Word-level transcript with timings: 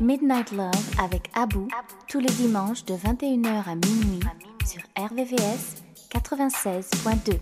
Midnight 0.00 0.52
Love 0.52 0.70
avec 1.02 1.30
Abou 1.34 1.66
tous 2.06 2.20
les 2.20 2.30
dimanches 2.30 2.84
de 2.84 2.94
21h 2.94 3.64
à 3.68 3.74
minuit 3.74 4.20
sur 4.64 4.80
RVVS 4.96 5.82
96.2. 6.10 7.38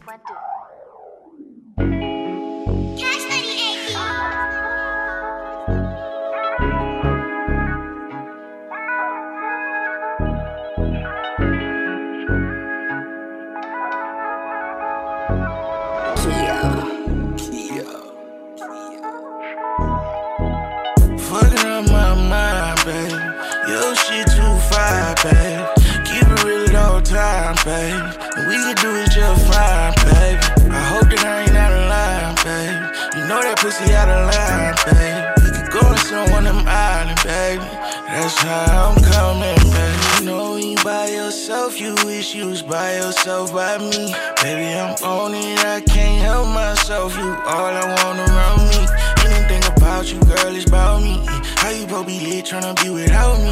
pussy 33.76 33.94
out 33.94 34.08
of 34.08 34.34
line, 34.34 34.74
babe. 34.86 35.32
We 35.42 35.50
could 35.50 35.70
go 35.70 35.88
and 35.88 35.98
sit 35.98 36.14
on 36.14 36.30
one 36.30 36.46
of 36.46 36.56
baby. 37.24 37.64
That's 38.08 38.38
how 38.38 38.94
I'm 38.94 39.02
coming, 39.02 39.56
baby. 39.72 40.24
You 40.24 40.26
know 40.26 40.56
you 40.56 40.76
by 40.84 41.08
yourself, 41.08 41.80
you 41.80 41.94
wish 42.04 42.34
you 42.34 42.48
was 42.48 42.62
by 42.62 42.96
yourself 42.96 43.52
by 43.52 43.78
me. 43.78 44.14
Baby, 44.42 44.78
I'm 44.78 44.94
on 45.04 45.34
it, 45.34 45.64
I 45.64 45.80
can't 45.80 46.22
help 46.22 46.48
myself. 46.48 47.16
You 47.16 47.28
all 47.28 47.74
I 47.74 47.84
want 48.02 48.18
around 48.20 48.68
me. 48.70 48.86
Anything 49.24 49.64
about 49.76 50.12
you, 50.12 50.20
girl, 50.20 50.54
is 50.54 50.66
about 50.66 51.02
me. 51.02 51.20
How 51.56 51.70
you 51.70 51.82
supposed 51.82 52.06
be 52.06 52.20
lit 52.20 52.44
tryna 52.46 52.80
be 52.82 52.90
without 52.90 53.38
me? 53.40 53.50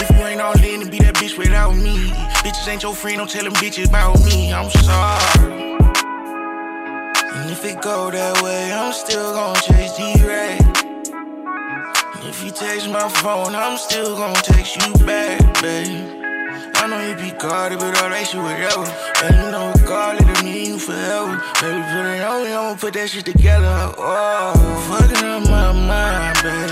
If 0.00 0.10
you 0.10 0.24
ain't 0.24 0.40
all 0.40 0.58
in 0.62 0.80
to 0.84 0.90
be 0.90 0.98
that 0.98 1.14
bitch 1.14 1.38
without 1.38 1.74
me. 1.74 2.10
Bitches 2.44 2.68
ain't 2.68 2.82
your 2.82 2.94
friend, 2.94 3.18
don't 3.18 3.30
tell 3.30 3.44
them 3.44 3.54
bitches 3.54 3.88
about 3.88 4.22
me. 4.24 4.52
I'm 4.52 4.70
sorry. 4.70 5.63
If 7.64 7.76
it 7.76 7.80
go 7.80 8.10
that 8.10 8.42
way, 8.42 8.70
I'm 8.74 8.92
still 8.92 9.32
gon' 9.32 9.54
chase 9.56 9.96
D-Ray. 9.96 10.58
If 12.28 12.44
you 12.44 12.50
text 12.50 12.90
my 12.90 13.08
phone, 13.08 13.54
I'm 13.56 13.78
still 13.78 14.14
gon' 14.18 14.34
text 14.34 14.76
you 14.76 14.92
back, 15.06 15.40
babe. 15.62 16.04
I 16.76 16.86
know 16.86 17.00
you 17.00 17.16
be 17.16 17.32
guarded, 17.38 17.78
but 17.78 17.96
all 18.02 18.10
that 18.10 18.28
shit 18.28 18.36
whatever. 18.36 18.84
And 19.24 19.32
you 19.40 19.50
know, 19.50 19.72
regardless 19.80 20.28
of 20.28 20.44
me, 20.44 20.66
you 20.68 20.78
forever. 20.78 21.40
Baby, 21.56 21.80
put 21.88 22.04
it 22.04 22.20
on 22.20 22.44
me, 22.44 22.52
I'ma 22.52 22.76
put 22.76 22.92
that 23.00 23.08
shit 23.08 23.24
together. 23.24 23.94
Oh, 23.96 24.52
fucking 24.92 25.24
up 25.24 25.48
my 25.48 25.72
mind, 25.72 26.36
babe. 26.44 26.68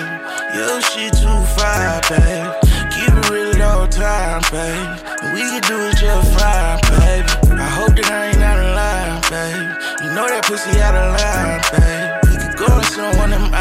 Your 0.52 0.76
shit 0.92 1.16
too 1.16 1.40
fire, 1.56 2.04
babe. 2.12 2.52
Keep 2.92 3.16
it 3.16 3.30
real 3.32 3.62
all 3.64 3.88
times, 3.88 4.44
babe. 4.52 5.00
We 5.32 5.40
can 5.40 5.62
do 5.64 5.88
it 5.88 5.96
just 5.96 6.28
fine, 6.36 6.76
baby. 7.00 7.56
I 7.56 7.68
hope 7.80 7.96
that 7.96 8.12
I 8.12 8.28
ain't 8.28 8.44
out 8.44 8.60
of 8.60 8.76
line, 8.76 9.20
babe. 9.32 9.81
Know 10.12 10.28
that 10.28 10.44
pussy 10.44 10.78
out 10.78 10.94
of 10.94 11.16
line, 11.16 11.64
babe. 11.72 12.20
We 12.28 12.36
could 12.36 12.56
go 12.60 12.68
and 12.68 12.84
sit 12.84 13.00
on 13.00 13.16
one 13.16 13.32
of 13.32 13.40
them 13.40 13.52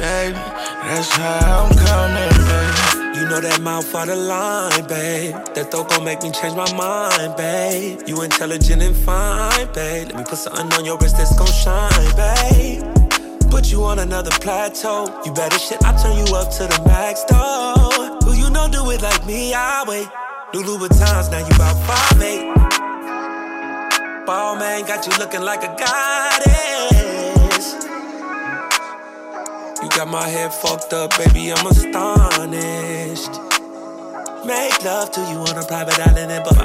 baby. 0.00 0.32
That's 0.32 1.12
how 1.12 1.68
I'm 1.68 1.76
coming, 1.76 2.32
baby. 2.48 3.20
You 3.20 3.28
know 3.28 3.38
that 3.38 3.60
mouth 3.60 3.94
out 3.94 4.08
of 4.08 4.16
line, 4.16 4.88
babe. 4.88 5.34
That 5.52 5.70
thought 5.70 5.90
gon' 5.90 6.04
make 6.04 6.22
me 6.22 6.30
change 6.30 6.56
my 6.56 6.72
mind, 6.72 7.36
babe. 7.36 8.00
You 8.08 8.22
intelligent 8.22 8.80
and 8.80 8.96
fine, 8.96 9.66
babe. 9.74 10.08
Let 10.08 10.16
me 10.16 10.24
put 10.24 10.38
something 10.38 10.72
on 10.72 10.86
your 10.86 10.96
wrist 10.96 11.18
that's 11.18 11.36
gon' 11.36 11.52
shine, 11.52 12.16
babe. 12.16 12.80
Put 13.50 13.70
you 13.70 13.84
on 13.84 13.98
another 13.98 14.30
plateau. 14.40 15.04
You 15.26 15.34
better 15.34 15.58
shit, 15.58 15.84
I 15.84 15.92
turn 16.00 16.16
you 16.16 16.34
up 16.34 16.48
to 16.56 16.64
the 16.64 16.80
max, 16.86 17.24
though. 17.24 18.16
Who 18.24 18.32
you 18.40 18.48
know 18.48 18.68
do 18.72 18.88
it 18.90 19.02
like 19.02 19.26
me? 19.26 19.52
I 19.52 19.84
wait. 19.86 20.08
New 20.54 20.62
Louboutins, 20.64 21.30
now 21.30 21.44
you 21.46 21.54
about 21.54 21.76
five 21.84 22.22
eight. 22.22 22.69
Ball 24.26 24.56
man 24.56 24.84
got 24.86 25.06
you 25.06 25.12
looking 25.18 25.40
like 25.42 25.62
a 25.62 25.74
goddess. 25.78 27.74
You 29.82 29.88
got 29.88 30.08
my 30.08 30.28
head 30.28 30.52
fucked 30.52 30.92
up, 30.92 31.10
baby, 31.16 31.52
I'm 31.52 31.66
astonished. 31.66 33.32
Make 34.46 34.84
love 34.84 35.10
to 35.12 35.20
you 35.20 35.38
on 35.38 35.56
a 35.56 35.64
private 35.66 35.98
island 35.98 36.30
in 36.30 36.42
Bahamas. 36.42 36.60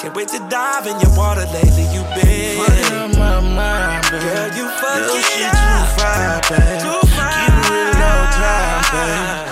Can't 0.00 0.14
wait 0.16 0.28
to 0.28 0.38
dive 0.48 0.86
in 0.86 0.98
your 1.00 1.16
water 1.16 1.44
lately, 1.52 1.84
you 1.94 2.02
been 2.16 2.58
Fucking 2.64 2.96
up 2.96 3.12
my 3.18 3.40
mind, 3.40 4.02
babe. 4.10 4.22
Girl, 4.22 4.48
you 4.56 4.68
fucking 4.80 5.12
Your 5.12 5.22
shit 5.22 5.52
too 5.52 5.84
fine, 5.96 6.40
babe. 6.48 6.80
Too 6.80 7.00
fine. 7.14 7.46
Keep 7.46 7.54
it 7.54 7.70
real 7.70 8.02
all 8.02 8.26
time, 8.32 8.82
babe. 8.92 9.51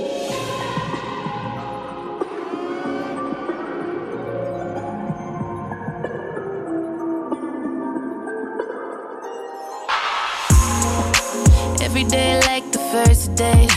Every 11.91 12.05
day 12.05 12.39
like 12.47 12.71
the 12.71 12.79
first 12.79 13.35
day. 13.35 13.67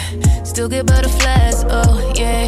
Still 0.44 0.68
get 0.68 0.86
butterflies, 0.86 1.64
oh 1.68 2.12
yeah. 2.14 2.46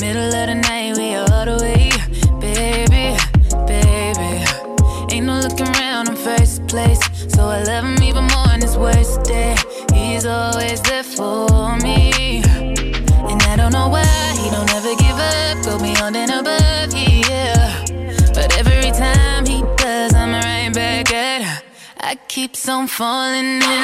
Middle 0.00 0.32
of 0.32 0.46
the 0.46 0.54
night, 0.54 0.96
we 0.96 1.16
all 1.16 1.44
the 1.44 1.58
way. 1.60 1.90
Baby, 2.38 3.18
baby. 3.66 5.12
Ain't 5.12 5.26
no 5.26 5.40
looking 5.40 5.66
around 5.74 6.08
in 6.08 6.14
first 6.14 6.64
place. 6.68 7.00
So 7.34 7.48
I 7.48 7.64
love 7.64 7.82
him 7.84 8.00
even 8.00 8.28
more 8.28 8.46
on 8.54 8.60
his 8.60 8.76
worst 8.78 9.24
day. 9.24 9.56
He's 9.92 10.24
always 10.24 10.80
there 10.82 11.02
for 11.02 11.76
me. 11.78 12.40
And 12.44 13.42
I 13.42 13.56
don't 13.56 13.72
know 13.72 13.88
why 13.88 14.06
he 14.38 14.50
don't 14.50 14.72
ever 14.72 14.94
give 15.02 15.18
up. 15.18 15.64
Go 15.64 15.80
beyond 15.82 16.14
and 16.14 16.30
above, 16.30 16.94
yeah. 16.94 17.11
Her. 22.12 22.12
I 22.12 22.14
keep 22.28 22.52
on 22.68 22.88
falling 22.88 23.44
in 23.44 23.62
love. 23.62 23.82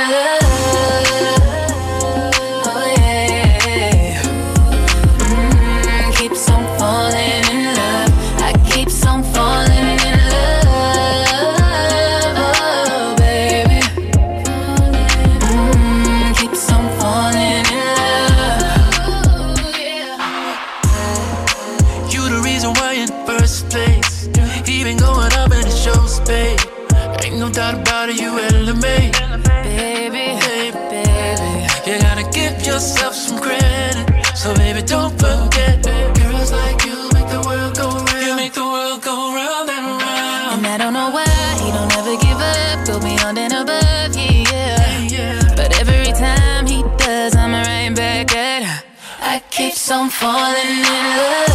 I 49.91 50.03
keep 50.03 50.13
falling 50.13 50.85
in 50.85 50.85
love. 50.85 51.48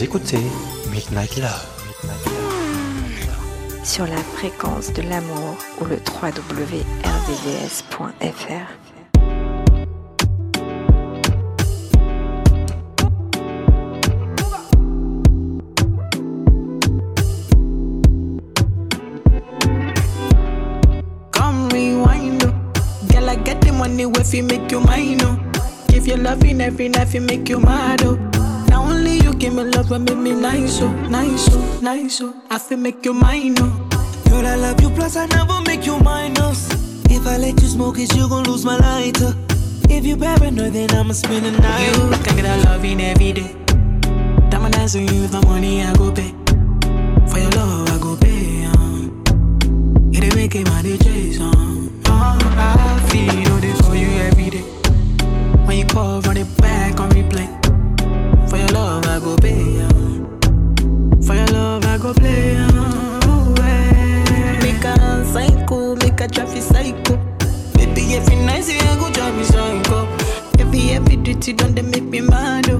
Vous 0.00 0.06
écoutez 0.06 0.40
Midnight 0.90 1.36
Love. 1.36 1.66
Sur 3.84 4.06
la 4.06 4.16
fréquence 4.16 4.94
de 4.94 5.02
l'amour 5.02 5.58
ou 5.78 5.84
le 5.84 5.96
www.rdvs.fr. 5.96 6.80
if 24.18 24.34
you 24.34 24.42
make 24.44 24.72
you 24.72 24.80
mine, 24.80 25.18
oh. 25.22 25.38
Give 25.88 26.06
your 26.06 26.16
loving 26.16 26.62
every 26.62 26.88
night, 26.88 27.12
you 27.12 27.20
make 27.20 27.50
you 27.50 27.60
mad, 27.60 28.02
oh. 28.04 28.39
Only 29.00 29.16
you 29.24 29.32
give 29.32 29.54
me 29.54 29.64
love, 29.64 29.88
but 29.88 30.02
make 30.02 30.18
me 30.18 30.32
nice, 30.34 30.82
oh, 30.82 30.92
nice, 31.08 31.48
oh, 31.52 31.80
nice, 31.80 32.20
oh. 32.20 32.34
I 32.50 32.58
feel 32.58 32.76
make 32.76 33.02
you 33.02 33.14
mine, 33.14 33.54
oh. 33.58 33.88
Girl, 34.28 34.46
I 34.46 34.56
love 34.56 34.78
you, 34.82 34.90
plus 34.90 35.16
I 35.16 35.24
never 35.24 35.58
make 35.62 35.86
you 35.86 35.98
minus. 36.00 36.68
If 37.08 37.26
I 37.26 37.38
let 37.38 37.58
you 37.62 37.68
smoke 37.68 37.98
it, 37.98 38.14
you 38.14 38.28
gon' 38.28 38.44
lose 38.44 38.62
my 38.62 38.76
lighter. 38.76 39.34
If 39.88 40.04
you 40.04 40.18
paranoid, 40.18 40.74
then 40.74 40.90
I'ma 40.90 41.14
spend 41.14 41.46
the 41.46 41.52
night. 41.52 41.96
You 41.96 42.10
can 42.24 42.36
get 42.36 42.44
a 42.44 42.68
loving 42.68 43.00
every 43.00 43.32
day. 43.32 43.56
Diamond 44.50 44.74
dancing 44.74 45.08
you 45.08 45.22
with 45.22 45.32
my 45.32 45.46
money, 45.46 45.82
I 45.82 45.94
go 45.94 46.12
pay. 46.12 46.34
For 47.30 47.38
your 47.38 47.50
love, 47.52 47.88
I 47.88 47.98
go 48.02 48.16
pay. 48.18 48.64
Um. 48.66 49.24
It 50.12 50.36
make 50.36 50.54
it 50.54 50.66
my 50.66 50.82
DJs, 50.82 51.40
um. 51.40 52.02
Oh, 52.04 52.38
I 52.54 53.08
feel 53.08 53.64
it 53.64 53.82
for 53.82 53.96
you 53.96 54.08
every 54.28 54.50
day. 54.50 54.64
When 55.64 55.78
you 55.78 55.86
call, 55.86 56.20
run 56.20 56.36
it 56.36 56.54
back 56.58 57.00
on 57.00 57.08
replay. 57.12 57.59
Love, 58.80 59.06
I 59.08 59.18
go 59.20 59.36
pay. 59.36 59.82
Um. 59.82 61.20
For 61.22 61.34
your 61.34 61.46
love, 61.48 61.84
I 61.84 61.98
go 61.98 62.14
play. 62.14 62.56
Um. 62.56 63.52
Make 64.62 64.82
a 64.84 65.22
psycho, 65.26 65.96
make 65.96 66.18
a 66.22 66.26
traffic 66.26 66.62
psycho. 66.62 67.16
Baby, 67.74 68.14
every 68.16 68.36
night 68.36 68.64
I 68.70 68.96
go 68.98 69.10
drive 69.12 69.36
me 69.36 69.44
psycho. 69.44 70.08
Every 70.58 70.92
every 70.92 71.16
duty 71.16 71.52
done 71.52 71.74
they 71.74 71.82
make 71.82 72.04
me 72.04 72.22
mad. 72.22 72.70
Oh. 72.70 72.78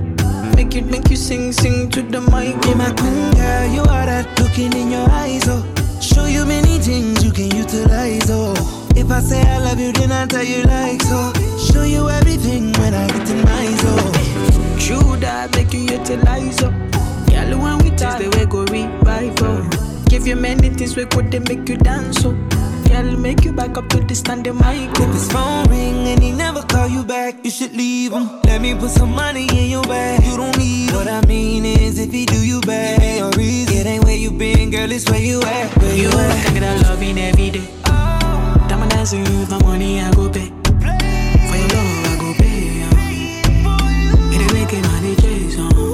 Make 0.57 0.75
you 0.75 0.83
make 0.83 1.11
you 1.11 1.17
sing 1.17 1.53
sing 1.53 1.91
to 1.91 2.01
the 2.01 2.23
mic. 2.33 2.57
Be 2.63 2.75
my 2.75 2.91
queen, 2.93 3.31
girl, 3.35 3.67
you 3.71 3.83
are 3.83 4.07
that 4.07 4.27
looking 4.41 4.73
in 4.73 4.91
your 4.91 5.07
eyes, 5.11 5.47
oh. 5.49 5.63
Show 6.01 6.25
you 6.25 6.47
many 6.47 6.79
things 6.79 7.23
you 7.23 7.31
can 7.31 7.55
utilize, 7.55 8.31
oh. 8.31 8.55
If 8.97 9.11
I 9.11 9.21
say 9.21 9.43
I 9.43 9.59
love 9.59 9.79
you, 9.79 9.93
then 9.93 10.13
I 10.13 10.25
tell 10.25 10.43
you 10.43 10.63
like 10.63 11.03
so. 11.03 11.31
Show 11.59 11.83
you 11.85 12.09
everything 12.09 12.73
when 12.81 12.95
I 12.95 13.07
get 13.07 13.29
in 13.29 13.43
my 13.45 13.67
zone. 13.83 14.60
True 14.81 15.17
that 15.21 15.55
make 15.55 15.73
you 15.73 15.81
utilize 15.81 16.63
up. 16.63 16.73
Girl, 17.29 17.59
when 17.63 17.79
we 17.79 17.91
taste 17.91 18.19
the 18.19 18.29
way 18.37 18.47
go 18.47 18.65
revive 18.65 19.35
oh. 19.43 20.05
Give 20.09 20.27
you 20.27 20.37
many 20.37 20.71
things 20.71 20.97
we 20.97 21.05
could 21.07 21.31
they 21.31 21.39
make 21.39 21.69
you 21.69 21.77
dance 21.77 22.25
oh. 22.25 22.33
Girl, 22.89 23.17
make 23.17 23.45
you 23.45 23.53
back 23.53 23.77
up 23.79 23.89
to 23.91 24.01
the 24.01 24.15
standing 24.17 24.57
mic 24.57 24.91
If 24.99 25.13
his 25.15 25.31
phone 25.31 25.69
ring 25.71 26.09
and 26.09 26.21
he 26.23 26.33
never 26.33 26.63
call 26.63 26.89
you 26.89 27.05
back, 27.05 27.45
you 27.45 27.51
should 27.51 27.73
leave 27.77 28.13
him. 28.13 28.29
Let 28.45 28.61
me 28.61 28.75
put 28.75 28.91
some 28.91 29.15
money 29.15 29.47
in 29.53 29.71
your 29.71 29.85
bag. 29.85 30.25
You 30.25 30.37
don't 30.37 30.57
need 30.59 30.91
What 30.93 31.07
I 31.07 31.21
mean 31.27 31.65
is, 31.65 31.99
if 31.99 32.11
he 32.11 32.27
do 32.27 32.45
you 32.45 32.61
bad, 32.63 33.01
ain't 33.03 33.21
no 33.21 33.31
reason. 33.39 33.77
It 33.77 33.87
ain't 33.87 34.05
where 34.05 34.17
you 34.17 34.33
been, 34.33 34.71
girl, 34.71 34.91
it's 34.91 35.09
where 35.09 35.21
you 35.21 35.41
at. 35.43 35.77
Where 35.79 35.95
You 35.95 36.03
you 36.05 36.09
at? 36.19 36.45
can 36.47 36.55
get 36.55 36.63
a 36.65 36.89
loving 36.89 37.19
every 37.19 37.51
day. 37.51 37.67
Diamond 38.69 38.91
dancing 38.91 39.23
with 39.23 39.51
my 39.51 39.63
money, 39.63 40.01
I 40.01 40.11
go 40.13 40.29
pay. 40.29 40.51
Chase 45.51 45.59
on. 45.59 45.90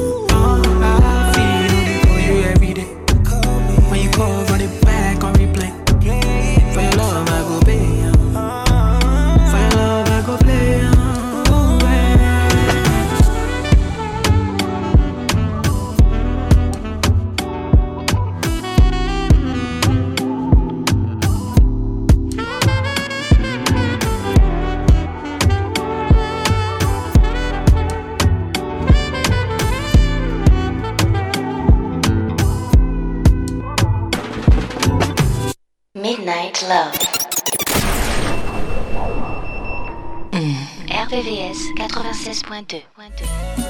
96.2. 41.56 43.66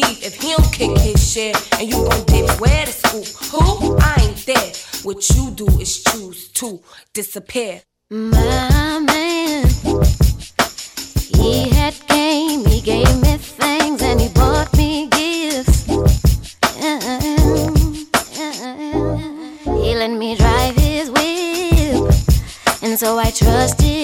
leave 0.00 0.22
if 0.22 0.34
he 0.40 0.54
don't 0.56 0.72
kick 0.72 0.96
his 0.98 1.32
shit, 1.32 1.56
And 1.78 1.88
you 1.88 1.96
gon' 2.08 2.24
dip 2.24 2.60
where 2.60 2.86
to 2.86 2.92
school? 2.92 3.24
Who? 3.50 3.96
I 4.00 4.14
ain't 4.20 4.46
there. 4.46 4.72
What 5.02 5.28
you 5.30 5.50
do 5.50 5.66
is 5.80 6.02
choose 6.02 6.48
to 6.60 6.80
disappear. 7.12 7.82
My 8.10 8.98
man, 9.00 9.66
he 11.36 11.68
had 11.68 11.94
game, 12.08 12.64
he 12.64 12.80
gave 12.80 13.14
me 13.20 13.36
things, 13.36 14.02
and 14.02 14.20
he 14.20 14.28
bought 14.28 14.74
me 14.76 15.08
gifts. 15.08 15.86
He 19.82 19.94
let 19.94 20.10
me 20.10 20.36
drive 20.36 20.74
his 20.76 21.10
whip, 21.10 22.12
and 22.82 22.98
so 22.98 23.18
I 23.18 23.30
trusted. 23.30 23.97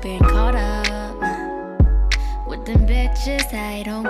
Been 0.00 0.20
caught 0.20 0.54
up 0.54 1.16
with 2.46 2.64
them 2.64 2.86
bitches. 2.86 3.52
I 3.52 3.82
don't 3.82 4.07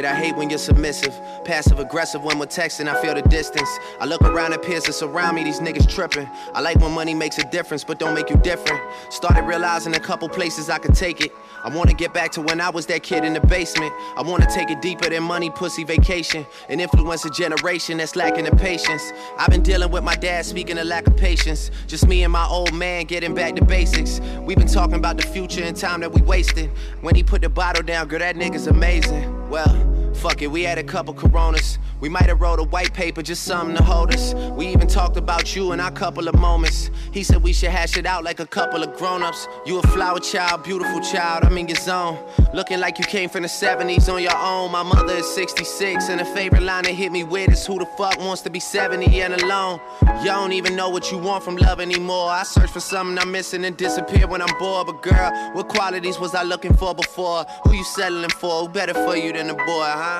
shit. 0.00 0.10
I 0.10 0.14
hate 0.14 0.36
when 0.36 0.50
you're 0.50 0.58
submissive. 0.58 1.18
Passive 1.44 1.78
aggressive 1.78 2.22
when 2.22 2.38
we're 2.38 2.46
texting, 2.46 2.88
I 2.88 3.00
feel 3.02 3.14
the 3.14 3.22
distance. 3.22 3.68
I 4.00 4.06
look 4.06 4.22
around 4.22 4.52
at 4.52 4.62
peers 4.62 4.84
that's 4.84 5.02
around 5.02 5.34
me, 5.34 5.44
these 5.44 5.60
niggas 5.60 5.88
tripping. 5.88 6.28
I 6.54 6.60
like 6.60 6.78
when 6.80 6.92
money 6.92 7.14
makes 7.14 7.38
a 7.38 7.44
difference, 7.50 7.84
but 7.84 7.98
don't 7.98 8.14
make 8.14 8.30
you 8.30 8.36
different. 8.36 8.80
Started 9.10 9.44
realizing 9.44 9.94
a 9.94 10.00
couple 10.00 10.28
places 10.28 10.70
I 10.70 10.78
could 10.78 10.94
take 10.94 11.20
it. 11.20 11.32
I 11.64 11.74
wanna 11.74 11.94
get 11.94 12.14
back 12.14 12.30
to 12.32 12.40
when 12.40 12.60
I 12.60 12.70
was 12.70 12.86
that 12.86 13.02
kid 13.02 13.24
in 13.24 13.34
the 13.34 13.40
basement. 13.40 13.92
I 14.16 14.22
wanna 14.22 14.46
take 14.50 14.70
it 14.70 14.80
deeper 14.80 15.08
than 15.08 15.22
money, 15.22 15.50
pussy, 15.50 15.84
vacation. 15.84 16.46
And 16.68 16.80
influence 16.80 17.24
a 17.24 17.30
generation 17.30 17.98
that's 17.98 18.16
lacking 18.16 18.44
the 18.44 18.56
patience. 18.56 19.12
I've 19.38 19.50
been 19.50 19.62
dealing 19.62 19.90
with 19.90 20.04
my 20.04 20.14
dad 20.14 20.46
speaking 20.46 20.78
of 20.78 20.86
lack 20.86 21.06
of 21.06 21.16
patience. 21.16 21.70
Just 21.86 22.06
me 22.06 22.22
and 22.22 22.32
my 22.32 22.46
old 22.46 22.72
man 22.72 23.04
getting 23.04 23.34
back 23.34 23.56
to 23.56 23.64
basics. 23.64 24.20
We've 24.40 24.56
been 24.56 24.68
talking 24.68 24.96
about 24.96 25.16
the 25.16 25.26
future 25.26 25.62
and 25.62 25.76
time 25.76 26.00
that 26.00 26.12
we 26.12 26.22
wasted. 26.22 26.70
When 27.00 27.14
he 27.14 27.22
put 27.22 27.42
the 27.42 27.48
bottle 27.48 27.82
down, 27.82 28.08
girl, 28.08 28.20
that 28.20 28.36
nigga's 28.36 28.66
amazing. 28.66 29.39
Well, 29.50 29.99
fuck 30.14 30.42
it, 30.42 30.48
we 30.48 30.62
had 30.62 30.78
a 30.78 30.82
couple 30.82 31.14
coronas. 31.14 31.78
We 32.00 32.08
might 32.08 32.26
have 32.26 32.40
wrote 32.40 32.58
a 32.58 32.64
white 32.64 32.94
paper, 32.94 33.22
just 33.22 33.44
something 33.44 33.76
to 33.76 33.82
hold 33.82 34.14
us. 34.14 34.32
We 34.34 34.66
even 34.68 34.86
talked 34.86 35.16
about 35.16 35.54
you 35.54 35.72
in 35.72 35.80
our 35.80 35.90
couple 35.90 36.28
of 36.28 36.34
moments. 36.34 36.90
He 37.12 37.22
said 37.22 37.42
we 37.42 37.52
should 37.52 37.70
hash 37.70 37.96
it 37.96 38.06
out 38.06 38.24
like 38.24 38.40
a 38.40 38.46
couple 38.46 38.82
of 38.82 38.96
grown-ups. 38.96 39.46
You 39.66 39.78
a 39.78 39.82
flower 39.88 40.18
child, 40.18 40.64
beautiful 40.64 41.00
child, 41.00 41.44
I'm 41.44 41.56
in 41.58 41.68
your 41.68 41.76
zone. 41.76 42.18
Looking 42.54 42.80
like 42.80 42.98
you 42.98 43.04
came 43.04 43.28
from 43.28 43.42
the 43.42 43.48
70s 43.48 44.12
on 44.12 44.22
your 44.22 44.36
own. 44.36 44.72
My 44.72 44.82
mother 44.82 45.14
is 45.14 45.28
66, 45.34 46.08
and 46.08 46.20
a 46.20 46.24
favorite 46.24 46.62
line 46.62 46.84
that 46.84 46.94
hit 46.94 47.12
me 47.12 47.24
with 47.24 47.50
is 47.50 47.66
who 47.66 47.78
the 47.78 47.86
fuck 47.98 48.18
wants 48.18 48.42
to 48.42 48.50
be 48.50 48.60
70 48.60 49.20
and 49.20 49.34
alone? 49.34 49.78
You 50.20 50.26
don't 50.26 50.52
even 50.52 50.76
know 50.76 50.88
what 50.88 51.10
you 51.10 51.18
want 51.18 51.44
from 51.44 51.56
love 51.56 51.80
anymore. 51.80 52.30
I 52.30 52.44
search 52.44 52.70
for 52.70 52.80
something 52.80 53.18
I'm 53.18 53.30
missing 53.30 53.64
and 53.64 53.76
disappear 53.76 54.26
when 54.26 54.40
I'm 54.40 54.58
bored. 54.58 54.86
But 54.86 55.02
girl, 55.02 55.30
what 55.52 55.68
qualities 55.68 56.18
was 56.18 56.34
I 56.34 56.44
looking 56.44 56.74
for 56.74 56.94
before? 56.94 57.44
Who 57.64 57.74
you 57.74 57.84
settling 57.84 58.30
for? 58.30 58.62
Who 58.62 58.68
better 58.68 58.94
for 58.94 59.16
you 59.16 59.32
than 59.32 59.50
a 59.50 59.54
boy, 59.54 59.84
huh? 60.00 60.18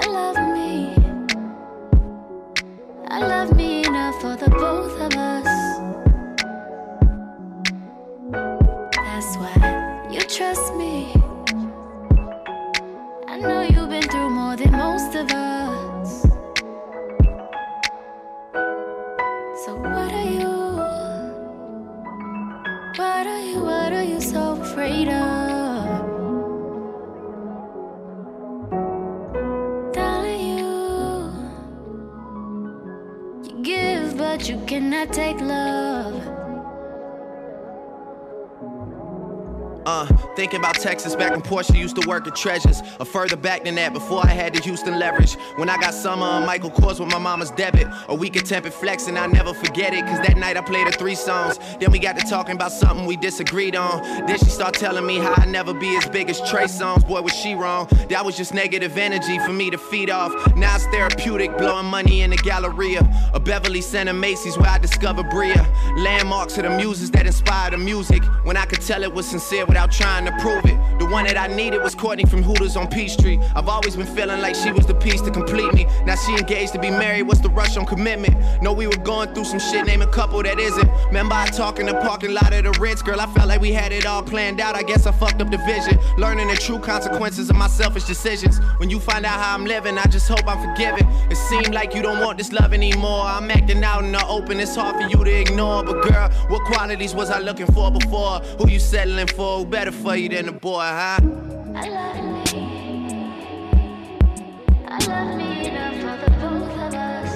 I 0.00 0.06
love 0.06 0.38
me. 0.56 0.94
I 3.08 3.18
love 3.34 3.56
me 3.56 3.84
enough 3.84 4.20
for 4.20 4.36
the 4.36 4.48
both 4.50 4.94
of 5.06 5.12
us. 5.16 5.50
That's 8.94 9.32
why 9.40 10.08
you 10.12 10.20
trust 10.20 10.74
me. 10.76 10.94
I 13.26 13.38
know 13.40 13.62
you've 13.62 13.90
been 13.90 14.08
through 14.12 14.30
more 14.30 14.56
than 14.56 14.72
most 14.72 15.12
of 15.16 15.26
us. 15.32 16.22
So 19.64 19.70
what 19.94 20.12
are 20.20 20.30
you? 20.38 20.52
What 23.00 23.26
are 23.34 23.44
you? 23.50 23.60
What 23.64 23.92
are 23.92 24.04
you 24.04 24.20
so 24.20 24.52
afraid 24.60 25.08
of? 25.08 25.47
But 34.38 34.48
you 34.48 34.56
cannot 34.66 35.12
take 35.12 35.40
love. 35.40 35.97
Uh, 39.88 40.04
thinking 40.36 40.58
about 40.58 40.74
Texas 40.74 41.16
back 41.16 41.30
when 41.30 41.40
Portia 41.40 41.74
used 41.74 41.96
to 41.96 42.06
work 42.06 42.26
at 42.26 42.36
Treasures. 42.36 42.82
Or 43.00 43.06
further 43.06 43.36
back 43.36 43.64
than 43.64 43.74
that, 43.76 43.94
before 43.94 44.20
I 44.22 44.28
had 44.28 44.52
the 44.52 44.60
Houston 44.60 44.98
leverage. 44.98 45.32
When 45.56 45.70
I 45.70 45.78
got 45.78 45.94
summer 45.94 46.26
on 46.26 46.44
Michael 46.44 46.70
Kors 46.70 47.00
with 47.00 47.10
my 47.10 47.18
mama's 47.18 47.50
debit. 47.52 47.88
A 48.08 48.14
week 48.14 48.36
of 48.36 48.44
tempered 48.44 48.74
flex, 48.74 49.08
and 49.08 49.18
I 49.18 49.26
never 49.28 49.54
forget 49.54 49.94
it. 49.94 50.04
Cause 50.04 50.18
that 50.26 50.36
night 50.36 50.58
I 50.58 50.60
played 50.60 50.84
her 50.88 50.92
three 50.92 51.14
songs. 51.14 51.58
Then 51.80 51.90
we 51.90 51.98
got 51.98 52.18
to 52.18 52.26
talking 52.26 52.54
about 52.54 52.70
something 52.70 53.06
we 53.06 53.16
disagreed 53.16 53.76
on. 53.76 54.02
Then 54.26 54.38
she 54.38 54.50
start 54.50 54.74
telling 54.74 55.06
me 55.06 55.16
how 55.16 55.32
I 55.38 55.46
never 55.46 55.72
be 55.72 55.96
as 55.96 56.06
big 56.06 56.28
as 56.28 56.38
Trey 56.50 56.64
Songz. 56.64 57.08
Boy, 57.08 57.22
was 57.22 57.32
she 57.32 57.54
wrong. 57.54 57.88
That 58.10 58.22
was 58.26 58.36
just 58.36 58.52
negative 58.52 58.98
energy 58.98 59.38
for 59.38 59.54
me 59.54 59.70
to 59.70 59.78
feed 59.78 60.10
off. 60.10 60.54
Now 60.54 60.74
it's 60.74 60.84
therapeutic, 60.88 61.56
blowing 61.56 61.86
money 61.86 62.20
in 62.20 62.28
the 62.28 62.36
Galleria. 62.36 63.08
A 63.32 63.40
Beverly 63.40 63.80
Center 63.80 64.12
Macy's 64.12 64.58
where 64.58 64.68
I 64.68 64.76
discovered 64.76 65.30
Bria. 65.30 65.66
Landmarks 65.96 66.58
of 66.58 66.64
the 66.64 66.76
muses 66.76 67.10
that 67.12 67.24
inspire 67.24 67.70
the 67.70 67.78
music. 67.78 68.22
When 68.44 68.58
I 68.58 68.66
could 68.66 68.82
tell 68.82 69.02
it 69.02 69.14
was 69.14 69.26
sincere 69.26 69.64
without 69.78 69.92
trying 69.92 70.24
to 70.24 70.32
prove 70.42 70.64
it. 70.64 70.76
The 70.98 71.06
one 71.06 71.24
that 71.26 71.38
I 71.38 71.46
needed 71.46 71.80
was 71.80 71.94
Courtney 71.94 72.24
from 72.24 72.42
Hooters 72.42 72.76
on 72.76 72.88
Peachtree. 72.88 73.38
I've 73.54 73.68
always 73.68 73.94
been 73.94 74.06
feeling 74.06 74.40
like 74.40 74.56
she 74.56 74.72
was 74.72 74.86
the 74.86 74.94
piece 74.94 75.20
to 75.20 75.30
complete 75.30 75.72
me. 75.72 75.86
Now 76.04 76.16
she 76.16 76.32
engaged 76.32 76.72
to 76.72 76.80
be 76.80 76.90
married, 76.90 77.22
what's 77.22 77.40
the 77.40 77.50
rush 77.50 77.76
on 77.76 77.86
commitment? 77.86 78.34
Know 78.60 78.72
we 78.72 78.88
were 78.88 79.04
going 79.04 79.32
through 79.34 79.44
some 79.44 79.60
shit, 79.60 79.86
name 79.86 80.02
a 80.02 80.06
couple 80.08 80.42
that 80.42 80.58
isn't. 80.58 80.90
Remember 81.06 81.36
I 81.36 81.46
talk 81.46 81.78
in 81.78 81.86
the 81.86 81.94
parking 81.94 82.34
lot 82.34 82.52
of 82.52 82.64
the 82.64 82.72
Ritz, 82.80 83.02
girl, 83.02 83.20
I 83.20 83.26
felt 83.26 83.46
like 83.46 83.60
we 83.60 83.72
had 83.72 83.92
it 83.92 84.04
all 84.04 84.20
planned 84.20 84.60
out. 84.60 84.74
I 84.74 84.82
guess 84.82 85.06
I 85.06 85.12
fucked 85.12 85.40
up 85.40 85.52
the 85.52 85.58
vision. 85.58 85.96
Learning 86.16 86.48
the 86.48 86.56
true 86.56 86.80
consequences 86.80 87.48
of 87.48 87.54
my 87.54 87.68
selfish 87.68 88.04
decisions. 88.04 88.58
When 88.78 88.90
you 88.90 88.98
find 88.98 89.24
out 89.24 89.38
how 89.38 89.54
I'm 89.54 89.64
living, 89.64 89.96
I 89.96 90.06
just 90.06 90.26
hope 90.26 90.48
I'm 90.48 90.58
forgiven. 90.68 91.06
It 91.30 91.36
seemed 91.36 91.72
like 91.72 91.94
you 91.94 92.02
don't 92.02 92.20
want 92.24 92.38
this 92.38 92.50
love 92.50 92.72
anymore. 92.72 93.22
I'm 93.22 93.48
acting 93.52 93.84
out 93.84 94.02
in 94.02 94.10
the 94.10 94.26
open, 94.26 94.58
it's 94.58 94.74
hard 94.74 94.96
for 94.96 95.08
you 95.08 95.22
to 95.24 95.40
ignore. 95.40 95.84
But 95.84 96.02
girl, 96.02 96.28
what 96.48 96.64
qualities 96.64 97.14
was 97.14 97.30
I 97.30 97.38
looking 97.38 97.66
for 97.66 97.92
before? 97.92 98.40
Who 98.58 98.68
you 98.68 98.80
settling 98.80 99.28
for? 99.28 99.67
Who 99.68 99.72
better 99.72 99.92
for 99.92 100.16
you 100.16 100.30
than 100.30 100.48
a 100.48 100.52
boy, 100.52 100.80
huh? 100.80 101.20
I 101.74 101.88
love 101.90 102.16
me. 102.54 102.62
I 104.86 104.98
love 105.06 105.36
me 105.36 105.68
enough 105.68 105.94
for 106.00 106.16
the 106.24 106.30
both 106.40 106.72
of 106.72 106.94
us. 106.94 107.32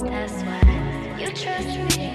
That's 0.00 0.38
why 0.44 0.62
you 1.18 1.26
trust 1.32 1.98
me. 1.98 2.08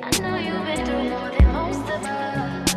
I 0.00 0.04
know 0.20 0.36
you've 0.36 0.64
been 0.64 0.86
through 0.86 1.10
more 1.10 1.30
than 1.30 1.46
most 1.52 1.86
of 1.90 2.04
us. 2.04 2.70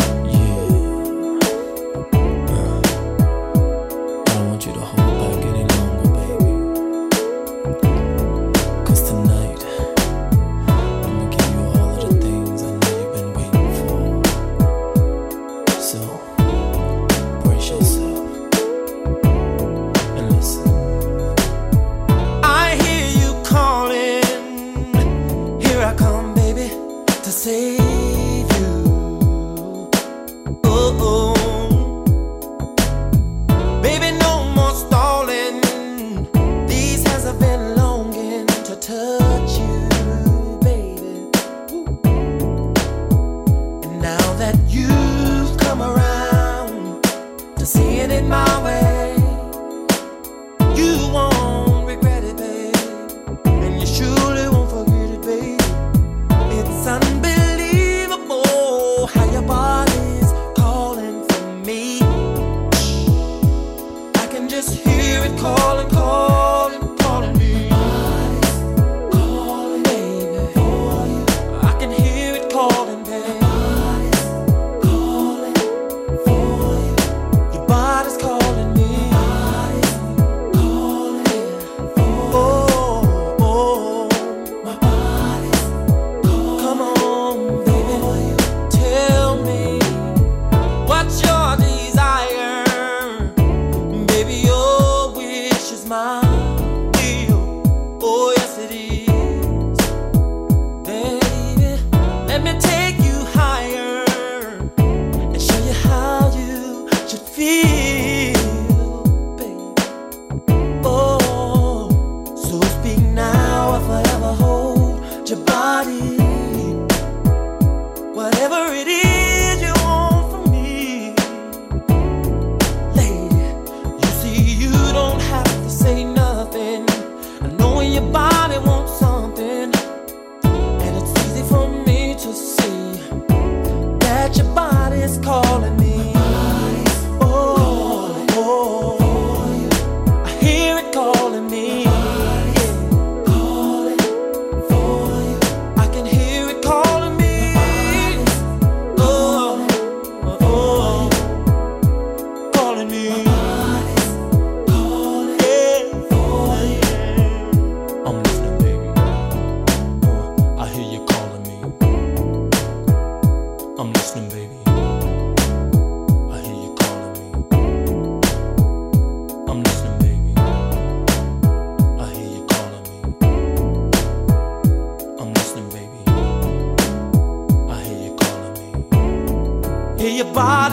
your 180.14 180.32
body 180.32 180.63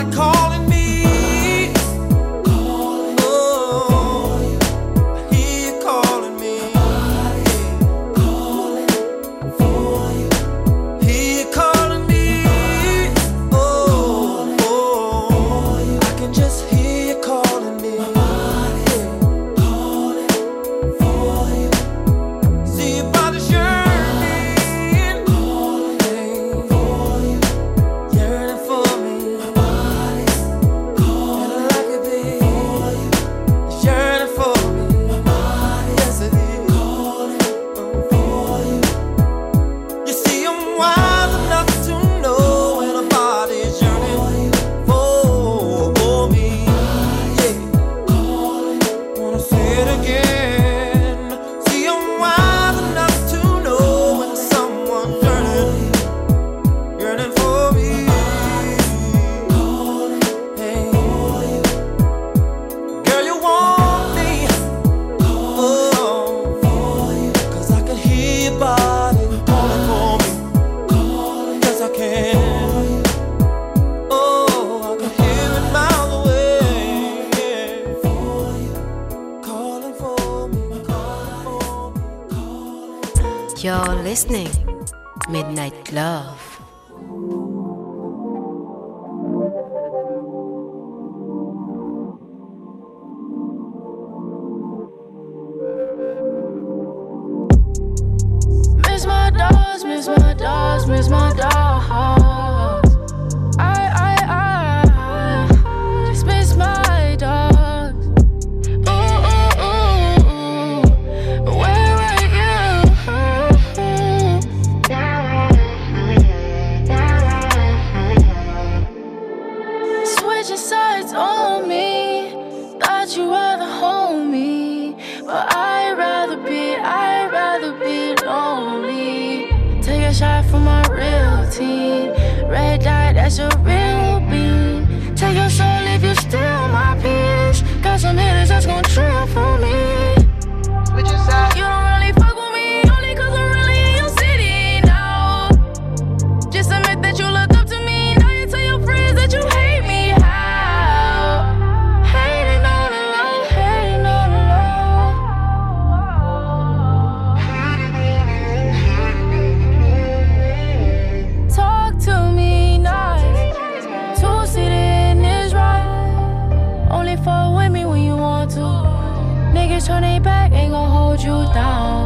back, 170.32 170.50
ain't 170.60 170.72
gon' 170.72 170.92
hold 170.98 171.20
you 171.28 171.38
down. 171.54 172.00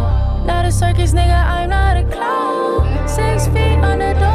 Not 0.52 0.64
a 0.66 0.72
circus 0.72 1.12
nigga, 1.18 1.40
I'm 1.56 1.70
not 1.70 1.96
a 2.04 2.06
clown. 2.16 3.08
Six 3.08 3.48
feet 3.54 3.78
under, 3.90 4.14
don't 4.22 4.35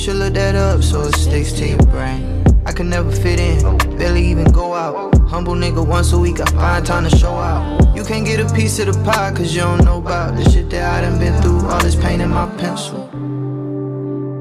Should 0.00 0.16
look 0.16 0.32
that 0.32 0.54
up 0.54 0.82
so 0.82 1.02
it 1.02 1.14
sticks 1.14 1.52
to 1.52 1.68
your 1.68 1.76
brain. 1.76 2.42
I 2.64 2.72
can 2.72 2.88
never 2.88 3.12
fit 3.12 3.38
in, 3.38 3.60
barely 3.98 4.26
even 4.28 4.50
go 4.50 4.72
out. 4.72 5.14
Humble 5.28 5.52
nigga 5.52 5.86
once 5.86 6.14
a 6.14 6.18
week, 6.18 6.40
I 6.40 6.46
find 6.52 6.86
time 6.86 7.04
to 7.04 7.14
show 7.14 7.34
out. 7.34 7.94
You 7.94 8.02
can't 8.02 8.24
get 8.24 8.40
a 8.40 8.50
piece 8.54 8.78
of 8.78 8.86
the 8.86 8.94
pie, 9.04 9.30
cause 9.36 9.54
you 9.54 9.60
don't 9.60 9.84
know 9.84 9.98
about 9.98 10.36
the 10.36 10.48
shit 10.48 10.70
that 10.70 10.94
I 10.94 11.02
done 11.02 11.18
been 11.18 11.38
through. 11.42 11.68
All 11.68 11.80
this 11.80 11.96
pain 11.96 12.22
in 12.22 12.30
my 12.30 12.46
pencil. 12.56 13.10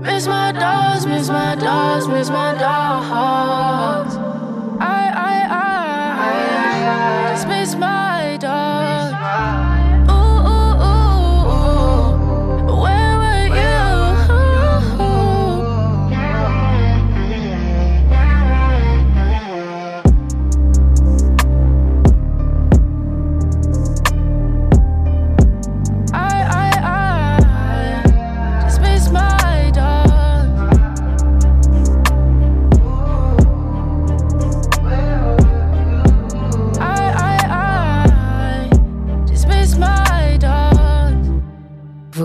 Miss 0.01 0.27
my 0.27 0.53
dogs, 0.53 1.05
miss 1.05 1.27
my 1.27 1.55
dogs, 1.55 2.07
miss 2.07 2.29
my 2.29 2.53
dogs. 2.53 4.15
I, 4.79 5.11
I, 5.13 5.45
I, 7.27 7.33
just 7.33 7.47
miss 7.49 7.75
my 7.75 8.37
dogs. 8.39 8.98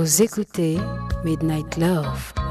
Vous 0.05 0.21
écoutez 0.21 0.77
Midnight 1.25 1.79
Love. 1.79 2.44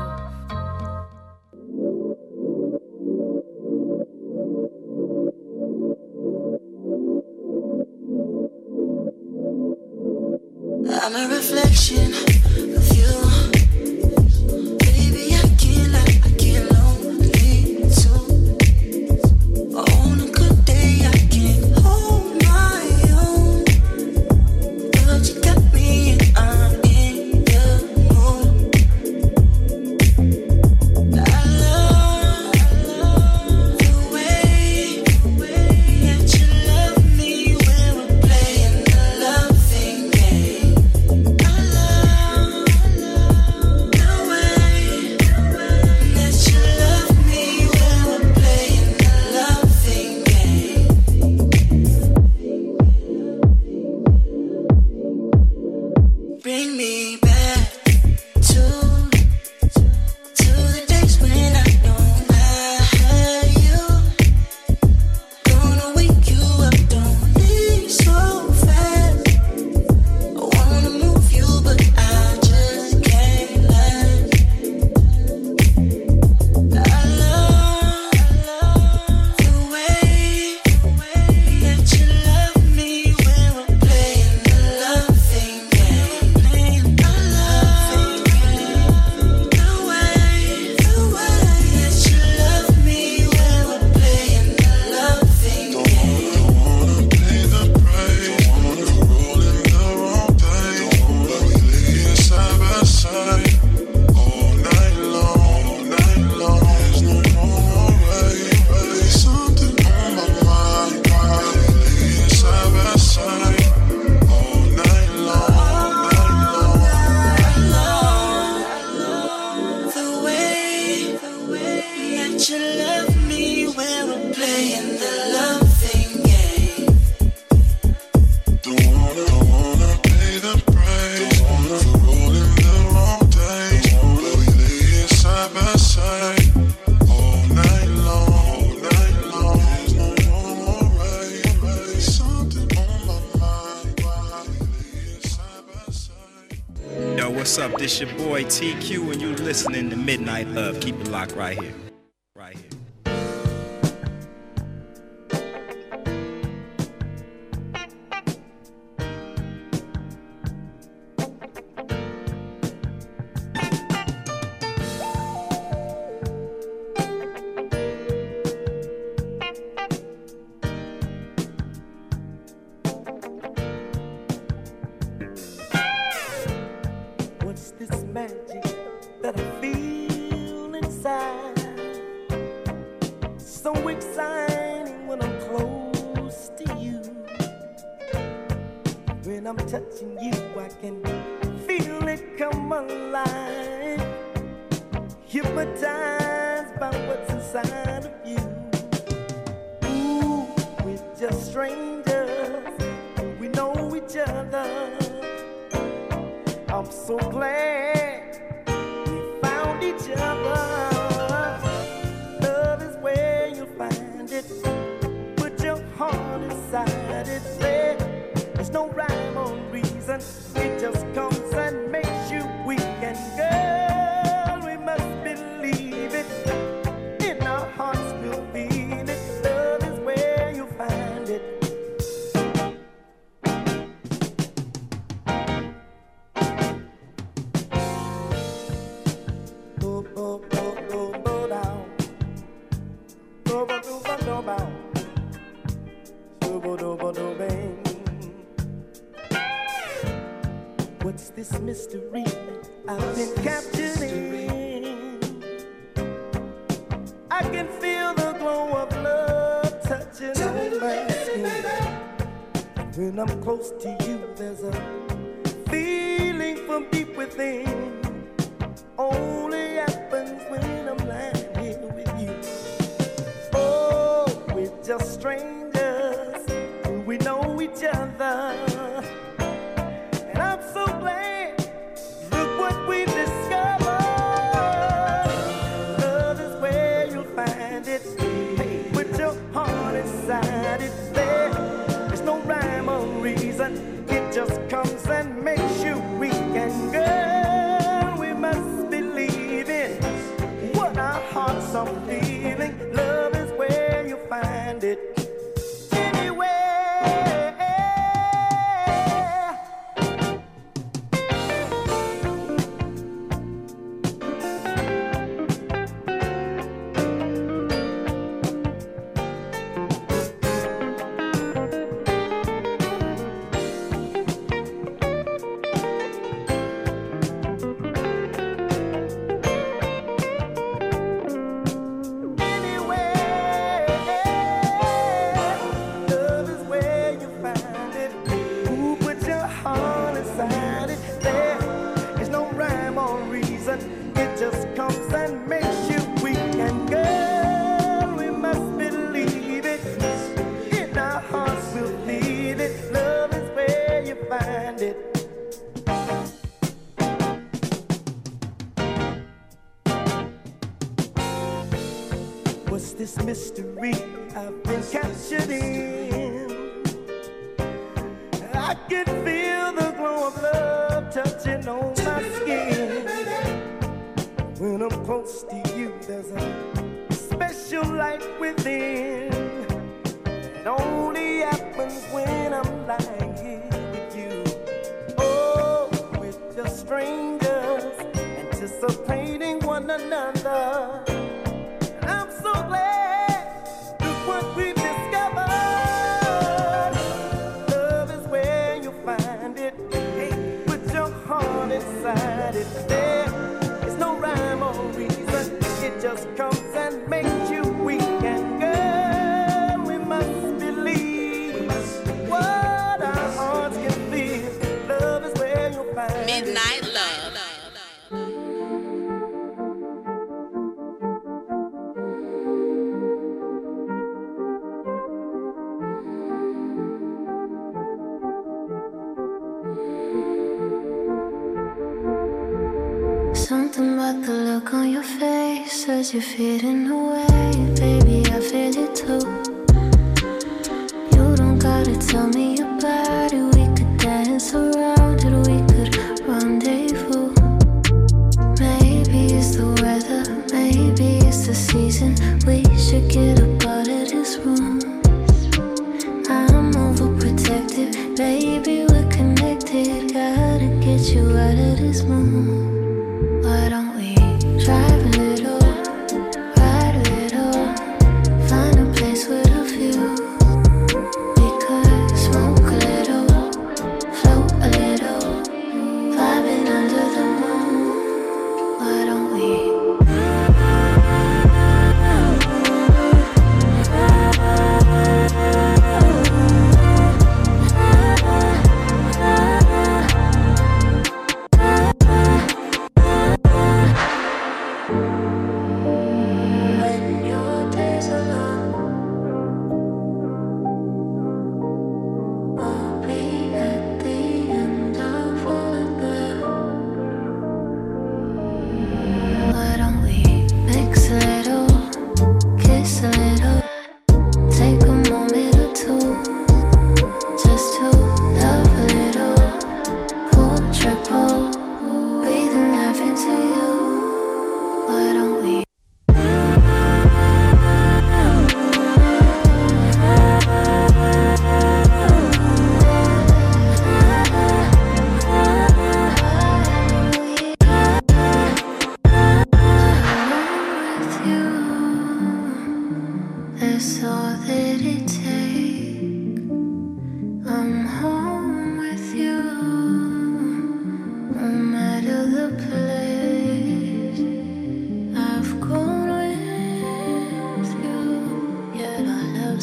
Reason. 220.14 220.53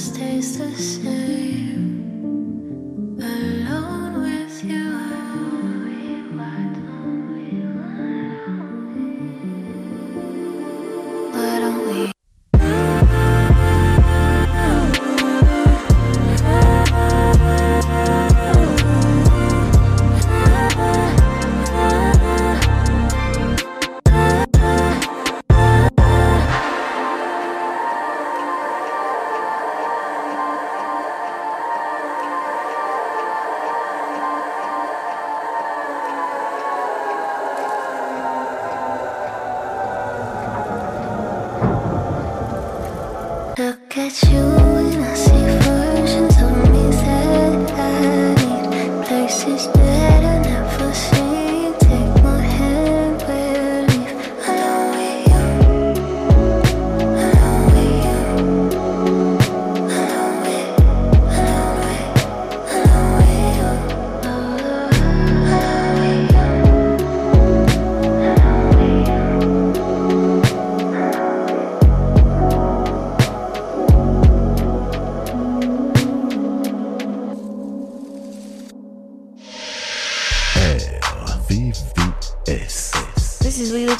stays 0.00 0.56
the 0.56 0.74
same. 0.74 1.19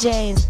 This 0.01 0.13
James. 0.13 0.49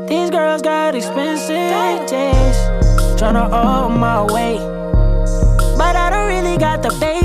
these 0.07 0.30
girls 0.30 0.61
got 0.61 0.95
expensive 0.95 2.07
taste. 2.07 2.59
Tryna 3.18 3.49
hold 3.49 3.93
my 3.97 4.22
weight, 4.22 4.59
but 5.78 5.95
I 5.95 6.09
don't 6.09 6.28
really 6.28 6.57
got 6.57 6.84
the 6.84 6.89
patience. 6.89 7.16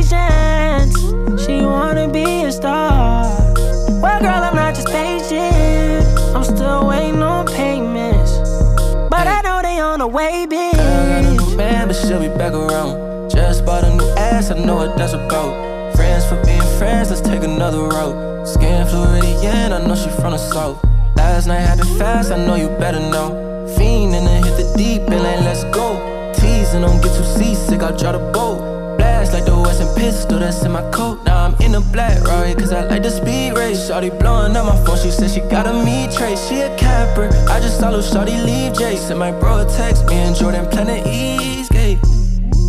Ass, 14.43 14.51
I 14.51 14.65
know 14.65 14.77
what 14.77 14.97
that's 14.97 15.13
about. 15.13 15.95
Friends 15.95 16.27
for 16.27 16.43
being 16.45 16.61
friends, 16.79 17.11
let's 17.11 17.21
take 17.21 17.43
another 17.43 17.83
route. 17.83 18.47
Skin 18.47 18.87
Floridian, 18.87 19.73
I 19.73 19.87
know 19.87 19.95
she 19.95 20.11
from 20.11 20.33
the 20.33 20.39
south. 20.39 20.83
Last 21.17 21.47
night 21.47 21.61
happened 21.61 21.97
fast, 21.99 22.33
I 22.33 22.45
know 22.45 22.57
you 22.57 22.69
better 22.69 23.01
know. 23.01 23.29
Fiend 23.77 24.15
and 24.15 24.27
then 24.27 24.43
hit 24.43 24.57
the 24.57 24.75
deep 24.77 25.03
and 25.03 25.45
let's 25.45 25.65
go. 25.65 25.89
Teasing, 26.35 26.83
don't 26.83 27.01
get 27.03 27.15
too 27.17 27.25
seasick, 27.25 27.83
I'll 27.83 27.97
try 27.97 28.13
to 28.13 28.19
boat. 28.19 28.99
Blast 28.99 29.33
like 29.33 29.45
the 29.45 29.57
Western 29.57 29.95
pistol 29.95 30.39
that's 30.39 30.63
in 30.65 30.73
my 30.73 30.89
coat. 30.91 31.25
Now 31.25 31.47
I'm 31.47 31.55
in 31.63 31.75
a 31.75 31.81
black 31.81 32.23
Rari, 32.25 32.55
cause 32.55 32.73
I 32.73 32.85
like 32.87 33.03
the 33.03 33.11
speed 33.11 33.53
race. 33.53 33.89
Shawty 33.89 34.11
blowing 34.19 34.57
up 34.57 34.67
my 34.67 34.77
phone, 34.85 34.99
she 34.99 35.11
said 35.11 35.31
she 35.31 35.41
got 35.41 35.67
a 35.67 35.73
me 35.73 36.09
trace. 36.17 36.49
She 36.49 36.61
a 36.61 36.77
capper, 36.77 37.29
I 37.49 37.61
just 37.61 37.79
saw 37.79 37.91
little 37.91 38.03
Shawty 38.03 38.45
leave 38.45 38.77
Jason. 38.77 39.19
My 39.19 39.31
bro 39.31 39.65
text 39.77 40.07
me 40.07 40.17
and 40.17 40.35
Jordan 40.35 40.67
Planet 40.69 41.07
Eastgate. 41.07 41.72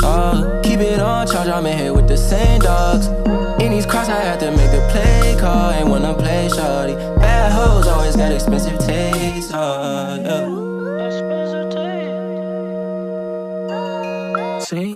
Uh, 0.04 0.62
keep 0.62 0.80
it 0.80 1.00
on 1.00 1.26
charge, 1.28 1.48
I'm 1.48 1.66
in 1.66 1.78
here 1.78 1.94
with 1.94 2.08
the 2.08 2.18
same 2.18 2.60
dogs. 2.60 3.08
In 3.62 3.72
these 3.72 3.86
cross, 3.86 4.10
I 4.10 4.20
had 4.20 4.40
to 4.42 4.52
make 4.52 4.72
the 4.72 4.86
play 4.92 5.36
call. 5.40 5.72
Ain't 5.72 5.88
wanna 5.88 6.14
play 6.14 6.50
shawty. 6.50 6.96
Bad 7.20 7.52
hoes 7.54 7.88
always 7.88 8.16
got 8.16 8.32
expensive 8.32 8.78
taste. 8.80 9.54
Uh, 9.54 10.18
yeah. 10.22 10.64
See? 14.60 14.96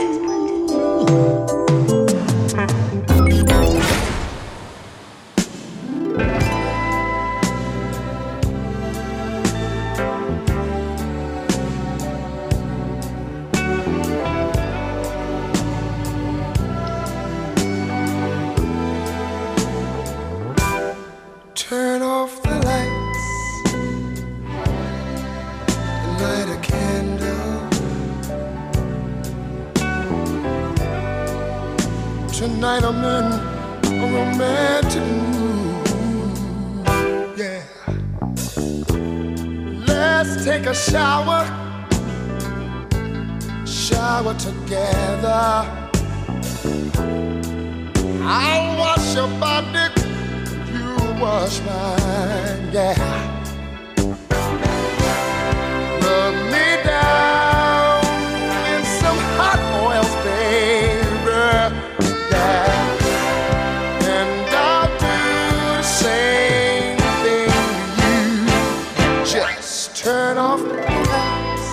turn 70.03 70.35
off 70.35 70.59
the 70.59 70.73
lights, 70.73 71.69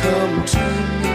come 0.00 0.44
to 0.46 0.64
me. 1.02 1.14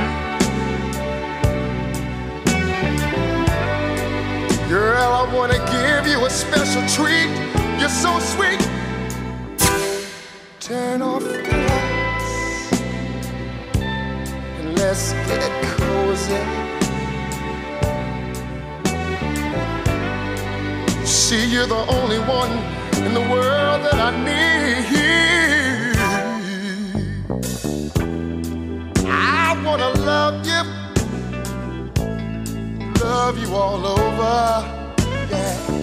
Girl, 4.69 5.11
I 5.11 5.33
wanna 5.33 5.57
give 5.71 6.05
you 6.05 6.23
a 6.23 6.29
special 6.29 6.83
treat. 6.95 7.31
You're 7.79 7.89
so 7.89 8.19
sweet. 8.19 8.61
Turn 10.59 11.01
off 11.01 11.23
the 11.23 11.41
lights 11.41 12.81
and 14.59 14.77
let's 14.77 15.13
get 15.13 15.51
cozy. 15.79 16.43
See, 21.05 21.43
you're 21.51 21.65
the 21.65 21.83
only 21.97 22.19
one 22.19 22.80
in 23.05 23.13
the 23.13 23.21
world 23.21 23.81
that 23.85 23.95
I 23.95 24.11
need. 24.25 24.85
I 29.07 29.61
wanna 29.65 29.89
love 30.11 30.45
you, 30.45 30.63
love 33.03 33.37
you 33.39 33.53
all 33.55 33.85
over. 33.85 34.65
Yeah. 35.31 35.80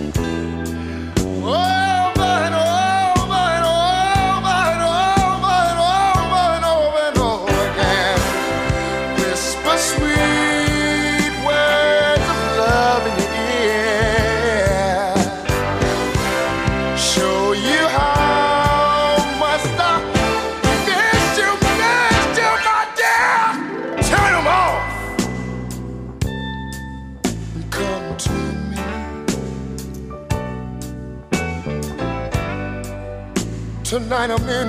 Tonight 34.19 34.35
I'm 34.41 34.49
in 34.49 34.69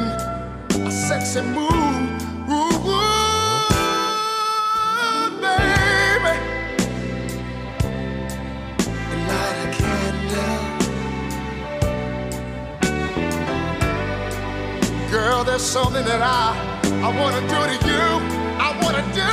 a 0.85 0.91
sexy 0.91 1.41
mood. 1.41 1.71
Ooh, 2.51 2.85
ooh, 2.85 3.71
baby. 5.41 6.35
Light 9.27 9.57
a 9.63 9.67
candle. 9.73 10.53
Girl, 15.09 15.43
there's 15.43 15.63
something 15.63 16.05
that 16.05 16.21
I 16.21 16.53
I 17.01 17.09
wanna 17.19 17.41
do 17.41 17.59
to 17.71 17.77
you. 17.89 18.05
I 18.59 18.69
wanna 18.83 19.03
do, 19.15 19.31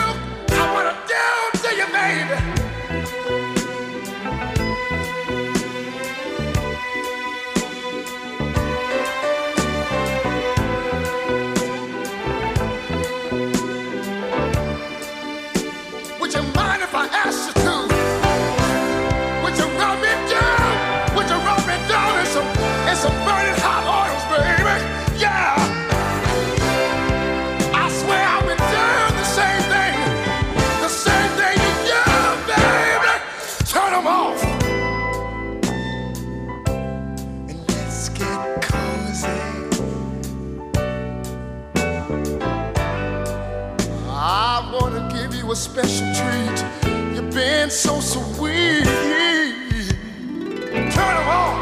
I 0.54 0.72
wanna 0.72 0.96
do 1.12 1.26
to 1.60 1.68
you, 1.76 1.86
baby. 1.92 2.55
A 45.56 45.58
special 45.58 46.06
treat. 46.12 46.58
You've 47.14 47.32
been 47.32 47.70
so 47.70 47.98
sweet. 48.00 48.84
Turn 50.94 51.14
'em 51.20 51.28
on. 51.42 51.54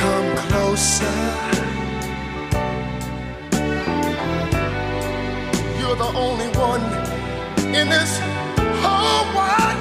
Come 0.00 0.28
closer. 0.46 1.18
You're 5.78 5.98
the 6.04 6.12
only 6.26 6.50
one 6.70 6.84
in 7.78 7.86
this 7.94 8.12
whole 8.82 9.26
wide 9.36 9.71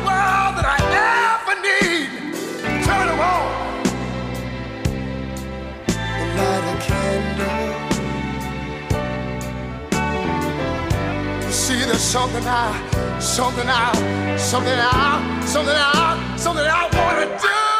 something 12.01 12.43
I, 12.47 13.19
something 13.19 13.69
I, 13.69 14.35
something 14.35 14.73
I, 14.75 15.45
something 15.45 15.75
I, 15.75 16.35
something 16.35 16.65
I 16.65 16.89
wanna 16.93 17.39
do 17.39 17.70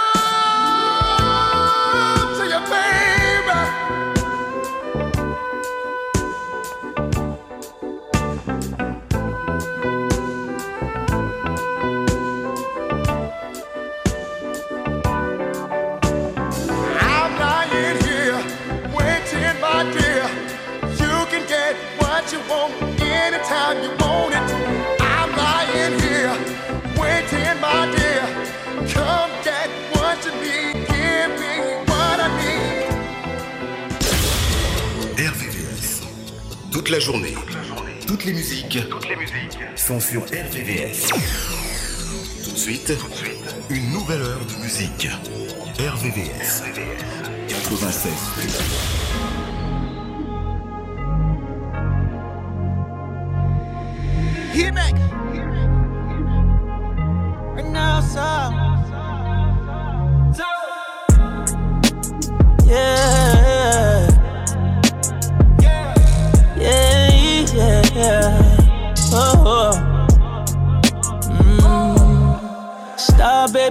la 36.91 36.99
journée. 36.99 37.33
Toutes 38.05 38.25
les 38.25 38.33
musiques. 38.33 38.79
Sont 39.77 40.01
sur 40.01 40.23
RVVS. 40.23 41.07
Tout 42.43 42.51
de 42.51 42.57
suite, 42.57 42.93
une 43.69 43.91
nouvelle 43.91 44.21
heure 44.21 44.45
de 44.45 44.61
musique. 44.61 45.07
RVVS. 45.79 46.63
96. 47.47 49.11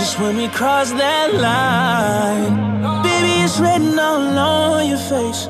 Just 0.00 0.18
when 0.18 0.34
we 0.38 0.48
cross 0.48 0.92
that 0.92 1.34
line. 1.34 2.56
Baby, 3.02 3.44
it's 3.44 3.60
written 3.60 3.98
all 3.98 4.38
on 4.38 4.88
your 4.88 4.96
face. 4.96 5.46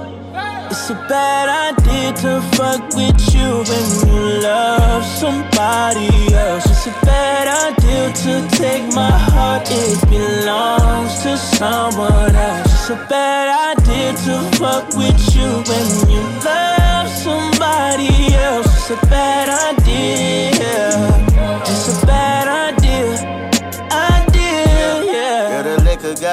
It's 0.68 0.90
a 0.90 0.98
bad 1.08 1.46
idea 1.70 2.12
to 2.24 2.42
fuck 2.56 2.82
with 2.98 3.20
you 3.32 3.62
when 3.70 3.86
you 4.10 4.42
love 4.42 5.04
somebody 5.04 6.34
else. 6.34 6.66
It's 6.66 6.88
a 6.88 7.06
bad 7.06 7.46
idea 7.46 8.12
to 8.24 8.56
take 8.56 8.92
my 8.92 9.12
heart, 9.30 9.68
it 9.70 10.00
belongs 10.10 11.22
to 11.22 11.38
someone 11.38 12.34
else. 12.34 12.72
It's 12.74 12.90
a 12.90 13.06
bad 13.08 13.78
idea 13.78 14.14
to 14.26 14.34
fuck 14.58 14.88
with 14.96 15.20
you 15.32 15.48
when 15.70 15.86
you 16.10 16.22
love 16.42 17.08
somebody 17.08 18.34
else. 18.34 18.66
It's 18.66 18.90
a 18.90 19.06
bad 19.06 19.46
idea. 19.78 21.19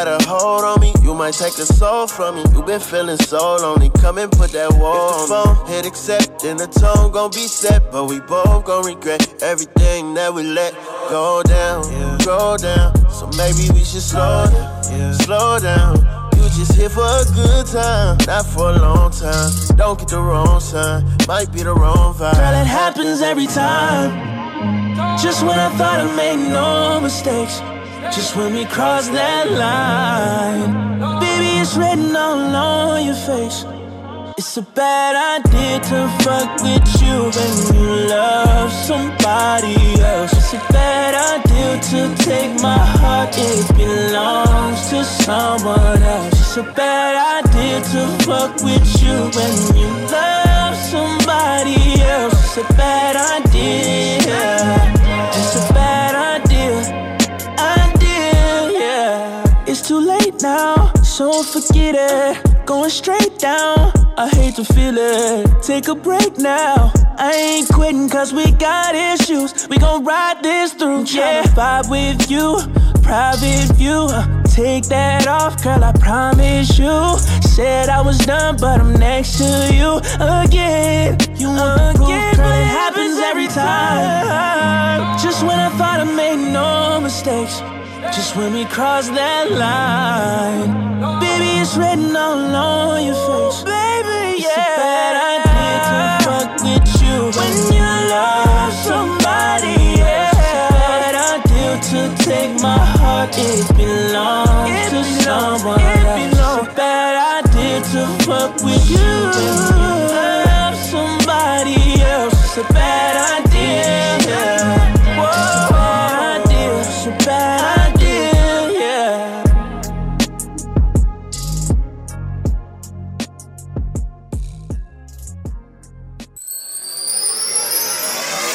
Got 0.03 0.21
a 0.21 0.29
hold 0.29 0.63
on 0.63 0.79
me. 0.79 0.93
You 1.01 1.13
might 1.13 1.33
take 1.33 1.57
a 1.57 1.65
soul 1.65 2.07
from 2.07 2.37
you. 2.37 2.43
You 2.53 2.61
been 2.61 2.79
feeling 2.79 3.17
so 3.17 3.55
lonely. 3.55 3.89
Come 4.01 4.17
and 4.19 4.31
put 4.31 4.51
that 4.51 4.71
wall 4.73 5.13
on 5.13 5.29
the 5.29 5.35
phone. 5.35 5.67
Hit 5.67 5.85
accept, 5.85 6.41
then 6.43 6.57
the 6.57 6.67
tone 6.67 7.11
gon' 7.11 7.31
be 7.31 7.47
set. 7.47 7.91
But 7.91 8.05
we 8.05 8.19
both 8.19 8.65
gon' 8.65 8.85
regret 8.85 9.21
everything 9.41 10.13
that 10.13 10.33
we 10.33 10.43
let 10.43 10.73
go 11.09 11.41
down, 11.43 11.81
go 12.23 12.57
down. 12.57 12.93
So 13.09 13.25
maybe 13.37 13.63
we 13.73 13.83
should 13.83 14.05
slow 14.13 14.45
down, 14.51 15.13
slow 15.25 15.59
down. 15.59 15.95
You 16.35 16.43
just 16.53 16.73
here 16.73 16.89
for 16.89 17.01
a 17.01 17.25
good 17.33 17.65
time, 17.65 18.17
not 18.27 18.45
for 18.45 18.69
a 18.69 18.77
long 18.77 19.11
time. 19.11 19.49
Don't 19.77 19.97
get 19.97 20.09
the 20.09 20.21
wrong 20.21 20.59
sign, 20.59 21.05
might 21.27 21.51
be 21.51 21.63
the 21.63 21.73
wrong 21.73 22.13
vibe. 22.13 22.37
Girl, 22.37 22.61
it 22.61 22.67
happens 22.67 23.21
every 23.21 23.47
time. 23.47 24.09
Just 25.17 25.41
when 25.43 25.57
I 25.57 25.69
thought 25.77 25.99
I 25.99 26.15
made 26.15 26.49
no 26.49 26.99
mistakes. 27.01 27.61
Just 28.13 28.35
when 28.35 28.53
we 28.53 28.65
cross 28.65 29.09
that 29.09 29.51
line. 29.51 31.19
Baby, 31.19 31.59
it's 31.61 31.75
written 31.77 32.15
all 32.15 32.55
on 32.55 33.05
your 33.05 33.15
face. 33.15 33.65
It's 34.37 34.57
a 34.57 34.61
bad 34.61 35.13
idea 35.37 35.79
to 35.79 36.07
fuck 36.23 36.61
with 36.61 37.01
you 37.01 37.29
when 37.35 37.53
you 37.73 38.07
love 38.09 38.71
somebody 38.71 39.75
else. 40.01 40.33
It's 40.33 40.53
a 40.53 40.73
bad 40.73 41.13
idea 41.35 41.79
to 41.91 42.23
take 42.23 42.59
my 42.61 42.77
heart, 42.77 43.35
it 43.37 43.67
belongs 43.75 44.89
to 44.89 45.03
someone 45.03 46.01
else. 46.01 46.33
It's 46.33 46.57
a 46.57 46.63
bad 46.63 47.45
idea 47.45 47.81
to 47.81 48.07
fuck 48.25 48.55
with 48.63 48.87
you 49.01 49.17
when 49.37 49.55
you 49.77 49.89
love 50.09 50.75
somebody 50.75 52.01
else. 52.01 52.33
It's 52.45 52.57
a 52.57 52.73
bad 52.73 53.15
idea. 53.41 54.96
So 61.17 61.41
forget 61.41 61.95
it. 61.97 62.65
Going 62.67 62.91
straight 62.91 63.39
down. 63.39 63.91
I 64.19 64.29
hate 64.35 64.55
to 64.57 64.63
feel 64.63 64.95
it. 64.95 65.63
Take 65.63 65.87
a 65.87 65.95
break 65.95 66.37
now. 66.37 66.91
I 67.17 67.33
ain't 67.33 67.69
quitting 67.69 68.07
cause 68.07 68.33
we 68.33 68.51
got 68.51 68.93
issues. 68.93 69.67
We 69.67 69.79
gon' 69.79 70.05
ride 70.05 70.43
this 70.43 70.73
through. 70.73 71.05
Yeah, 71.05 71.41
vibe 71.57 71.89
with 71.89 72.29
you. 72.29 72.59
Private 73.01 73.65
view. 73.77 74.07
Take 74.45 74.83
that 74.89 75.25
off, 75.27 75.63
girl. 75.63 75.83
I 75.83 75.91
promise 75.93 76.77
you. 76.77 77.17
Said 77.41 77.89
I 77.89 78.01
was 78.01 78.19
done, 78.19 78.57
but 78.57 78.79
I'm 78.79 78.93
next 78.93 79.39
to 79.39 79.73
you 79.73 79.97
again. 80.21 81.17
You 81.35 81.47
want 81.47 81.97
the 81.97 82.05
proof, 82.05 82.37
girl? 82.37 82.61
It 82.61 82.69
happens 82.81 83.17
every 83.17 83.47
time. 83.47 85.17
Just 85.17 85.41
when 85.41 85.57
I 85.57 85.69
thought 85.79 85.99
I 85.99 86.03
made 86.03 86.53
no 86.53 87.01
mistakes. 87.01 87.59
Just 88.13 88.35
when 88.35 88.53
we 88.53 88.65
cross 88.65 89.09
that 89.09 89.51
line, 89.51 90.71
baby, 91.19 91.59
it's 91.61 91.75
written 91.77 92.15
all 92.15 92.55
on 92.55 93.05
your 93.05 93.13
face. 93.13 93.63
Baby, 93.63 94.41
yeah. 94.41 94.47
It's 94.47 94.57
a 94.57 94.81
bad 94.81 95.15
idea 95.35 95.73
to 95.89 95.97
fuck 96.25 96.49
with 96.65 96.87
you 97.01 97.17
when 97.37 97.55
you 97.75 97.87
love 98.09 98.73
somebody 98.73 100.01
else. 100.01 100.37
It's 100.37 100.55
a 100.55 100.73
bad 100.73 101.15
idea 101.35 101.71
to 101.91 101.99
take 102.23 102.53
my 102.61 102.77
heart, 102.77 103.29
it 103.37 103.67
belongs 103.75 104.89
to 104.91 105.03
someone 105.23 105.96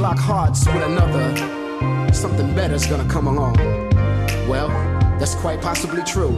lock 0.00 0.18
hearts 0.18 0.64
with 0.66 0.82
another, 0.82 1.36
something 2.12 2.54
better's 2.54 2.86
gonna 2.86 3.06
come 3.08 3.26
along. 3.26 3.54
Well, 4.48 4.68
that's 5.18 5.34
quite 5.34 5.60
possibly 5.60 6.02
true. 6.04 6.34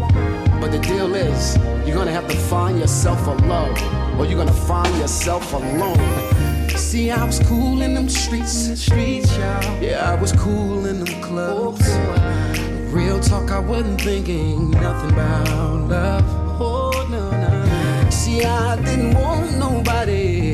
But 0.61 0.73
the 0.73 0.81
deal 0.81 1.15
is, 1.15 1.57
you're 1.87 1.97
gonna 1.97 2.11
have 2.11 2.27
to 2.29 2.37
find 2.37 2.81
yourself 2.81 3.25
a 3.29 3.31
love, 3.47 3.79
or 4.19 4.27
you're 4.27 4.39
gonna 4.39 4.53
find 4.53 4.93
yourself 4.99 5.53
alone. 5.53 5.97
See, 6.71 7.13
I 7.13 7.25
was 7.25 7.39
cool 7.47 7.83
in 7.83 7.95
them 7.95 8.09
streets, 8.09 8.81
streets, 8.81 9.31
y'all. 9.37 9.81
Yeah, 9.81 10.11
I 10.11 10.21
was 10.21 10.33
cool 10.33 10.87
in 10.87 11.05
them 11.05 11.23
clubs. 11.23 11.87
Oh, 11.87 12.89
Real 12.91 13.21
talk, 13.21 13.53
I 13.53 13.61
wasn't 13.61 14.01
thinking 14.01 14.73
nothing 14.73 15.13
about 15.13 15.89
love. 15.89 16.25
Oh, 16.61 17.07
no, 17.09 17.31
no. 17.31 18.11
See, 18.11 18.45
I 18.45 18.77
didn't 18.83 19.15
want 19.15 19.57
nobody 19.57 20.52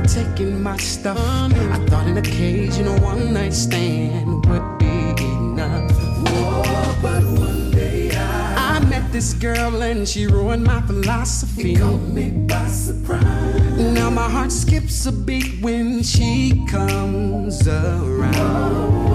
trying 0.00 0.34
to 0.34 0.44
my 0.58 0.76
stuff. 0.76 1.18
I 1.18 1.78
thought 1.86 2.06
an 2.06 2.16
occasional 2.16 2.98
one 3.00 3.32
night 3.32 3.52
stand 3.52 4.46
would 4.46 4.78
be 4.78 5.22
enough. 5.22 5.90
Whoa, 6.26 6.94
but 7.02 7.22
one 7.38 7.70
day 7.70 8.10
I, 8.14 8.76
I 8.76 8.84
met 8.86 9.12
this 9.12 9.34
girl 9.34 9.82
and 9.82 10.08
she 10.08 10.26
ruined 10.26 10.64
my 10.64 10.80
philosophy. 10.82 11.74
It 11.74 11.80
caught 11.80 12.00
me 12.00 12.30
by 12.30 12.66
surprise. 12.68 13.78
Now 13.78 14.10
my 14.10 14.28
heart 14.28 14.52
skips 14.52 15.06
a 15.06 15.12
beat 15.12 15.60
when 15.60 16.02
she 16.02 16.64
comes 16.68 17.68
around. 17.68 19.12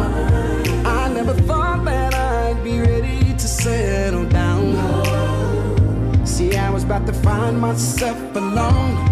I 0.86 1.10
never 1.14 1.34
thought 1.34 1.84
that 1.86 2.14
I'd 2.14 2.64
be 2.64 2.80
ready 2.80 3.34
to 3.34 3.48
settle 3.48 4.26
down. 4.26 4.68
See, 6.26 6.56
I 6.56 6.70
was 6.70 6.84
about 6.84 7.08
to 7.08 7.14
find 7.14 7.60
myself 7.60 8.18
alone, 8.36 9.07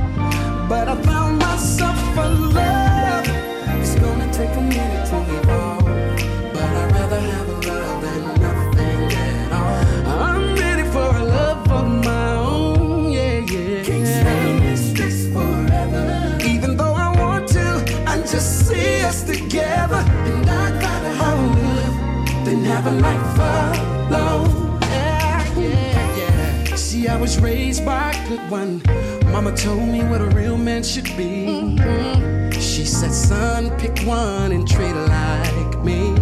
was 27.25 27.39
raised 27.39 27.83
by 27.83 28.11
a 28.11 28.29
good 28.29 28.51
one. 28.51 28.83
Mama 29.31 29.51
told 29.57 29.87
me 29.89 30.03
what 30.03 30.21
a 30.21 30.29
real 30.37 30.57
man 30.57 30.83
should 30.83 31.09
be. 31.17 31.47
Mm-hmm. 31.47 32.51
She 32.51 32.85
said, 32.85 33.11
son, 33.11 33.75
pick 33.79 33.97
one 34.05 34.51
and 34.51 34.67
treat 34.67 34.93
her 34.93 35.07
like 35.07 35.83
me. 35.83 36.13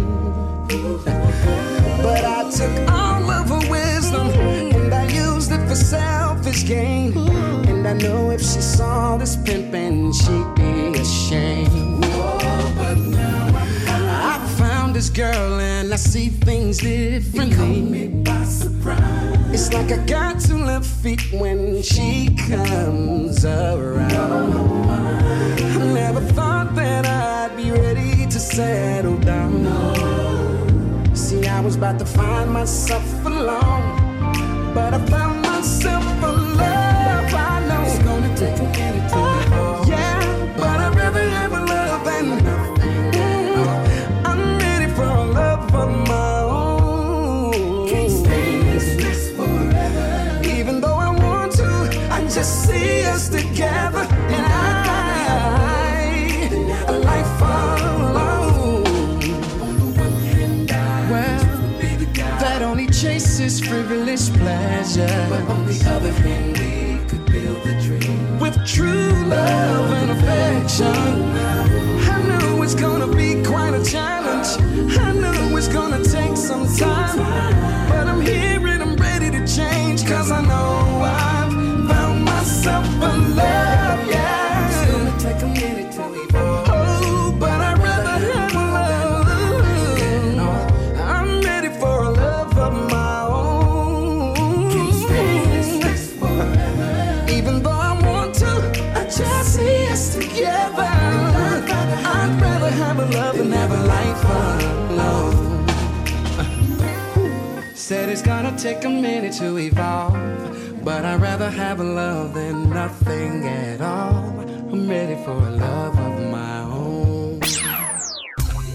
But 2.02 2.24
I 2.24 2.50
took 2.50 2.90
all 2.90 3.30
of 3.30 3.50
her 3.50 3.70
wisdom 3.70 4.28
and 4.78 4.94
I 4.94 5.04
used 5.08 5.52
it 5.52 5.68
for 5.68 5.74
selfish 5.74 6.64
gain. 6.64 7.12
And 7.68 7.86
I 7.86 7.92
know 7.92 8.30
if 8.30 8.40
she 8.40 8.62
saw 8.62 9.18
this 9.18 9.36
pimpin', 9.36 10.14
she'd 10.20 10.54
be 10.56 10.98
ashamed. 10.98 12.00
But 12.78 12.96
now 12.96 13.50
I 14.32 14.38
found 14.56 14.96
this 14.96 15.10
girl 15.10 15.60
and 15.60 15.92
I 15.92 15.96
see 15.96 16.30
things 16.30 16.78
differently. 16.78 17.56
Caught 17.56 17.90
me 17.90 18.08
by 18.08 18.44
surprise. 18.44 19.33
It's 19.54 19.72
like 19.72 19.92
I 19.92 19.98
got 19.98 20.40
two 20.40 20.58
left 20.58 20.84
feet 20.84 21.32
when 21.32 21.80
she 21.80 22.34
comes 22.48 23.44
around. 23.44 24.90
I 24.90 25.92
never 25.94 26.20
thought 26.20 26.74
that 26.74 27.06
I'd 27.06 27.56
be 27.56 27.70
ready 27.70 28.26
to 28.26 28.40
settle 28.40 29.16
down. 29.18 29.62
See, 31.14 31.46
I 31.46 31.60
was 31.60 31.76
about 31.76 32.00
to 32.00 32.04
find 32.04 32.50
myself 32.50 33.06
alone, 33.24 34.74
but 34.74 34.92
I 34.92 34.98
found 35.06 35.33
pleasure. 64.94 65.26
But 65.28 65.42
on 65.50 65.66
the 65.66 65.90
other 65.90 66.12
hand, 66.12 66.58
we 66.58 67.06
could 67.08 67.26
build 67.26 67.66
a 67.66 67.80
dream 67.82 68.40
with 68.40 68.56
true 68.66 69.12
love 69.26 69.90
and 69.92 70.10
affection. 70.10 70.86
I 70.86 72.22
know 72.28 72.62
it's 72.62 72.74
gonna 72.74 73.08
be 73.08 73.42
quite 73.42 73.74
a 73.74 73.84
challenge. 73.84 74.23
love 103.10 103.46
never. 103.46 103.84
Said 107.88 108.08
it's 108.08 108.22
gonna 108.22 108.56
take 108.56 108.82
a 108.86 108.88
minute 108.88 109.34
to 109.34 109.58
evolve, 109.58 110.16
but 110.82 111.04
I'd 111.04 111.20
rather 111.20 111.50
have 111.50 111.80
a 111.80 111.84
love 111.84 112.32
than 112.32 112.70
nothing 112.70 113.46
at 113.46 113.82
all. 113.82 114.24
I'm 114.72 114.88
ready 114.88 115.16
for 115.22 115.36
a 115.36 115.50
love 115.50 115.94
of 115.98 116.18
my 116.32 116.62
own. 116.62 117.40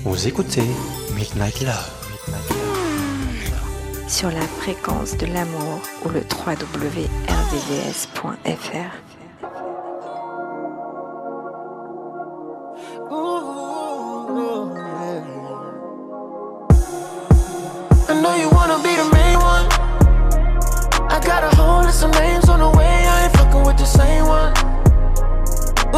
Vous 0.03 0.27
écoutez 0.27 0.69
Midnight 1.15 1.59
Love. 1.61 1.89
Sur 4.07 4.29
la 4.29 4.45
fréquence 4.61 5.17
de 5.17 5.25
l'amour 5.25 5.81
ou 6.05 6.09
le 6.09 6.21
www.rdvs.fr. 6.21 7.09
same 23.89 24.25
one. 24.27 24.53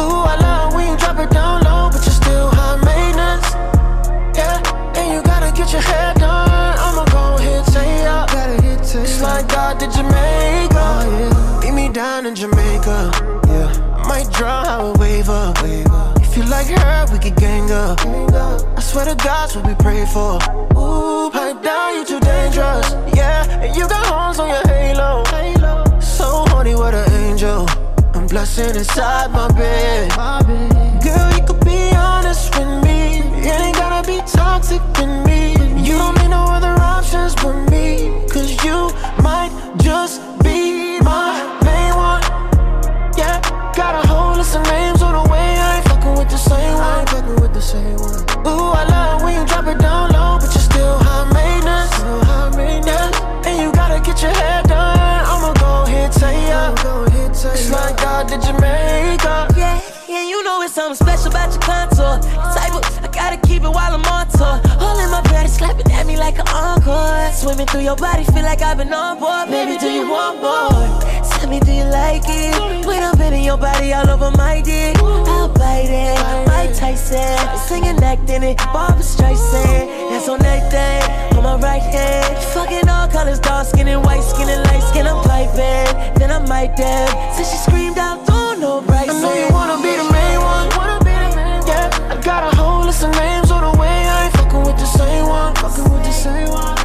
Ooh, 0.00 0.24
I 0.32 0.36
love 0.40 0.74
when 0.74 0.88
you 0.88 0.96
drop 0.96 1.18
it 1.18 1.30
down 1.30 1.62
low, 1.62 1.90
but 1.92 2.00
you're 2.06 2.20
still 2.24 2.48
high 2.56 2.76
maintenance. 2.88 3.48
Yeah, 4.36 4.96
and 4.96 5.06
you 5.12 5.22
gotta 5.22 5.52
get 5.54 5.72
your 5.72 5.82
hair 5.82 6.14
done. 6.14 6.74
I'ma 6.84 7.04
go 7.12 7.36
ahead, 7.36 7.66
say 7.66 8.02
ya. 8.04 8.26
It's 8.94 9.20
like 9.22 9.48
God 9.48 9.80
to 9.80 9.86
Jamaica. 9.86 11.60
Meet 11.62 11.74
me 11.74 11.88
down 11.92 12.26
in 12.26 12.34
Jamaica. 12.34 13.10
Yeah, 13.48 14.04
might 14.08 14.30
draw 14.32 14.64
a 14.88 14.98
waiver. 14.98 15.52
If 16.20 16.36
you 16.36 16.44
like 16.44 16.66
her, 16.66 17.06
we 17.12 17.18
could 17.18 17.36
gang 17.36 17.70
up. 17.70 18.00
I 18.00 18.80
swear 18.80 19.04
to 19.04 19.14
God's 19.14 19.56
what 19.56 19.66
we 19.66 19.74
pray 19.74 20.04
for. 20.06 20.38
Ooh, 20.76 21.30
pipe 21.30 21.62
down, 21.62 21.96
you 21.96 22.04
too 22.04 22.20
dangerous. 22.20 22.88
Yeah, 23.14 23.62
and 23.62 23.76
you 23.76 23.86
got 23.88 24.06
horns 24.06 24.38
on 24.38 24.48
your 24.48 24.66
halo. 24.66 25.24
So 26.22 26.44
horny, 26.50 26.76
what 26.76 26.94
an 26.94 27.10
angel. 27.14 27.66
I'm 28.14 28.28
blessing 28.28 28.76
inside 28.76 29.32
my 29.32 29.48
bed. 29.58 30.12
Girl, 31.02 31.28
you 31.34 31.42
could 31.44 31.64
be 31.64 31.90
honest 31.96 32.56
with 32.56 32.84
me. 32.84 33.18
It 33.42 33.58
ain't 33.60 33.74
gotta 33.74 34.06
be 34.06 34.18
toxic 34.24 34.80
with 34.98 35.26
me. 35.26 35.54
You 35.82 35.98
don't 35.98 36.16
need 36.22 36.28
no 36.28 36.44
other 36.44 36.74
options 36.80 37.34
but 37.34 37.58
me. 37.72 38.22
Cause 38.30 38.54
you 38.62 38.94
might 39.20 39.50
just 39.82 40.22
be 40.44 41.00
my 41.00 41.42
main 41.66 41.92
one. 41.96 42.22
Yeah, 43.18 43.42
got 43.74 44.04
a 44.04 44.06
whole 44.06 44.36
list 44.36 44.54
of 44.54 44.62
names 44.66 45.02
on 45.02 45.14
the 45.18 45.28
way. 45.28 45.48
I 45.58 45.78
ain't 45.78 45.88
fucking 45.88 46.14
with 46.14 46.30
the 46.30 46.38
same 46.38 46.74
one. 46.74 46.82
I 46.84 47.00
ain't 47.00 47.08
fucking 47.08 47.40
with 47.42 47.52
the 47.52 47.60
same 47.60 47.96
one. 47.98 48.22
Ooh, 48.46 48.70
I 48.70 48.84
love 48.94 49.22
when 49.24 49.34
you 49.40 49.44
drop 49.44 49.66
it 49.66 49.78
down 49.80 50.12
low, 50.12 50.38
but 50.38 50.54
you're 50.54 50.68
still 50.70 50.98
high 51.02 51.26
maintenance. 51.34 51.90
Still 51.96 52.24
high 52.30 52.56
maintenance. 52.56 53.16
And 53.44 53.60
you 53.60 53.72
gotta 53.72 53.98
get 53.98 54.22
your 54.22 54.30
hair 54.30 54.61
Like 57.72 57.96
God 57.96 58.28
to 58.28 58.36
Jamaica. 58.36 59.48
Yeah, 59.56 59.80
yeah, 60.06 60.28
you 60.28 60.44
know 60.44 60.60
it's 60.60 60.74
something 60.74 60.94
special 60.94 61.28
about 61.28 61.52
your 61.52 61.62
contour. 61.62 62.20
Type 62.52 62.74
of, 62.74 62.84
I 63.02 63.08
gotta 63.10 63.38
keep 63.48 63.62
it 63.62 63.70
while 63.70 63.94
I'm 63.94 64.04
on 64.04 64.21
tour. 64.32 64.60
All 64.80 64.98
in 64.98 65.10
my 65.10 65.22
body, 65.22 65.48
slapping 65.48 65.90
at 65.92 66.06
me 66.06 66.16
like 66.16 66.38
an 66.38 66.48
encore. 66.48 67.32
Swimming 67.32 67.66
through 67.66 67.82
your 67.82 67.96
body, 67.96 68.24
feel 68.24 68.42
like 68.42 68.62
I've 68.62 68.78
been 68.78 68.92
on 68.92 69.18
board. 69.18 69.48
Baby, 69.48 69.78
do 69.78 69.90
you 69.90 70.08
want 70.08 70.40
more? 70.40 71.22
Tell 71.42 71.50
me, 71.50 71.58
do 71.58 71.72
you 71.72 71.84
like 71.84 72.22
it? 72.26 72.86
When 72.86 73.02
I'm 73.02 73.18
bending 73.18 73.42
your 73.42 73.56
body 73.56 73.92
all 73.92 74.08
over 74.08 74.30
my 74.36 74.60
dick, 74.60 74.96
I'll 74.98 75.48
bite 75.48 75.90
it. 75.90 76.46
Mike 76.46 76.72
Tyson, 76.76 77.58
singing, 77.58 77.98
acting 78.00 78.44
it. 78.44 78.58
Barbra 78.72 79.02
Streisand, 79.02 80.10
that's 80.10 80.28
on 80.28 80.38
that 80.38 80.70
thing. 80.70 81.36
On 81.36 81.42
my 81.42 81.56
right 81.56 81.82
hand, 81.82 82.38
fucking 82.54 82.88
all 82.88 83.08
colors, 83.08 83.40
dark 83.40 83.66
skin 83.66 83.88
and 83.88 84.04
white 84.04 84.22
skin 84.22 84.48
and 84.48 84.62
light 84.70 84.84
skin. 84.84 85.08
I'm 85.08 85.20
piping, 85.24 86.14
then 86.14 86.30
I 86.30 86.38
might 86.46 86.76
dab. 86.76 87.10
So 87.34 87.42
she 87.42 87.56
screamed 87.56 87.98
out, 87.98 88.24
don't 88.24 88.60
know 88.60 88.80
right. 88.82 89.10
I 89.10 89.20
know 89.20 89.34
you 89.34 89.52
wanna 89.52 89.82
be 89.82 90.01
Fucking 96.22 96.52
with 96.52 96.81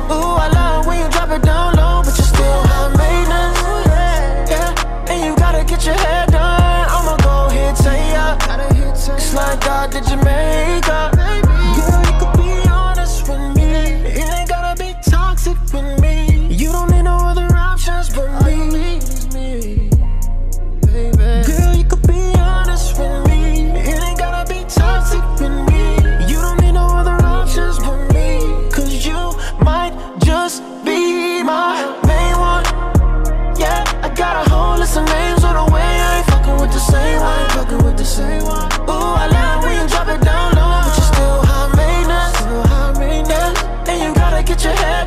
list 34.77 34.97
of 34.97 35.05
names 35.05 35.43
on 35.43 35.55
the 35.55 35.73
way. 35.73 35.81
I 35.81 36.17
ain't 36.17 36.27
fucking 36.27 36.57
with 36.61 36.71
the 36.71 36.79
same 36.79 37.19
one. 37.19 37.49
Fucking 37.49 37.83
with 37.85 37.97
the 37.97 38.05
same 38.05 38.43
one. 38.43 38.71
Ooh, 38.89 39.23
I 39.23 39.27
love 39.27 39.63
when 39.63 39.73
you 39.81 39.87
drop 39.87 40.07
it 40.07 40.21
down 40.21 40.55
low, 40.55 40.69
but 40.85 40.93
you're 40.97 41.11
still 41.13 41.39
high 41.49 41.69
maintenance. 41.75 42.37
Still 42.37 42.63
high 42.71 42.93
maintenance. 42.99 43.59
And 43.89 43.97
you 44.01 44.13
gotta 44.13 44.43
get 44.43 44.63
your 44.63 44.73
hair 44.73 45.06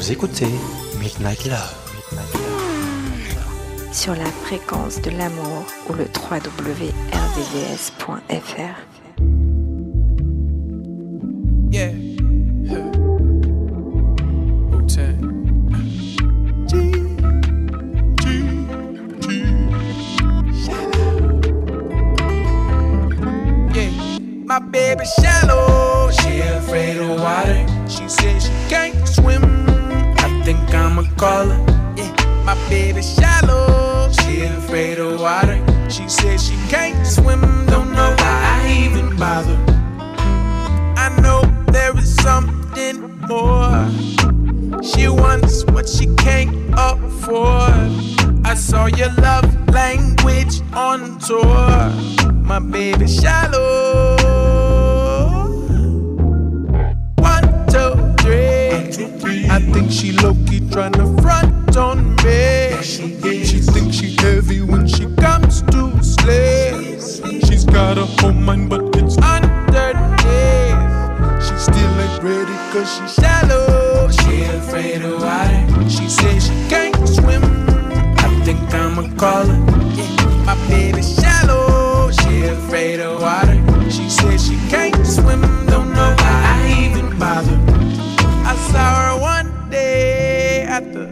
Vous 0.00 0.12
écoutez 0.12 0.48
Midnight 0.98 1.44
Love. 1.44 1.74
Sur 3.92 4.14
la 4.14 4.24
fréquence 4.24 5.02
de 5.02 5.10
l'amour 5.10 5.66
ou 5.90 5.92
le 5.92 6.04
www.rdvs.fr. 6.04 6.90
Yeah. 11.70 11.92
My 24.46 24.60
baby 24.60 25.04
shallow. 25.20 26.10
She 26.10 26.40
afraid 26.40 26.96
of 26.96 27.20
water. 27.20 27.66
She 27.86 28.08
says 28.08 28.46
she 28.46 28.50
can't 28.70 29.06
swim. 29.06 29.69
Think 30.50 30.74
I'ma 30.74 31.04
call 31.16 31.46
her. 31.46 31.94
Yeah. 31.96 32.42
My 32.44 32.56
baby 32.68 33.02
shallow. 33.02 34.10
She 34.10 34.42
afraid 34.42 34.98
of 34.98 35.20
water. 35.20 35.64
She 35.88 36.08
says 36.08 36.44
she 36.44 36.56
can't 36.68 37.06
swim. 37.06 37.40
Don't 37.66 37.92
know 37.92 38.12
why 38.18 38.60
I 38.64 38.84
even 38.84 39.16
bother. 39.16 39.56
I 40.96 41.06
know 41.22 41.42
there 41.70 41.96
is 41.96 42.16
something 42.16 43.16
more. 43.28 43.86
She 44.82 45.06
wants 45.06 45.64
what 45.66 45.88
she 45.88 46.06
can't 46.16 46.74
afford. 46.76 47.92
I 48.44 48.54
saw 48.56 48.86
your 48.86 49.12
love 49.22 49.46
language 49.68 50.62
on 50.72 51.20
tour. 51.20 51.92
My 52.42 52.58
baby 52.58 53.06
shallow. 53.06 54.69
I 58.82 59.60
think 59.72 59.90
she 59.90 60.12
low 60.12 60.32
key 60.46 60.60
tryna 60.60 61.20
front 61.20 61.76
on 61.76 62.16
me. 62.16 62.82
She 62.82 63.08
thinks 63.10 63.96
she 63.96 64.16
heavy 64.16 64.62
when 64.62 64.86
she 64.86 65.04
comes 65.16 65.60
to 65.70 66.02
slay. 66.02 66.96
She's 67.46 67.64
got 67.66 67.98
a 67.98 68.06
home 68.06 68.42
mind, 68.42 68.70
but 68.70 68.84
it's 68.96 69.18
underneath. 69.18 70.80
She 71.44 71.54
still 71.58 72.00
ain't 72.00 72.22
ready 72.22 72.56
cause 72.72 72.90
she's 72.96 73.14
shallow. 73.14 74.08
She 74.10 74.44
afraid 74.44 75.02
of 75.02 75.22
water. 75.22 75.90
She 75.90 76.08
says 76.08 76.46
she 76.46 76.68
can't 76.70 76.96
swim. 77.06 77.42
I 78.16 78.42
think 78.44 78.60
I'ma 78.72 79.14
call 79.16 79.44
her. 79.44 79.58
My 80.46 80.56
baby 80.68 81.02
shallow. 81.02 82.10
She 82.12 82.44
afraid 82.44 83.00
of 83.00 83.20
water. 83.20 83.60
She 83.90 84.08
says 84.08 84.46
she 84.46 84.56
can't 84.70 85.06
swim. 85.06 85.42
Don't 85.66 85.92
know 85.92 86.14
why 86.18 86.64
I 86.64 86.88
even 86.88 87.18
bother. 87.18 87.89
I 88.50 88.56
saw 88.56 89.14
her 89.14 89.16
one 89.20 89.70
day 89.70 90.62
at 90.64 90.92
the 90.92 91.06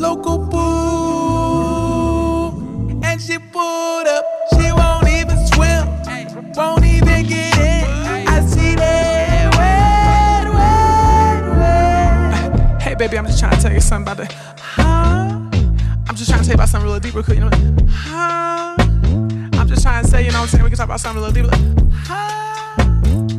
local 0.00 0.48
pool, 0.48 1.84
and 3.04 3.20
she 3.20 3.36
pulled 3.38 4.06
up. 4.06 4.24
She 4.52 4.72
won't 4.72 5.06
even 5.08 5.36
swim, 5.48 5.86
won't 6.56 6.86
even 6.86 7.26
get 7.26 7.58
in. 7.58 7.84
I 8.26 8.40
see 8.46 8.74
that 8.76 9.54
wet, 9.58 10.46
wet, 10.54 11.42
wet. 11.58 12.80
Hey, 12.80 12.94
baby, 12.94 13.18
I'm 13.18 13.26
just 13.26 13.38
trying 13.38 13.54
to 13.54 13.60
tell 13.60 13.74
you 13.74 13.80
something 13.82 14.10
about 14.10 14.26
the 14.26 14.34
huh. 14.56 15.50
I'm 16.08 16.16
just 16.16 16.30
trying 16.30 16.40
to 16.40 16.46
tell 16.46 16.54
you 16.54 16.54
about 16.54 16.70
something 16.70 16.88
real 16.90 16.98
deep, 16.98 17.12
real 17.14 17.24
quick. 17.24 17.36
you 17.36 17.44
know. 17.44 17.50
Huh. 17.90 18.74
I'm 19.52 19.68
just 19.68 19.82
trying 19.82 20.02
to 20.02 20.10
say, 20.10 20.24
you 20.24 20.32
know 20.32 20.38
what 20.38 20.44
I'm 20.44 20.48
saying? 20.48 20.64
We 20.64 20.70
can 20.70 20.78
talk 20.78 20.86
about 20.86 21.00
something 21.00 21.22
real 21.22 21.30
deep, 21.30 21.44
Like, 21.44 21.60
huh. 22.06 23.33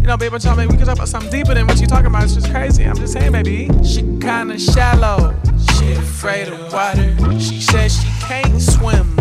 You 0.00 0.06
know, 0.06 0.16
baby, 0.16 0.38
tell 0.38 0.56
me 0.56 0.66
we 0.66 0.76
can 0.78 0.86
talk 0.86 0.96
about 0.96 1.08
something 1.08 1.30
deeper 1.30 1.52
than 1.52 1.66
what 1.66 1.78
you're 1.78 1.86
talking 1.86 2.06
about. 2.06 2.24
It's 2.24 2.34
just 2.34 2.50
crazy. 2.50 2.84
I'm 2.84 2.96
just 2.96 3.12
saying, 3.12 3.32
baby. 3.32 3.68
She 3.84 4.00
kinda 4.18 4.58
shallow. 4.58 5.34
She 5.76 5.92
afraid 5.92 6.48
of 6.48 6.72
water. 6.72 7.14
She 7.38 7.60
says 7.60 8.00
she 8.00 8.08
can't 8.20 8.60
swim. 8.60 9.14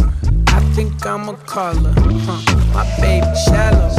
I 0.47 0.61
think 0.73 1.05
I'ma 1.05 1.33
call 1.45 1.75
her. 1.75 1.93
Huh. 1.97 2.55
My 2.73 2.85
baby 3.01 3.27
shallow. 3.45 3.89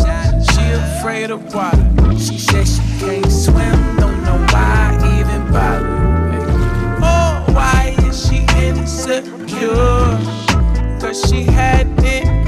She 0.52 0.62
afraid 0.72 1.30
of 1.30 1.54
water. 1.54 1.86
She 2.18 2.38
says 2.38 2.76
she 2.76 2.98
can't 2.98 3.30
swim. 3.30 3.96
Don't 3.98 4.24
know 4.24 4.38
why 4.50 4.98
I 4.98 5.20
even 5.20 5.52
bother. 5.52 5.86
Oh, 7.02 7.44
why 7.52 7.94
is 8.08 8.26
she 8.26 8.38
insecure? 8.58 10.18
Cause 10.98 11.28
she 11.28 11.42
had 11.42 11.86
it 12.02 12.39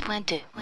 6.2. 0.00 0.57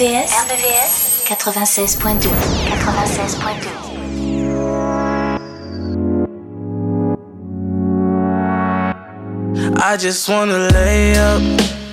RVVS, 0.00 0.32
RVVS 0.48 1.28
96.2 1.28 2.24
96.2 2.24 3.68
I 9.76 9.98
just 9.98 10.26
wanna 10.30 10.70
lay 10.72 11.18
up 11.18 11.42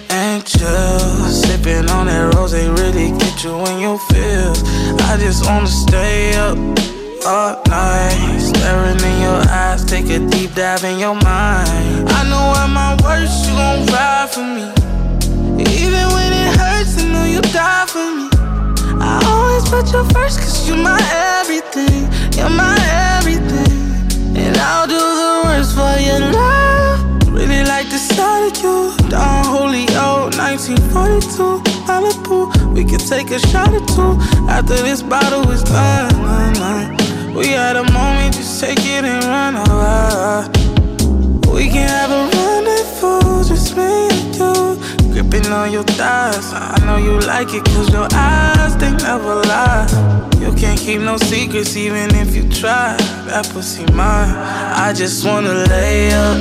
and 0.10 0.46
chill. 0.46 1.28
Sipping 1.28 1.90
on 1.90 2.06
that 2.08 2.34
rose, 2.36 2.54
they 2.54 2.70
really 2.70 3.12
get 3.20 3.44
you 3.44 3.66
in 3.66 3.80
your 3.82 4.00
feels. 4.00 4.64
I 5.02 5.18
just 5.20 5.46
wanna 5.46 5.68
stay 5.68 6.34
up 6.38 6.58
all 7.28 7.62
night. 7.68 8.40
Staring 8.40 9.04
in 9.04 9.22
your 9.22 9.44
eyes, 9.50 9.84
take 9.84 10.10
a 10.10 10.20
deep 10.30 10.56
dive 10.56 10.86
in 10.86 10.98
your 10.98 11.16
mind. 11.16 12.10
I 12.10 12.24
know 12.30 12.54
at 12.56 12.70
my 12.70 12.96
worst, 13.04 13.50
you 13.50 13.56
gon' 13.56 13.86
ride 13.88 14.30
for 14.32 14.44
me. 14.44 14.77
You 17.38 17.44
die 17.54 17.86
for 17.86 18.10
me. 18.18 18.30
I 19.00 19.22
always 19.30 19.70
put 19.70 19.94
you 19.94 20.04
first, 20.10 20.40
cause 20.40 20.68
you're 20.68 20.76
my 20.76 20.98
everything. 21.38 22.10
You're 22.34 22.50
my 22.50 22.76
everything. 23.14 23.78
And 24.36 24.58
I'll 24.58 24.88
do 24.88 24.98
the 24.98 25.42
worst 25.46 25.76
for 25.78 26.00
your 26.02 26.32
love. 26.34 27.30
Really 27.32 27.64
like 27.64 27.92
the 27.92 28.00
sight 28.00 28.58
of 28.58 28.64
you. 28.64 29.10
Don 29.10 29.46
Julio, 29.54 30.34
1942, 30.34 31.62
Malibu. 31.86 32.50
We 32.74 32.84
can 32.84 32.98
take 32.98 33.30
a 33.30 33.38
shot 33.38 33.70
or 33.70 33.86
two 33.86 34.18
after 34.50 34.74
this 34.74 35.04
bottle 35.04 35.48
is 35.52 35.62
done. 35.62 36.10
We 37.36 37.50
had 37.50 37.76
a 37.76 37.84
moment, 37.94 38.34
just 38.34 38.60
take 38.60 38.80
it 38.80 39.06
and 39.06 39.24
run 39.26 39.58
away. 39.62 40.50
We 41.54 41.70
can 41.70 41.88
have 41.88 42.10
a 42.10 42.36
rendezvous, 42.36 43.44
just 43.48 43.78
me 43.78 44.10
and 44.10 44.36
you. 44.36 44.77
Gripping 45.18 45.52
on 45.52 45.72
your 45.72 45.82
thighs. 45.82 46.54
I 46.54 46.78
know 46.86 46.98
you 46.98 47.18
like 47.22 47.52
it, 47.52 47.66
cause 47.66 47.92
your 47.92 48.08
eyes, 48.14 48.78
they 48.78 48.92
never 48.92 49.34
lie. 49.50 49.88
You 50.40 50.54
can't 50.54 50.80
keep 50.80 51.02
no 51.02 51.18
secrets, 51.18 51.76
even 51.76 52.14
if 52.14 52.36
you 52.36 52.48
try. 52.52 52.96
That 53.26 53.50
pussy 53.52 53.84
mine. 53.94 54.30
I 54.30 54.94
just 54.94 55.26
wanna 55.26 55.66
lay 55.74 56.12
up 56.12 56.38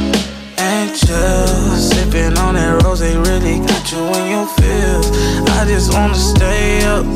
and 0.59 0.95
chill. 0.95 1.47
Sipping 1.89 2.37
on 2.37 2.57
that 2.57 2.83
rose, 2.83 3.01
they 3.01 3.17
really 3.17 3.61
got 3.61 3.91
you 3.91 4.05
in 4.13 4.31
your 4.37 4.47
feels. 4.61 5.09
I 5.57 5.65
just 5.65 5.95
wanna 5.95 6.15
stay 6.15 6.85
up 6.85 7.07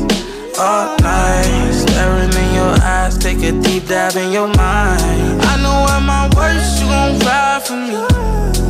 all 0.57 0.97
night. 0.97 1.71
Staring 1.73 2.33
in 2.41 2.55
your 2.55 2.73
eyes, 2.81 3.19
take 3.19 3.43
a 3.43 3.51
deep 3.61 3.85
dive 3.85 4.15
in 4.15 4.31
your 4.31 4.47
mind. 4.47 5.43
I 5.45 5.61
know 5.61 5.85
at 5.93 6.01
my 6.01 6.25
worst, 6.35 6.81
you 6.81 6.87
gon' 6.87 7.19
ride 7.19 7.61
for 7.61 7.75
me. 7.75 8.60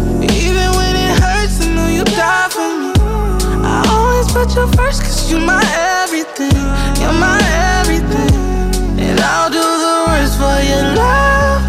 You 2.22 2.28
die 2.28 2.50
for 2.50 2.70
me. 2.78 2.94
I 3.66 3.82
always 3.90 4.32
put 4.32 4.54
you 4.56 4.68
first, 4.78 5.02
cause 5.02 5.32
you're 5.32 5.42
my 5.42 5.64
everything. 6.06 6.54
You're 7.02 7.18
my 7.18 7.42
everything. 7.82 8.30
And 9.02 9.20
I'll 9.20 9.50
do 9.50 9.58
the 9.58 9.96
worst 10.06 10.38
for 10.38 10.58
your 10.70 10.86
love. 11.02 11.66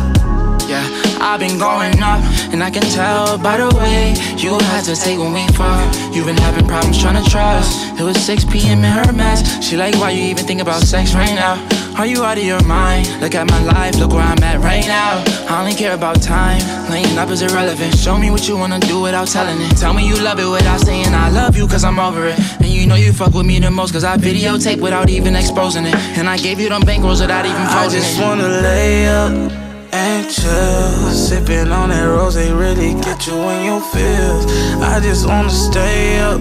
Yeah, 0.69 0.85
I've 1.25 1.41
been 1.41 1.57
going 1.57 2.03
up, 2.03 2.21
and 2.53 2.63
I 2.63 2.71
can 2.71 2.83
tell 2.83 3.39
by 3.39 3.57
the 3.57 3.75
way 3.79 4.13
you 4.37 4.59
hesitate 4.77 5.17
when 5.17 5.33
we 5.33 5.47
fuck. 5.57 5.89
You've 6.13 6.27
been 6.27 6.37
having 6.37 6.67
problems 6.67 7.01
trying 7.01 7.23
to 7.23 7.31
trust. 7.31 7.99
It 7.99 8.03
was 8.03 8.23
6 8.23 8.45
p.m. 8.45 8.85
in 8.85 8.93
her 8.93 9.11
mess. 9.15 9.41
She 9.65 9.79
like, 9.79 9.95
why 9.95 10.11
you 10.11 10.25
even 10.25 10.45
think 10.45 10.61
about 10.61 10.83
sex 10.83 11.15
right 11.15 11.35
now? 11.35 11.57
Are 11.97 12.07
you 12.07 12.25
out 12.25 12.39
of 12.39 12.45
your 12.45 12.63
mind? 12.65 13.07
Look 13.21 13.35
at 13.35 13.47
my 13.49 13.63
life, 13.63 13.97
look 13.97 14.13
where 14.13 14.23
I'm 14.23 14.43
at 14.43 14.61
right 14.61 14.87
now. 14.87 15.23
I 15.49 15.61
only 15.61 15.75
care 15.75 15.95
about 15.95 16.23
time. 16.23 16.61
Laying 16.91 17.19
up 17.19 17.29
is 17.29 17.43
irrelevant. 17.43 17.95
Show 17.97 18.17
me 18.17 18.31
what 18.31 18.49
you 18.49 18.57
wanna 18.57 18.81
do 18.81 19.01
without 19.03 19.29
telling 19.29 19.61
it. 19.61 19.77
Tell 19.77 19.93
me 19.93 20.09
you 20.09 20.17
love 20.17 20.41
it 20.41 20.49
without 20.49 20.81
saying 20.81 21.15
I 21.15 21.29
love 21.29 21.55
you, 21.55 21.69
cause 21.69 21.85
I'm 21.85 21.99
over 21.99 22.27
it. 22.29 22.39
And 22.61 22.67
you 22.67 22.87
know 22.87 22.95
you 22.95 23.13
fuck 23.13 23.35
with 23.35 23.45
me 23.45 23.59
the 23.59 23.71
most, 23.71 23.93
cause 23.93 24.05
I 24.05 24.17
videotape 24.17 24.81
without 24.81 25.11
even 25.11 25.37
exposing 25.37 25.85
it. 25.85 25.95
And 26.17 26.29
I 26.29 26.39
gave 26.39 26.59
you 26.59 26.71
them 26.71 26.83
bankrolls 26.83 27.21
without 27.21 27.45
even 27.45 27.61
I 27.61 27.89
just 27.89 28.19
it. 28.19 28.23
wanna 28.23 28.49
lay 28.49 29.07
up 29.09 29.53
and 29.93 30.31
chill. 30.31 31.11
Sipping 31.13 31.71
on 31.71 31.91
that 31.91 32.05
rose, 32.05 32.35
they 32.35 32.53
really 32.53 32.95
get 33.03 33.27
you 33.27 33.35
in 33.35 33.65
your 33.67 33.81
feels. 33.93 34.47
I 34.81 34.99
just 35.01 35.27
wanna 35.29 35.51
stay 35.51 36.21
up 36.21 36.41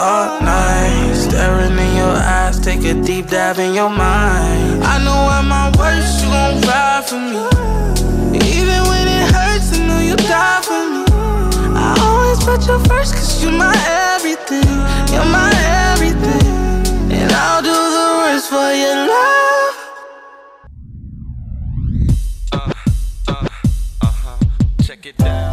all 0.00 0.40
night. 0.40 1.14
Staring 1.14 1.78
in 1.78 1.96
your 1.96 2.16
eyes, 2.36 2.60
take 2.60 2.84
a 2.84 2.94
deep 2.94 3.26
dive 3.28 3.58
in 3.58 3.74
your 3.74 3.90
mind. 3.90 4.84
I 4.84 5.02
know 5.04 5.20
at 5.36 5.44
my 5.44 5.70
worst, 5.78 6.24
you 6.24 6.30
gon' 6.30 6.60
ride 6.62 7.04
for 7.08 7.20
me. 7.20 7.40
Even 8.56 8.80
when 8.90 9.06
it 9.08 9.26
hurts, 9.34 9.72
I 9.76 9.86
know 9.86 10.00
you 10.00 10.16
die 10.16 10.60
for 10.62 10.82
me. 10.92 11.04
I 11.76 11.96
always 12.00 12.38
put 12.44 12.66
you 12.68 12.78
first, 12.88 13.14
cause 13.14 13.42
you're 13.42 13.52
my 13.52 13.74
everything. 14.14 14.66
You're 15.12 15.30
my 15.30 15.50
everything. 15.92 16.46
And 17.12 17.32
I'll 17.32 17.62
do 17.62 17.76
the 17.96 18.06
worst 18.20 18.48
for 18.48 18.72
your 18.72 18.96
love. 19.06 19.54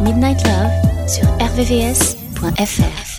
Midnight 0.02 0.42
Love 0.44 1.08
sur 1.08 1.26
rvvs.fr. 1.38 3.11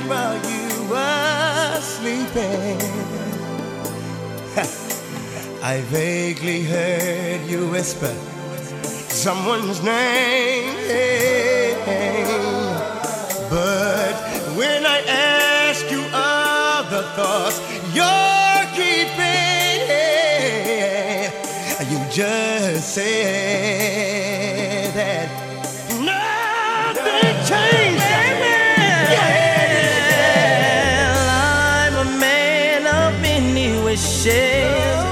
night 0.00 0.08
while 0.08 0.36
you 0.50 0.68
were 0.90 1.80
sleeping, 1.80 2.78
I 5.62 5.80
vaguely 5.86 6.62
heard 6.62 7.46
you 7.48 7.68
whisper 7.68 8.14
someone's 9.08 9.82
name. 9.82 10.74
But 13.50 14.14
when 14.56 14.86
I 14.86 15.00
ask 15.08 15.90
you 15.90 16.00
of 16.00 16.90
the 16.90 17.02
thoughts 17.16 17.60
you're 17.94 18.66
keeping, 18.76 19.88
you 21.90 21.98
just 22.10 22.94
say 22.94 23.22
that 24.94 25.47
wishes. 34.28 35.04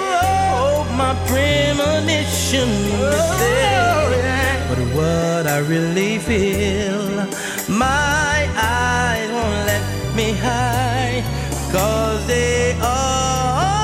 Hope 0.53 0.91
my 0.97 1.15
premonition 1.27 2.69
is 2.69 3.39
there. 3.39 4.67
But 4.69 4.79
what 4.97 5.47
I 5.47 5.59
really 5.59 6.19
feel, 6.19 7.07
my 7.69 8.49
eyes 8.57 9.31
won't 9.31 9.67
let 9.67 10.15
me 10.15 10.33
hide. 10.33 11.25
Cause 11.73 12.27
they 12.27 12.73
always 12.81 13.76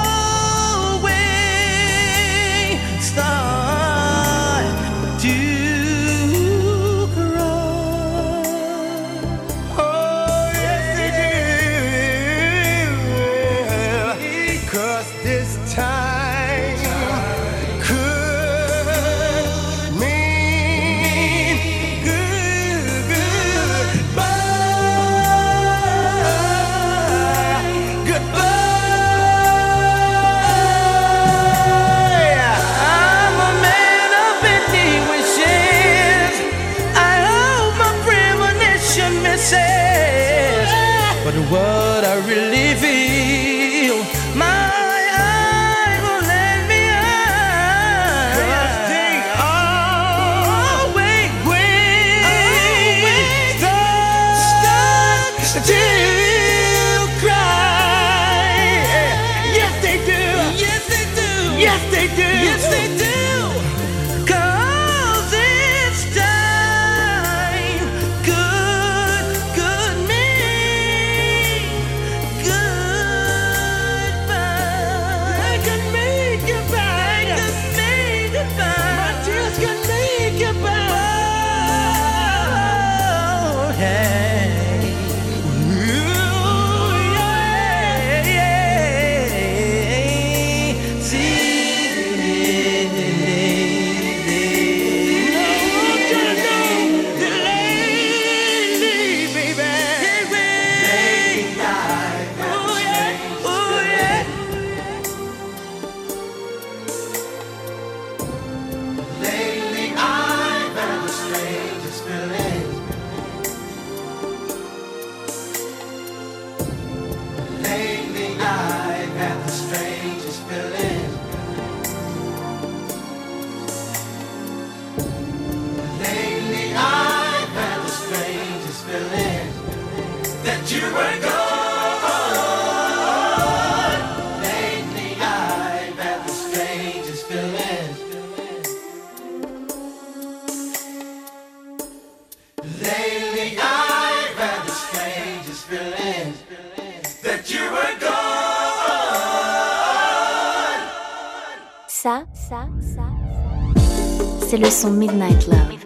le 154.62 154.70
son 154.70 154.90
Midnight 154.92 155.48
Love. 155.48 155.76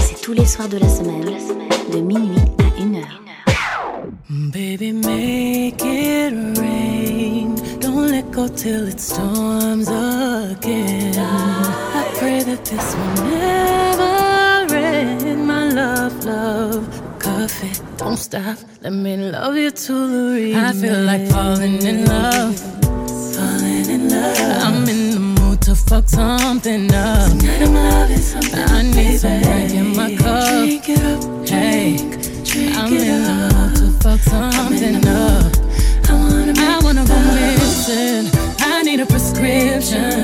C'est 0.00 0.20
tous 0.22 0.32
les 0.32 0.46
soirs 0.46 0.68
de 0.68 0.78
la 0.78 0.88
semaine, 0.88 1.24
de 1.92 2.00
minuit 2.00 2.38
à 2.58 2.82
1 2.82 2.94
heure. 2.94 3.20
Baby, 4.28 4.92
make 4.92 5.82
it 5.84 6.32
rain. 6.58 7.54
Don't 7.80 8.10
let 8.10 8.30
go 8.32 8.48
till 8.48 8.88
it 8.88 8.98
storms 8.98 9.88
again. 9.88 11.14
I 11.18 12.04
pray 12.18 12.42
that 12.42 12.64
this 12.64 12.96
will 12.96 13.24
never 13.28 14.74
end. 14.74 15.46
My 15.46 15.68
love, 15.72 16.24
love, 16.24 16.84
coffee. 17.18 17.72
Don't 17.98 18.16
stop. 18.16 18.56
Let 18.82 18.92
me 18.92 19.16
love 19.16 19.56
you 19.56 19.70
to 19.70 19.92
the 19.92 20.54
end. 20.54 20.66
I 20.66 20.72
feel 20.72 21.02
like 21.02 21.28
falling 21.28 21.82
in 21.82 22.06
love. 22.06 22.58
Falling 23.34 23.90
in 23.90 24.08
love. 24.08 24.65
Fuck 25.86 26.08
something 26.08 26.92
up. 26.92 27.30
Tonight 27.30 27.62
I'm 27.62 27.74
loving 27.74 28.18
something. 28.18 28.60
I 28.60 28.82
need 28.82 29.18
some 29.18 29.42
drink 29.42 29.72
in 29.72 29.96
my 29.96 30.16
cup. 30.16 30.48
Drink 30.48 30.88
it 30.88 31.02
up. 31.02 31.48
Hey, 31.48 31.96
I'm 32.74 32.92
in 32.92 33.22
the 33.22 33.36
mood 33.54 33.76
to 33.76 33.86
fuck 34.02 34.20
something 34.20 34.96
up. 35.06 35.52
I 36.08 36.14
wanna, 36.14 36.54
I 36.56 36.80
wanna 36.82 37.04
go 37.06 37.18
missing. 37.34 38.30
I 38.60 38.82
need 38.82 39.00
a 39.00 39.06
prescription. 39.06 40.15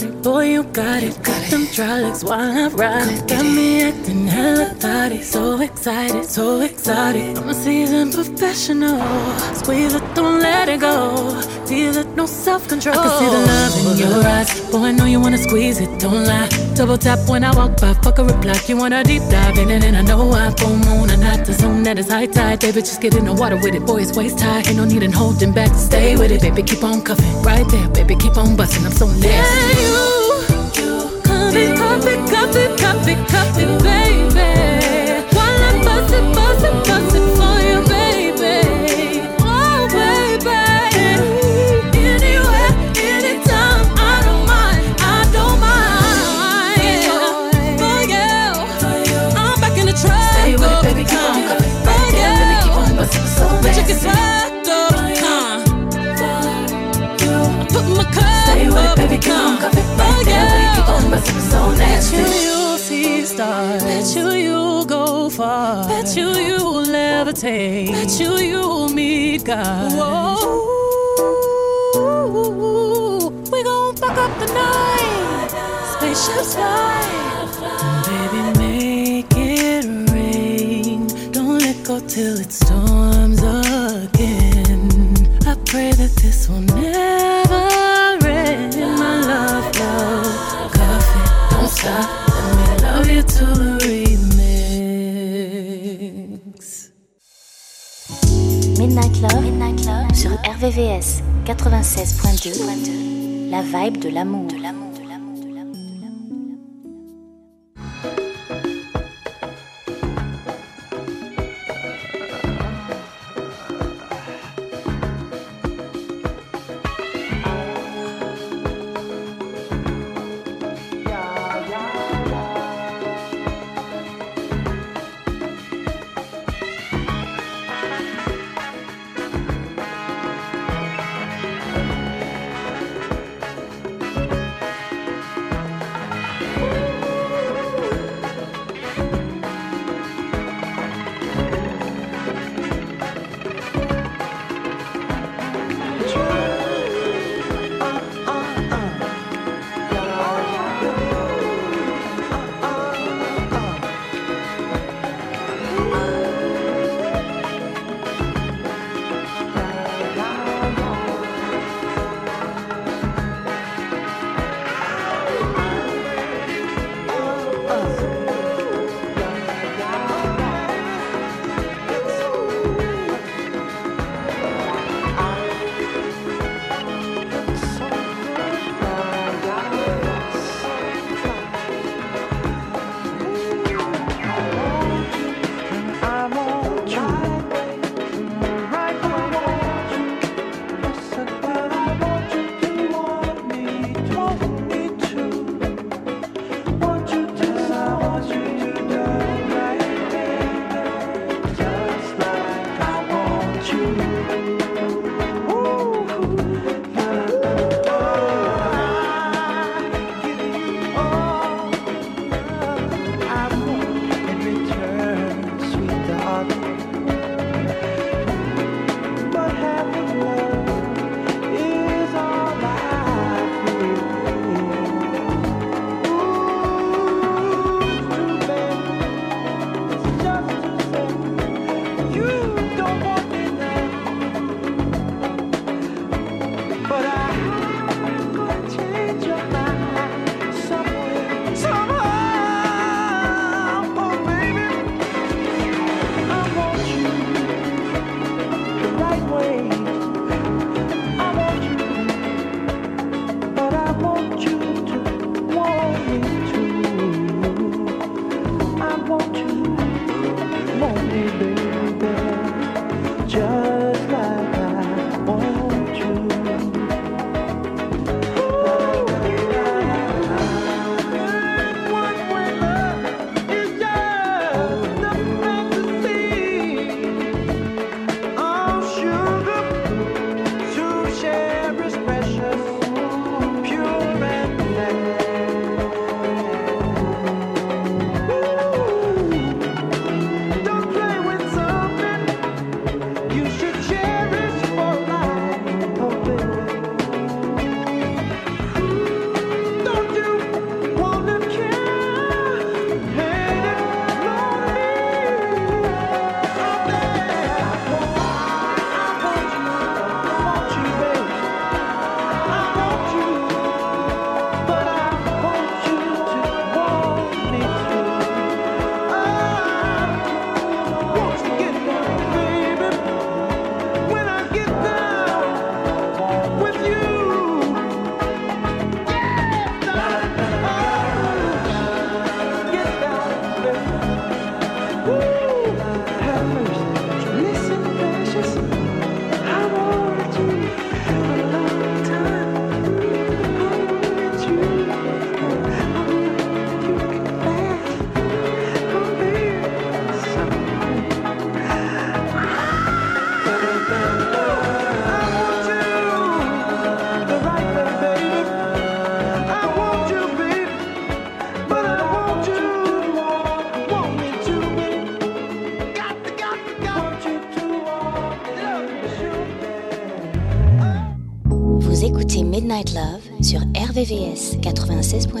My 0.00 0.10
body. 0.10 0.22
Boy, 0.22 0.44
you 0.44 0.62
got 0.64 1.02
it. 1.02 1.22
Got 1.22 1.50
them 1.50 1.66
dry 1.66 2.10
while 2.22 2.32
I 2.32 2.68
ride 2.68 3.08
it. 3.08 3.28
Got 3.28 3.44
me 3.44 3.82
acting 3.82 4.26
hella 4.26 4.66
thotty. 4.74 5.22
So 5.22 5.60
excited, 5.60 6.24
so 6.24 6.60
exotic. 6.60 7.36
I'm 7.38 7.48
a 7.48 7.54
seasoned 7.54 8.14
professional. 8.14 9.00
Squeeze 9.54 9.94
it, 9.94 10.14
don't 10.14 10.40
let 10.40 10.68
it 10.68 10.80
go. 10.80 11.40
Feel 11.68 11.98
it, 11.98 12.16
no 12.16 12.24
self 12.24 12.66
control. 12.66 12.98
I 12.98 13.02
can 13.02 13.18
see 13.18 13.26
the 13.26 13.42
oh. 13.42 13.52
love 13.52 13.92
in 13.92 13.98
your 13.98 14.26
eyes. 14.26 14.70
Boy, 14.70 14.84
I 14.84 14.92
know 14.92 15.04
you 15.04 15.20
wanna 15.20 15.36
squeeze 15.36 15.80
it, 15.80 16.00
don't 16.00 16.24
lie. 16.24 16.48
Double 16.74 16.96
tap 16.96 17.18
when 17.28 17.44
I 17.44 17.54
walk 17.54 17.78
by, 17.78 17.92
fuck 17.92 18.18
a 18.18 18.24
reply. 18.24 18.58
You 18.66 18.78
wanna 18.78 19.04
deep 19.04 19.20
dive 19.28 19.58
in 19.58 19.68
it, 19.70 19.84
and 19.84 19.94
I 19.94 20.00
know 20.00 20.32
I 20.32 20.50
full 20.52 20.74
moon 20.74 21.10
and 21.10 21.20
not 21.20 21.44
the 21.44 21.52
zone 21.52 21.82
that 21.82 21.98
is 21.98 22.08
high 22.10 22.24
tide. 22.24 22.60
Baby, 22.60 22.80
just 22.80 23.02
get 23.02 23.14
in 23.14 23.26
the 23.26 23.34
water 23.34 23.56
with 23.56 23.74
it, 23.74 23.84
boy, 23.84 24.00
it's 24.00 24.16
waist 24.16 24.40
high. 24.40 24.60
Ain't 24.60 24.76
no 24.78 24.86
need 24.86 25.02
in 25.02 25.12
holding 25.12 25.52
back, 25.52 25.74
stay 25.74 26.16
with 26.16 26.30
it, 26.30 26.40
baby, 26.40 26.62
keep 26.62 26.82
on 26.82 27.02
cuffing. 27.02 27.42
Right 27.42 27.68
there, 27.68 27.86
baby, 27.90 28.16
keep 28.16 28.38
on 28.38 28.56
busting, 28.56 28.86
I'm 28.86 28.92
so 28.92 29.06
nasty. 29.06 29.28
Yeah, 29.28 29.84
you, 29.84 30.40
you, 30.80 31.22
come 31.22 31.54
and 31.54 31.76
cuff 31.76 32.06
it, 32.06 32.30
cuff 32.32 32.56
it, 32.56 32.78
cuff 32.80 33.08
it, 33.08 33.28
cuff 33.28 33.58
it, 33.58 33.82
baby. 33.82 35.36
While 35.36 35.62
I'm 35.68 35.84
busting, 35.84 36.32
busting, 36.32 36.87
it, 58.84 58.96
baby, 58.96 59.16
on 59.16 59.22
huh? 59.22 59.60
cuffing. 59.60 59.84
Right 59.98 60.24
there, 60.24 60.48
baby, 60.50 60.68
keep 60.76 60.88
on 60.88 61.10
busting, 61.10 61.40
so 61.40 61.60
nasty. 61.72 62.16
Bet 62.16 62.28
you 62.28 62.40
you'll 62.42 62.78
see 62.78 63.24
stars. 63.24 63.82
Bet 63.84 64.16
you 64.16 64.30
you'll 64.30 64.84
go 64.84 65.28
far. 65.30 65.88
Bet 65.88 66.16
you 66.16 66.28
you'll 66.30 66.84
levitate. 66.84 67.90
Bet 67.90 68.20
you 68.20 68.36
you'll 68.38 68.88
meet 68.88 69.44
God. 69.44 69.92
Whoa. 69.92 70.68
We 73.52 73.62
gon' 73.62 73.96
fuck 73.96 74.16
up 74.16 74.38
the 74.38 74.46
night. 74.52 75.50
Spaceships 75.94 76.54
fly. 76.54 77.04
Baby, 78.08 78.42
make 78.58 79.34
it 79.36 79.84
rain. 80.12 81.06
Don't 81.32 81.58
let 81.58 81.84
go 81.84 82.00
till 82.00 82.38
it 82.40 82.52
storms 82.52 82.77
RVVS 100.60 101.22
96.2. 101.44 103.48
La 103.48 103.62
vibe 103.62 103.98
de 103.98 104.08
l'amour. 104.08 104.48
Thank 104.50 104.87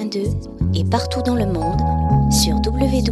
96.2 0.08 0.48
et 0.74 0.84
partout 0.84 1.22
dans 1.22 1.34
le 1.34 1.46
monde 1.46 1.80
sur 2.32 2.54
www.rvvs.fr. 2.56 3.08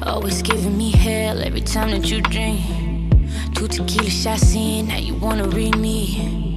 Always 0.00 0.42
giving 0.42 0.76
me 0.76 0.90
hell 0.90 1.42
every 1.42 1.60
time 1.60 1.90
that 1.90 2.08
you 2.08 2.20
drink. 2.22 2.60
Two 3.54 3.68
tequila 3.68 4.08
shots 4.08 4.54
in, 4.54 4.88
now 4.88 4.96
you 4.96 5.14
wanna 5.14 5.44
read 5.48 5.76
me. 5.76 6.47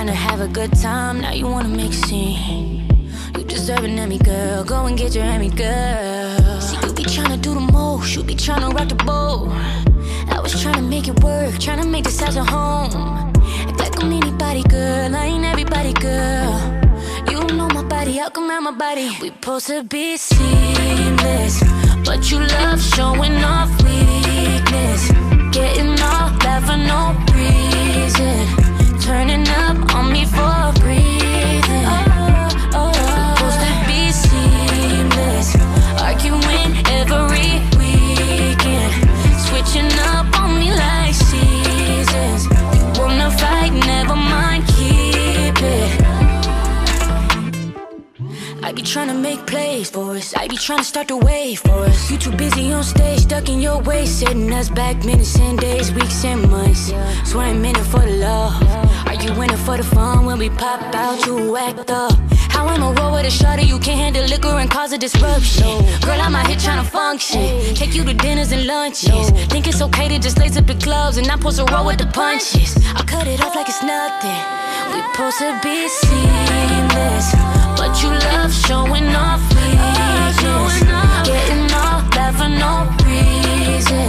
Tryna 0.00 0.14
have 0.14 0.40
a 0.40 0.48
good 0.48 0.72
time, 0.72 1.20
now 1.20 1.32
you 1.32 1.46
wanna 1.46 1.68
make 1.68 1.90
a 1.90 2.06
scene. 2.06 2.88
You 3.36 3.44
deserve 3.44 3.84
an 3.84 3.98
Emmy, 3.98 4.16
girl. 4.16 4.64
Go 4.64 4.86
and 4.86 4.96
get 4.96 5.14
your 5.14 5.24
Emmy, 5.24 5.50
girl. 5.50 6.58
See, 6.58 6.78
you 6.82 6.94
be 6.94 7.04
trying 7.04 7.32
to 7.32 7.36
do 7.36 7.52
the 7.52 7.60
most, 7.60 8.16
you 8.16 8.22
be 8.22 8.34
trying 8.34 8.62
to 8.62 8.68
rock 8.68 8.88
the 8.88 8.94
boat. 8.94 9.50
I 10.30 10.40
was 10.40 10.58
trying 10.62 10.76
to 10.76 10.80
make 10.94 11.06
it 11.06 11.22
work, 11.22 11.58
trying 11.58 11.82
to 11.82 11.86
make 11.86 12.04
this 12.04 12.18
house 12.18 12.36
a 12.36 12.44
home. 12.44 12.94
Act 13.68 13.78
like 13.78 14.02
I'm 14.02 14.10
anybody, 14.10 14.62
girl. 14.62 15.14
I 15.14 15.26
ain't 15.26 15.44
everybody, 15.44 15.92
girl. 15.92 16.54
You 17.30 17.44
know 17.54 17.68
my 17.68 17.84
body, 17.84 18.16
how 18.16 18.30
come 18.30 18.50
out 18.50 18.62
my 18.62 18.70
body? 18.70 19.10
We 19.20 19.28
supposed 19.28 19.66
to 19.66 19.84
be 19.84 20.16
seamless, 20.16 21.62
but 22.06 22.30
you 22.30 22.38
love 22.38 22.80
showing 22.80 23.36
off 23.44 23.70
weakness. 23.84 25.10
Getting 25.52 26.00
off 26.00 26.40
that 26.40 26.64
no 26.88 27.12
reason. 27.36 28.69
Turning 29.00 29.48
up 29.48 29.94
on 29.94 30.12
me 30.12 30.24
for 30.24 30.72
breathing. 30.80 31.84
Oh, 31.86 32.04
oh, 32.74 32.92
oh, 32.92 33.34
supposed 33.34 33.60
to 33.60 33.70
be 33.88 34.12
seamless, 34.12 35.56
arguing 36.00 36.72
every 36.86 37.60
weekend. 37.78 38.92
Switching 39.40 39.90
up 40.14 40.26
on 40.40 40.58
me 40.58 40.70
like 40.72 41.14
seasons. 41.14 42.44
You 42.44 43.00
wanna 43.00 43.30
fight, 43.32 43.72
never 43.72 44.14
mind, 44.14 44.66
keep 44.68 45.56
it. 45.62 46.00
I 48.62 48.72
be 48.72 48.82
tryna 48.82 49.20
make 49.20 49.46
plays 49.46 49.90
for 49.90 50.14
us. 50.14 50.34
I 50.34 50.46
be 50.46 50.56
tryna 50.56 50.84
start 50.84 51.08
the 51.08 51.16
wave 51.16 51.60
for 51.60 51.84
us. 51.86 52.10
You 52.10 52.18
too 52.18 52.32
busy 52.36 52.70
on 52.72 52.84
stage, 52.84 53.20
stuck 53.20 53.48
in 53.48 53.60
your 53.60 53.80
way, 53.82 54.06
setting 54.06 54.52
us 54.52 54.68
back 54.68 55.04
minutes 55.04 55.36
and 55.38 55.58
days, 55.58 55.90
weeks 55.92 56.24
and 56.24 56.48
months. 56.50 56.92
Swear 57.24 57.46
I'm 57.46 57.64
in 57.64 57.74
it 57.76 57.84
for 57.84 58.00
the 58.00 58.16
love. 58.18 58.89
You 59.22 59.32
in 59.42 59.50
it 59.50 59.58
for 59.58 59.76
the 59.76 59.82
fun 59.82 60.24
when 60.24 60.38
we 60.38 60.48
pop 60.50 60.94
out? 60.94 61.26
You 61.26 61.56
act 61.56 61.90
up. 61.90 62.12
How 62.48 62.66
I'ma 62.66 62.92
roll 62.92 63.12
with 63.12 63.26
a 63.26 63.30
shorty 63.30 63.64
you 63.64 63.78
can't 63.78 63.98
handle 63.98 64.24
liquor 64.24 64.58
and 64.58 64.70
cause 64.70 64.92
a 64.92 64.98
disruption. 64.98 65.84
Girl, 66.00 66.20
I'm 66.20 66.34
out 66.34 66.46
here 66.46 66.56
tryna 66.56 66.86
function. 66.86 67.74
Take 67.74 67.94
you 67.94 68.04
to 68.04 68.14
dinners 68.14 68.52
and 68.52 68.66
lunches. 68.66 69.30
Think 69.52 69.66
it's 69.66 69.82
okay 69.82 70.08
to 70.08 70.18
just 70.18 70.38
lace 70.38 70.56
up 70.56 70.66
the 70.66 70.74
gloves 70.74 71.16
and 71.16 71.26
not 71.26 71.38
supposed 71.38 71.58
to 71.58 71.64
roll 71.72 71.86
with 71.86 71.98
the 71.98 72.06
punches. 72.06 72.76
I 72.94 73.02
cut 73.02 73.26
it 73.26 73.40
off 73.42 73.54
like 73.54 73.68
it's 73.68 73.82
nothing. 73.82 74.42
We 74.92 75.00
supposed 75.12 75.38
to 75.38 75.58
be 75.62 75.88
seamless, 75.88 77.26
but 77.78 77.92
you 78.02 78.10
love 78.30 78.52
showing 78.52 79.08
off 79.14 79.42
weakness. 79.54 80.36
Getting 81.28 81.70
off 81.72 82.10
that 82.16 82.32
for 82.38 82.48
no 82.48 82.88
reason. 83.06 84.06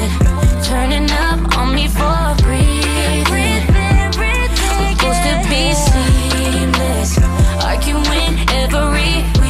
Turning 0.63 1.09
up 1.11 1.57
on 1.57 1.75
me 1.75 1.87
for 1.87 2.30
arguing 8.73 9.40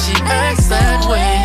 she 0.00 0.14
acts 0.24 0.68
that 0.68 1.06
way. 1.10 1.39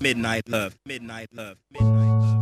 Midnight 0.00 0.48
Love. 0.48 0.78
Midnight 0.86 1.28
Love. 1.34 1.58
I 1.78 2.39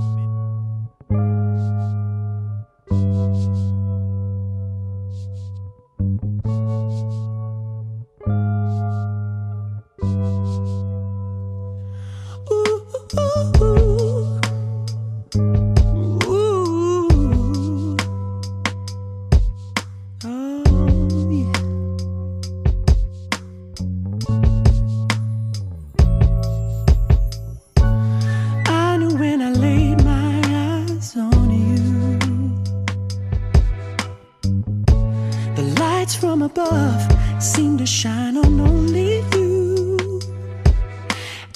above 36.59 37.43
seemed 37.43 37.79
to 37.79 37.87
shine 37.87 38.37
on 38.37 38.61
only 38.61 39.23
you. 39.33 40.21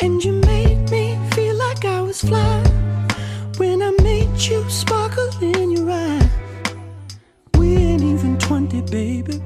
And 0.01 0.23
you 0.23 0.33
made 0.33 0.91
me 0.91 1.19
feel 1.33 1.57
like 1.57 1.85
I 1.85 2.01
was 2.01 2.21
flying 2.21 3.09
when 3.57 3.83
I 3.83 3.91
made 4.03 4.41
you 4.41 4.69
sparkle 4.69 5.31
in 5.41 5.73
your 5.73 5.91
eye. 5.91 6.31
We 7.57 7.77
ain't 7.77 8.03
even 8.03 8.39
20, 8.39 8.83
baby. 8.83 9.43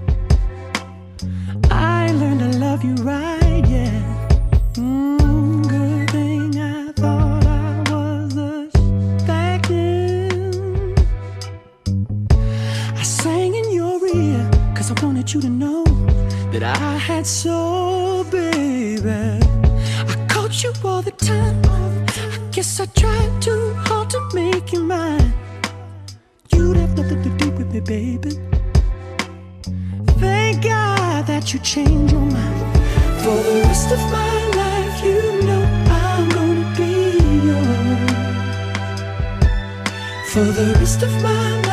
I 1.70 2.12
learned 2.12 2.41
to 2.41 2.59
love 2.59 2.85
you 2.85 2.95
right, 2.97 3.45
wanted 15.27 15.35
you 15.35 15.40
to 15.40 15.48
know 15.48 15.85
that 16.53 16.62
I 16.62 16.98
had 16.98 17.27
soul, 17.27 18.23
baby. 18.24 19.11
I 19.11 20.27
called 20.28 20.55
you 20.62 20.73
all 20.85 21.03
the 21.03 21.11
time. 21.11 21.61
I 21.66 22.51
guess 22.53 22.78
I 22.78 22.86
tried 22.86 23.43
too 23.43 23.74
hard 23.74 24.09
to 24.11 24.20
make 24.35 24.73
you 24.73 24.85
mine. 24.85 25.32
You'd 26.53 26.77
have 26.77 26.97
nothing 26.97 27.23
to 27.24 27.31
do 27.39 27.51
with 27.51 27.73
me, 27.73 27.81
baby. 27.81 28.39
Thank 30.20 30.62
God 30.62 31.27
that 31.27 31.53
you 31.53 31.59
changed 31.61 32.12
your 32.12 32.20
mind. 32.20 32.77
For 33.23 33.36
the 33.48 33.62
rest 33.66 33.90
of 33.90 34.01
my 34.19 34.39
life, 34.62 35.05
you 35.05 35.43
know 35.47 35.62
I'm 35.90 36.28
gonna 36.28 36.74
be 36.77 37.19
yours. 37.48 38.12
For 40.31 40.44
the 40.59 40.74
rest 40.78 41.03
of 41.03 41.11
my 41.23 41.65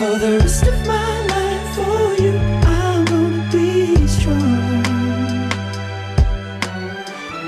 For 0.00 0.18
the 0.18 0.38
rest 0.38 0.66
of 0.66 0.86
my 0.86 1.26
life, 1.26 1.74
for 1.74 2.22
you, 2.22 2.32
I'm 2.64 3.04
gonna 3.04 3.48
be 3.52 4.06
strong. 4.06 4.82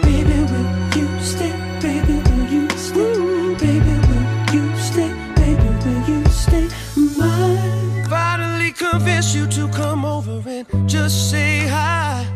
Baby, 0.03 0.39
will 0.51 0.70
you 0.99 1.09
stay? 1.23 1.53
Baby, 1.81 2.20
will 2.29 2.47
you 2.53 2.69
stay? 2.77 3.15
Baby, 3.57 3.95
will 4.09 4.29
you 4.53 4.77
stay? 4.77 5.11
Baby, 5.35 5.69
will 5.83 6.03
you 6.11 6.23
stay 6.27 6.69
mine? 7.16 8.05
Finally 8.11 8.73
convince 8.73 9.35
you 9.35 9.47
to 9.47 9.66
come 9.69 10.05
over 10.05 10.43
and 10.47 10.66
just 10.87 11.31
say 11.31 11.66
hi. 11.66 12.27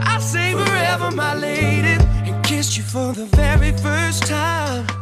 I'll 0.00 0.20
say 0.20 0.52
forever, 0.52 1.10
my 1.10 1.34
lady, 1.34 1.96
and 2.28 2.44
kiss 2.44 2.76
you 2.76 2.82
for 2.82 3.14
the 3.14 3.24
very 3.24 3.72
first 3.78 4.26
time. 4.26 4.93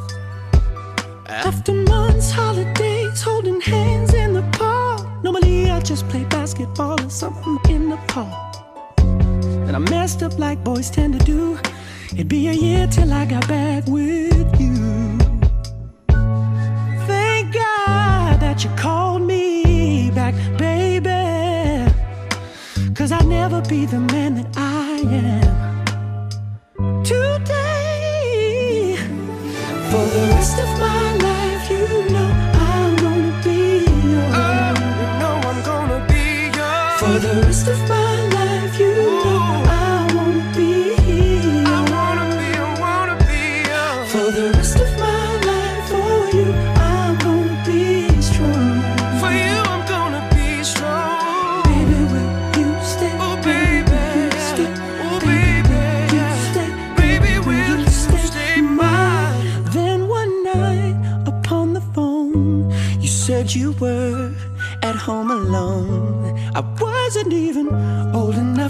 Just 5.92 6.08
play 6.08 6.24
basketball 6.24 6.98
or 7.04 7.10
something 7.10 7.58
in 7.68 7.90
the 7.90 7.98
park. 8.08 8.56
And 9.66 9.76
I 9.76 9.78
messed 9.78 10.22
up 10.22 10.38
like 10.38 10.64
boys 10.64 10.88
tend 10.88 11.12
to 11.18 11.22
do. 11.26 11.58
It'd 12.14 12.28
be 12.28 12.48
a 12.48 12.52
year 12.52 12.86
till 12.86 13.12
I 13.12 13.26
got 13.26 13.46
back 13.46 13.84
with 13.86 14.50
you. 14.58 14.74
Thank 17.10 17.52
God 17.52 18.40
that 18.40 18.64
you 18.64 18.70
called 18.70 19.20
me 19.20 20.10
back, 20.12 20.34
baby. 20.56 21.92
Cause 22.94 23.12
I'd 23.12 23.26
never 23.26 23.60
be 23.60 23.84
the 23.84 24.00
man 24.00 24.36
that 24.36 24.48
I 24.56 24.71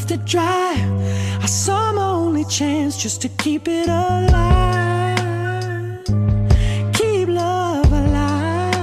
enough 0.02 0.08
to 0.08 0.16
drive. 0.30 1.42
I 1.42 1.46
saw 1.46 1.92
my 1.92 2.02
only 2.02 2.44
chance 2.44 2.96
just 2.96 3.22
to 3.22 3.28
keep 3.28 3.68
it 3.68 3.88
alive. 3.88 5.18
Keep 6.94 7.28
love 7.28 7.92
alive. 7.92 8.74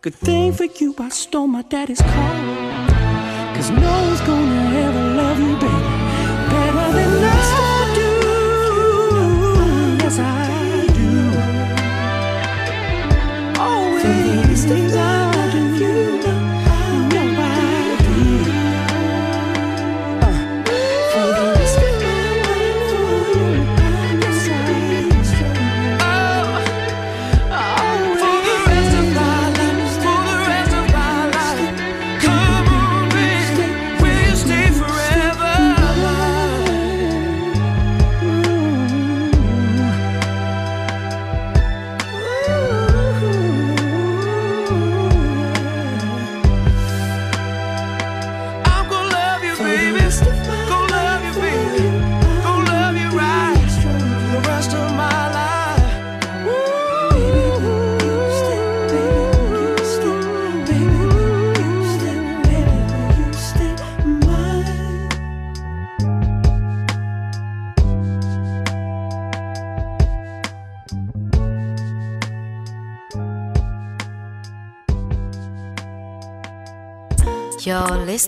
Good 0.00 0.14
thing 0.14 0.52
for 0.52 0.64
you, 0.64 0.94
I 0.98 1.08
stole 1.10 1.46
my 1.46 1.62
daddy's 1.62 2.00
car. 2.00 3.54
Cause 3.54 3.70
no 3.70 4.02
one's 4.06 4.20
gonna 4.22 4.63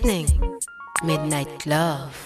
listening. 0.06 0.60
Midnight 1.02 1.66
Love. 1.66 2.25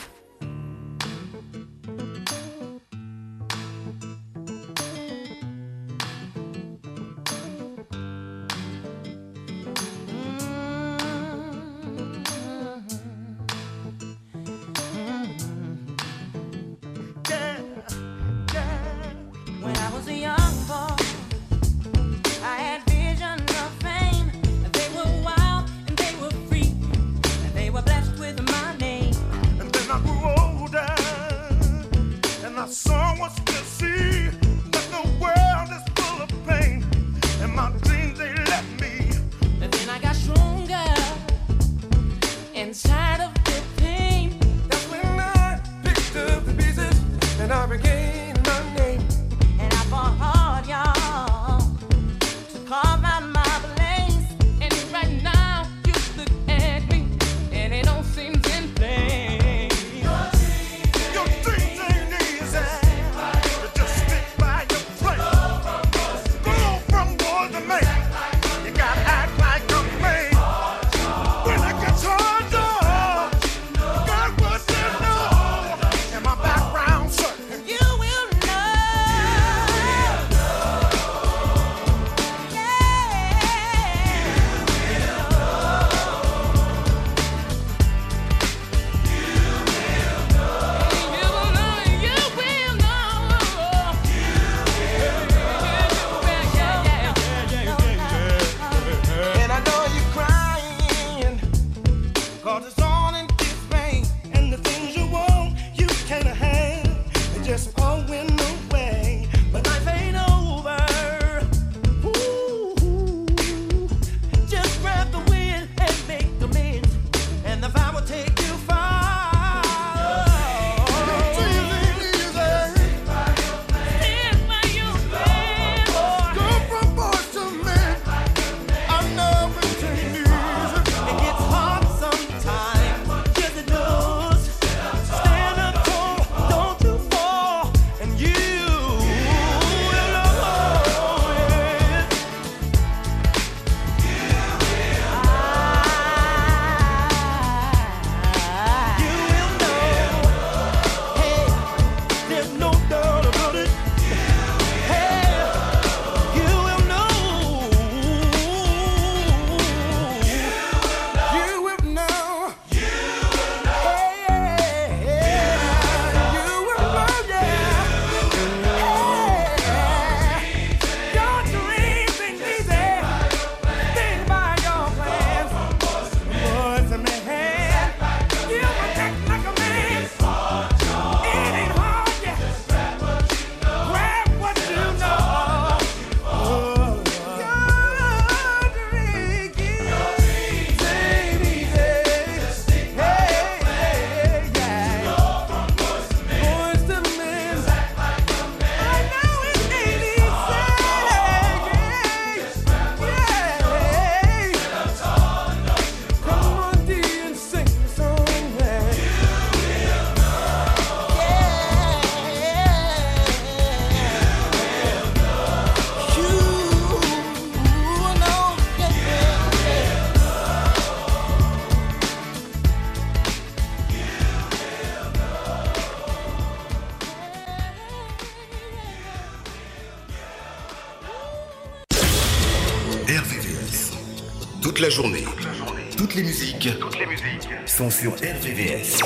sont 237.80 237.90
sur 237.90 238.12
RVVS. 238.12 238.98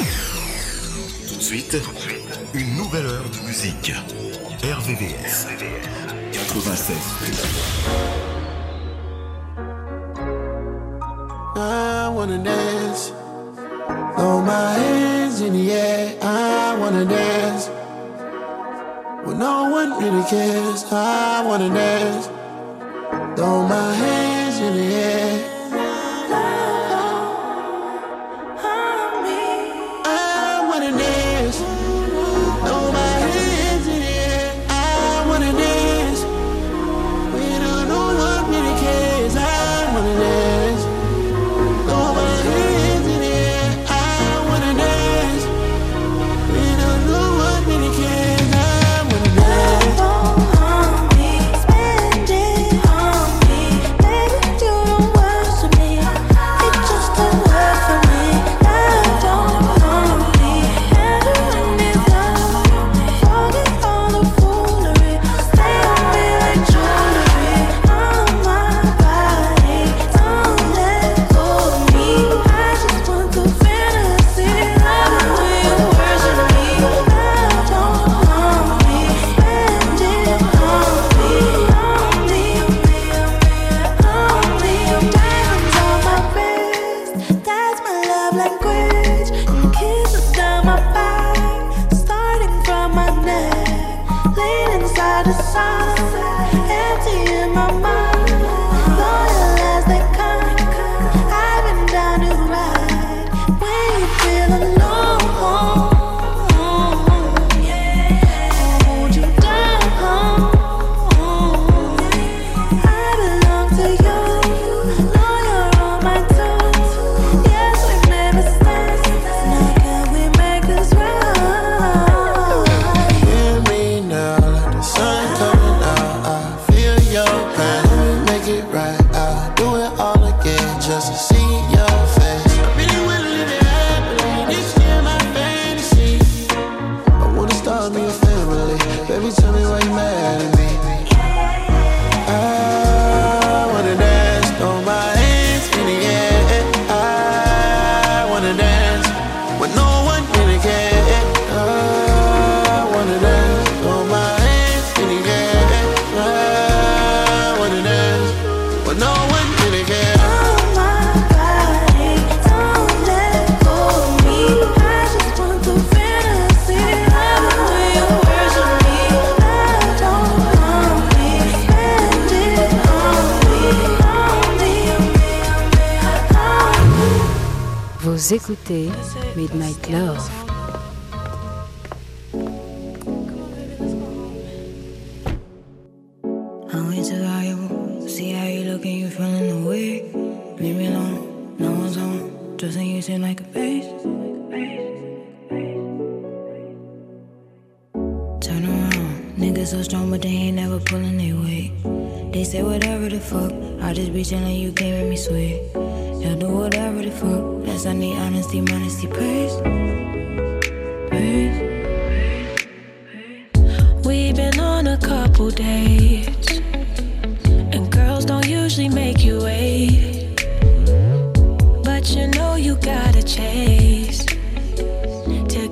Tout 1.28 1.36
de 1.36 1.40
suite, 1.40 1.76
une 2.55 2.74
nouvelle 2.74 3.06
heure 3.06 3.30
de 3.30 3.46
musique. 3.46 3.92
RVVS 4.64 5.46
96. 6.32 6.96
I 11.56 12.09
wanna 12.12 12.38
dance. 12.38 13.12
Throw 14.16 14.40
my 14.40 14.72
hands 14.74 15.40
in 15.40 15.52
the 15.52 15.70
air. 15.70 16.16
I 16.20 16.76
wanna 16.80 17.05
dance. 17.05 17.70
When 19.24 19.38
no 19.38 19.70
one 19.70 20.02
really 20.02 20.24
cares. 20.24 20.84
I 20.90 21.44
wanna 21.46 21.68
dance. 21.72 21.93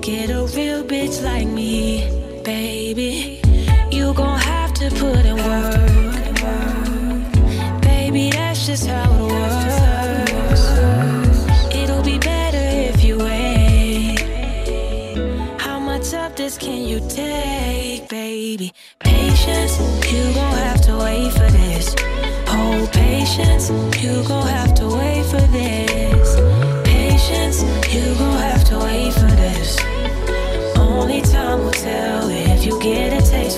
Get 0.02 0.30
a 0.30 0.44
real 0.46 0.82
bitch 0.82 1.22
like 1.22 1.46
me, 1.46 2.10
baby. 2.42 3.40
You 3.92 4.12
gon' 4.12 4.40
have 4.40 4.74
to 4.74 4.90
put 4.90 5.24
in 5.24 5.36
work. 5.36 5.80
Baby, 7.82 8.30
that's 8.30 8.66
just 8.66 8.88
how 8.88 9.21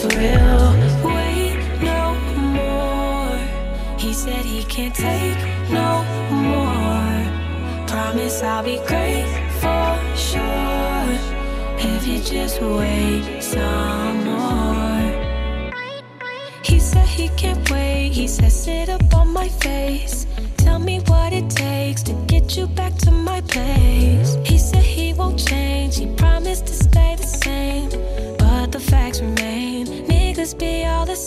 Will. 0.04 0.72
Wait 1.02 1.56
no 1.80 2.14
more. 2.36 3.38
He 3.98 4.12
said 4.12 4.44
he 4.44 4.62
can't 4.64 4.94
take 4.94 5.38
no 5.70 6.04
more. 6.30 7.86
Promise 7.86 8.42
I'll 8.42 8.62
be 8.62 8.76
great 8.86 9.26
for 9.60 9.98
sure. 10.14 11.08
If 11.78 12.06
you 12.06 12.18
just 12.20 12.60
wait 12.60 13.42
some 13.42 14.24
more. 14.24 15.72
He 16.62 16.78
said 16.78 17.08
he 17.08 17.28
can't 17.30 17.70
wait. 17.70 18.10
He 18.12 18.28
said 18.28 18.52
sit 18.52 18.90
up 18.90 19.14
on 19.14 19.32
my 19.32 19.48
face. 19.48 20.26
Tell 20.58 20.78
me 20.78 21.00
what 21.06 21.32
it 21.32 21.48
takes 21.48 22.02
to 22.02 22.12
get 22.26 22.56
you 22.56 22.66
back. 22.66 22.83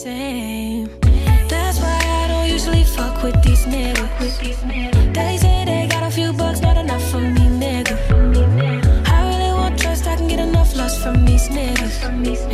same. 0.08 0.86
That's 1.52 1.78
why 1.84 2.00
I 2.20 2.24
don't 2.32 2.48
usually 2.56 2.86
fuck 2.96 3.16
with 3.24 3.38
these 3.46 3.64
niggas. 3.74 4.36
They 5.18 5.34
say 5.44 5.58
they 5.72 5.84
got 5.96 6.04
a 6.10 6.12
few 6.18 6.32
bucks, 6.42 6.60
not 6.68 6.78
enough 6.84 7.06
for 7.12 7.24
me, 7.36 7.46
nigga. 7.64 7.96
I 9.16 9.18
really 9.30 9.54
want 9.60 9.74
trust, 9.82 10.08
I 10.08 10.16
can 10.16 10.28
get 10.34 10.40
enough 10.40 10.72
lust 10.80 10.98
from 11.04 11.26
these 11.26 11.48
niggas. 11.58 11.96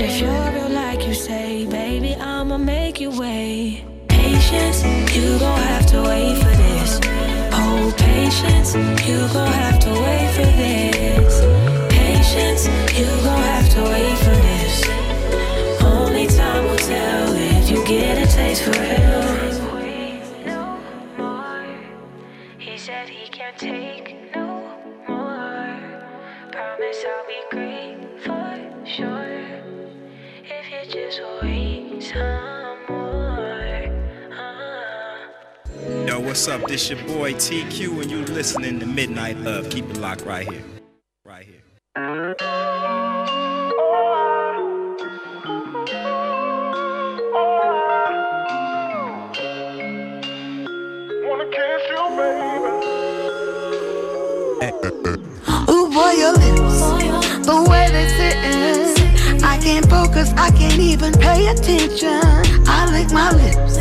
If 0.06 0.14
you're 0.22 0.46
real 0.56 0.72
like 0.84 1.02
you 1.08 1.14
say, 1.14 1.68
baby, 1.68 2.12
I'ma 2.16 2.58
make 2.58 2.96
you 3.04 3.12
wait. 3.24 3.84
Patience, 4.08 4.80
you 5.16 5.26
gon' 5.44 5.62
have 5.74 5.86
to 5.94 6.00
wait 6.10 6.36
for 6.44 6.56
this. 6.64 6.92
Hold 7.58 7.94
patience, 7.98 8.70
you 9.08 9.20
gon' 9.36 9.54
have 9.64 9.80
to 9.86 9.92
wait 10.06 10.30
for 10.38 10.50
this. 10.62 11.34
Patience, 11.98 12.62
you 12.98 13.10
gon' 13.28 13.44
have 13.54 13.70
to 13.76 13.82
wait. 13.92 14.12
Get 18.54 18.68
a 18.68 18.72
taste 18.72 19.62
for 19.62 19.72
real. 19.72 20.04
He 22.60 22.78
said 22.78 23.10
he 23.10 23.28
can't 23.30 23.58
take 23.58 24.34
no 24.36 24.80
more. 25.08 26.04
Promise 26.52 27.06
I'll 27.08 27.28
be 27.28 27.42
great 27.52 27.98
for 28.22 28.86
sure. 28.86 29.50
If 30.44 30.72
you 30.72 30.92
just 30.92 31.22
wait 31.42 32.04
some 32.04 32.86
more. 32.90 33.86
Uh-huh. 34.32 36.06
Yo, 36.08 36.20
what's 36.20 36.48
up? 36.48 36.68
This 36.68 36.90
your 36.90 37.00
boy 37.04 37.34
TQ, 37.34 38.02
and 38.02 38.12
you 38.12 38.26
listening 38.26 38.80
to 38.80 38.86
Midnight 38.86 39.38
Love. 39.38 39.70
Keep 39.70 39.90
it 39.92 39.98
locked 39.98 40.26
right 40.26 40.50
here. 40.50 40.64
Right 41.26 41.46
here. 41.46 43.03
Ooh, 54.84 55.88
boy, 55.89 56.11
your 56.19 56.34
lips, 56.34 56.80
the 57.47 57.65
way 57.69 57.88
they 57.89 58.07
sitting. 58.19 59.41
I 59.41 59.57
can't 59.57 59.89
focus, 59.89 60.34
I 60.35 60.51
can't 60.51 60.77
even 60.77 61.14
pay 61.14 61.47
attention. 61.47 62.19
I 62.68 62.91
lick 62.91 63.10
my 63.14 63.31
lips, 63.31 63.77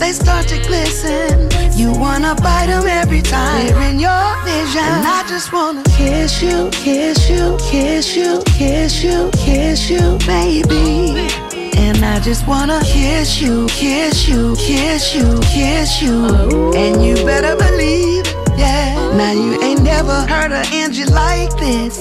they 0.00 0.10
start 0.10 0.48
to 0.48 0.58
glisten. 0.66 1.48
You 1.78 1.92
wanna 1.92 2.34
bite 2.42 2.66
them 2.66 2.88
every 2.88 3.22
time 3.22 3.68
they're 3.68 3.90
in 3.90 4.00
your 4.00 4.36
vision. 4.42 4.82
And 4.82 5.06
I 5.06 5.24
just 5.28 5.52
wanna 5.52 5.84
kiss 5.84 6.42
you, 6.42 6.70
kiss 6.72 7.30
you, 7.30 7.56
kiss 7.60 8.16
you, 8.16 8.42
kiss 8.46 9.04
you, 9.04 9.30
kiss 9.34 9.88
you, 9.88 10.18
baby. 10.26 11.30
And 11.76 12.04
I 12.04 12.18
just 12.18 12.48
wanna 12.48 12.80
kiss 12.82 13.40
you, 13.40 13.66
kiss 13.68 14.28
you, 14.28 14.56
kiss 14.56 15.14
you, 15.14 15.38
kiss 15.42 16.02
you. 16.02 16.74
And 16.74 17.04
you 17.04 17.14
better 17.24 17.54
believe 17.54 18.31
yeah. 18.62 19.16
Now 19.16 19.32
you 19.32 19.60
ain't 19.62 19.82
never 19.82 20.16
heard 20.32 20.52
of 20.52 20.64
Angie 20.72 21.04
like 21.06 21.50
this. 21.58 21.96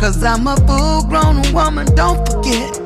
Cause 0.00 0.22
I'm 0.22 0.46
a 0.46 0.56
full 0.66 1.04
grown 1.08 1.40
woman, 1.52 1.86
don't 1.94 2.20
forget. 2.28 2.80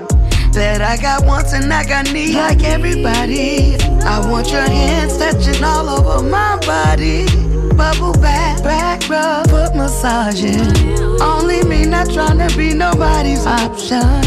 That 0.52 0.80
I 0.82 0.96
got 0.96 1.24
wants 1.24 1.52
and 1.52 1.72
I 1.72 1.84
got 1.84 2.12
needs 2.12 2.34
like 2.34 2.62
everybody. 2.64 3.76
I 4.14 4.16
want 4.30 4.50
your 4.50 4.68
hands 4.78 5.16
touching 5.16 5.62
all 5.62 5.88
over 5.88 6.22
my 6.28 6.58
body. 6.66 7.26
Bubble 7.76 8.12
bath, 8.20 8.62
back 8.64 9.08
rub, 9.08 9.48
foot 9.50 9.74
massaging. 9.76 10.68
Only 11.20 11.62
me, 11.64 11.84
not 11.86 12.10
trying 12.12 12.38
to 12.46 12.56
be 12.56 12.74
nobody's 12.74 13.46
option. 13.46 14.22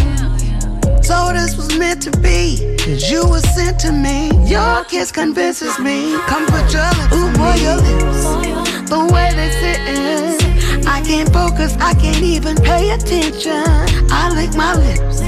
So 1.04 1.32
this 1.34 1.58
was 1.58 1.78
meant 1.78 2.02
to 2.04 2.12
be, 2.20 2.78
cause 2.80 3.12
you 3.12 3.28
were 3.28 3.46
sent 3.56 3.80
to 3.80 3.92
me. 3.92 4.30
Your 4.48 4.86
kiss 4.86 5.12
convinces 5.12 5.78
me. 5.80 6.16
Come 6.28 6.46
put 6.46 6.72
your 6.72 6.90
lips 6.98 7.16
Ooh, 7.16 7.32
boy, 7.38 7.56
your 7.66 7.78
lips. 7.78 8.71
The 8.92 9.00
way 9.06 9.32
they 9.34 9.50
sitting. 9.62 10.86
I 10.86 11.00
can't 11.00 11.32
focus, 11.32 11.78
I 11.80 11.94
can't 11.94 12.22
even 12.22 12.58
pay 12.58 12.90
attention. 12.90 13.64
I 14.12 14.34
lick 14.36 14.54
my 14.54 14.76
lips. 14.76 15.22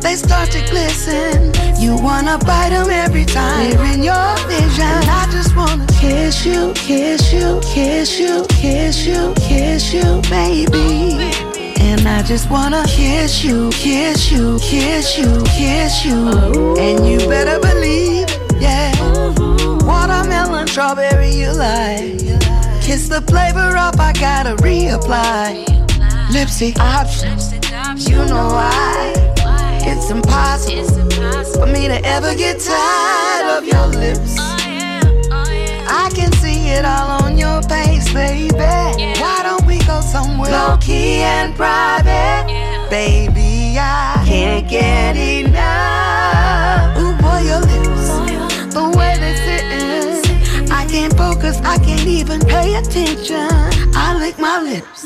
They 0.00 0.14
start 0.14 0.48
to 0.52 0.60
glisten. 0.70 1.50
You 1.82 1.96
wanna 2.00 2.38
bite 2.38 2.70
them 2.70 2.88
every 2.88 3.24
time 3.24 3.72
they're 3.72 3.94
in 3.94 4.04
your 4.04 4.36
vision. 4.46 4.84
And 4.84 5.10
I 5.10 5.26
just 5.32 5.56
wanna 5.56 5.88
kiss 5.98 6.46
you, 6.46 6.72
kiss 6.76 7.32
you, 7.32 7.60
kiss 7.64 8.20
you, 8.20 8.46
kiss 8.48 9.04
you, 9.04 9.34
kiss 9.34 9.92
you, 9.92 10.22
baby. 10.30 11.34
And 11.80 12.06
I 12.06 12.22
just 12.22 12.48
wanna 12.48 12.84
kiss 12.86 13.42
you, 13.42 13.70
kiss 13.70 14.30
you, 14.30 14.56
kiss 14.60 15.18
you, 15.18 15.42
kiss 15.46 16.04
you. 16.04 16.76
And 16.78 17.04
you 17.08 17.18
better 17.28 17.58
believe, 17.58 18.28
yeah. 18.60 18.94
Watermelon, 19.82 20.68
strawberry, 20.68 21.30
you 21.30 21.50
like. 21.50 22.29
Kiss 22.90 23.08
the 23.08 23.22
flavor 23.22 23.76
up, 23.76 24.00
I 24.00 24.12
gotta 24.14 24.56
reapply. 24.64 25.64
Lipsy 26.32 26.76
options, 26.80 27.52
you 28.10 28.16
know 28.16 28.48
why. 28.48 29.12
It's 29.86 30.10
impossible 30.10 30.88
for 31.54 31.66
me 31.66 31.86
to 31.86 32.04
ever 32.04 32.34
get 32.34 32.58
tired 32.58 33.58
of 33.58 33.64
your 33.64 33.86
lips. 33.86 34.34
I 34.40 36.10
can 36.16 36.32
see 36.42 36.70
it 36.70 36.84
all 36.84 37.22
on 37.22 37.38
your 37.38 37.62
face, 37.62 38.12
baby. 38.12 38.58
Why 38.58 39.38
don't 39.44 39.64
we 39.66 39.78
go 39.86 40.00
somewhere 40.00 40.50
low 40.50 40.76
key 40.78 41.22
and 41.22 41.54
private? 41.54 42.48
Baby, 42.90 43.78
I 43.78 44.20
can't 44.26 44.68
get 44.68 45.16
enough. 45.16 46.98
Ooh, 46.98 47.14
boy, 47.22 47.38
your 47.46 47.60
lips, 47.60 48.74
the 48.74 48.92
way 48.98 49.16
they 49.20 49.36
sitting. 49.36 49.59
I 51.00 51.08
can't 51.08 51.16
focus, 51.16 51.56
I 51.64 51.78
can't 51.78 52.06
even 52.06 52.40
pay 52.40 52.74
attention. 52.74 53.48
I 53.96 54.18
lick 54.20 54.38
my 54.38 54.60
lips, 54.60 55.02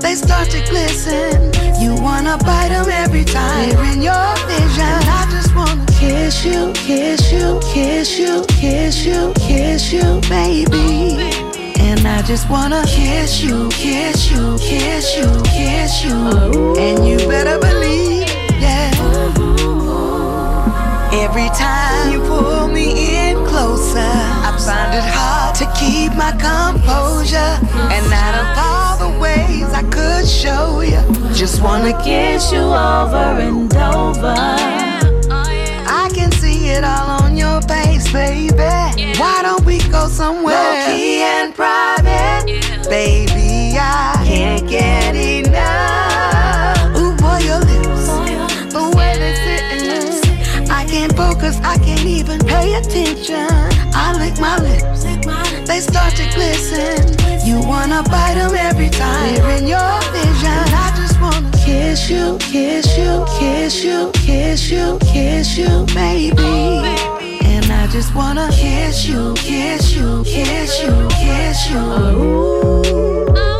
they 0.00 0.14
start 0.14 0.48
to 0.50 0.60
glisten. 0.70 1.50
You 1.82 2.00
wanna 2.00 2.38
bite 2.38 2.68
them 2.68 2.88
every 2.88 3.24
time 3.24 3.70
they're 3.70 3.92
in 3.92 4.00
your 4.00 4.30
vision. 4.46 4.86
And 4.86 5.10
I 5.10 5.26
just 5.32 5.52
wanna 5.56 5.84
kiss 5.98 6.44
you, 6.44 6.72
kiss 6.74 7.32
you, 7.32 7.58
kiss 7.64 8.16
you, 8.16 8.44
kiss 8.46 9.04
you, 9.04 9.32
kiss 9.34 9.92
you, 9.92 10.20
baby. 10.30 11.16
And 11.80 12.06
I 12.06 12.22
just 12.22 12.48
wanna 12.48 12.84
kiss 12.86 13.42
you, 13.42 13.68
kiss 13.70 14.30
you, 14.30 14.56
kiss 14.60 15.16
you, 15.16 15.26
kiss 15.46 16.04
you. 16.04 16.76
And 16.78 17.04
you 17.08 17.18
better 17.26 17.58
believe, 17.58 18.28
yeah. 18.62 18.92
Every 21.12 21.48
time 21.58 22.12
you 22.12 22.20
pull 22.20 22.68
me 22.68 23.16
in 23.16 23.23
closer, 23.64 23.98
I 23.98 24.50
find 24.66 24.92
it 24.94 25.08
hard 25.16 25.54
to 25.60 25.66
keep 25.80 26.12
my 26.24 26.32
composure. 26.32 27.52
And 27.94 28.04
out 28.12 28.34
of 28.42 28.48
all 28.66 28.94
the 29.04 29.12
ways 29.18 29.68
I 29.72 29.82
could 29.96 30.26
show 30.28 30.80
you, 30.80 31.00
just 31.32 31.62
wanna 31.62 31.94
kiss 32.02 32.52
you 32.52 32.60
over 32.60 33.30
and 33.46 33.72
over. 33.76 34.36
I 36.02 36.10
can 36.16 36.30
see 36.32 36.68
it 36.76 36.84
all 36.84 37.22
on 37.22 37.36
your 37.36 37.60
face, 37.62 38.06
baby. 38.12 38.74
Why 39.20 39.36
don't 39.46 39.64
we 39.64 39.78
go 39.96 40.08
somewhere 40.08 40.56
low 40.56 40.86
key 40.86 41.22
and 41.22 41.54
private? 41.54 42.44
Baby, 42.88 43.78
I 43.78 44.22
can't 44.28 44.68
get 44.68 45.14
enough. 45.16 45.53
I 51.64 51.78
can't 51.78 52.04
even 52.04 52.38
pay 52.40 52.74
attention. 52.74 53.48
I 53.94 54.14
lick 54.18 54.38
my 54.38 54.58
lips, 54.60 55.04
they 55.68 55.80
start 55.80 56.14
to 56.16 56.24
glisten. 56.34 57.16
You 57.46 57.60
wanna 57.66 58.02
bite 58.04 58.34
them 58.34 58.54
every 58.54 58.90
time 58.90 59.34
they're 59.34 59.58
in 59.58 59.66
your 59.66 60.00
vision. 60.12 60.64
I 60.84 60.92
just 60.96 61.20
wanna 61.20 61.50
kiss 61.64 62.10
you, 62.10 62.36
kiss 62.38 62.96
you, 62.98 63.24
kiss 63.38 63.84
you, 63.84 64.10
kiss 64.14 64.70
you, 64.70 64.98
kiss 65.00 65.56
you, 65.56 65.86
baby. 65.94 66.42
And 67.44 67.64
I 67.72 67.86
just 67.90 68.14
wanna 68.14 68.48
kiss 68.52 69.06
you, 69.06 69.34
kiss 69.34 69.94
you, 69.96 70.22
kiss 70.24 70.82
you, 70.82 71.08
kiss 71.10 71.70
you. 71.70 71.78
Ooh. 71.78 73.53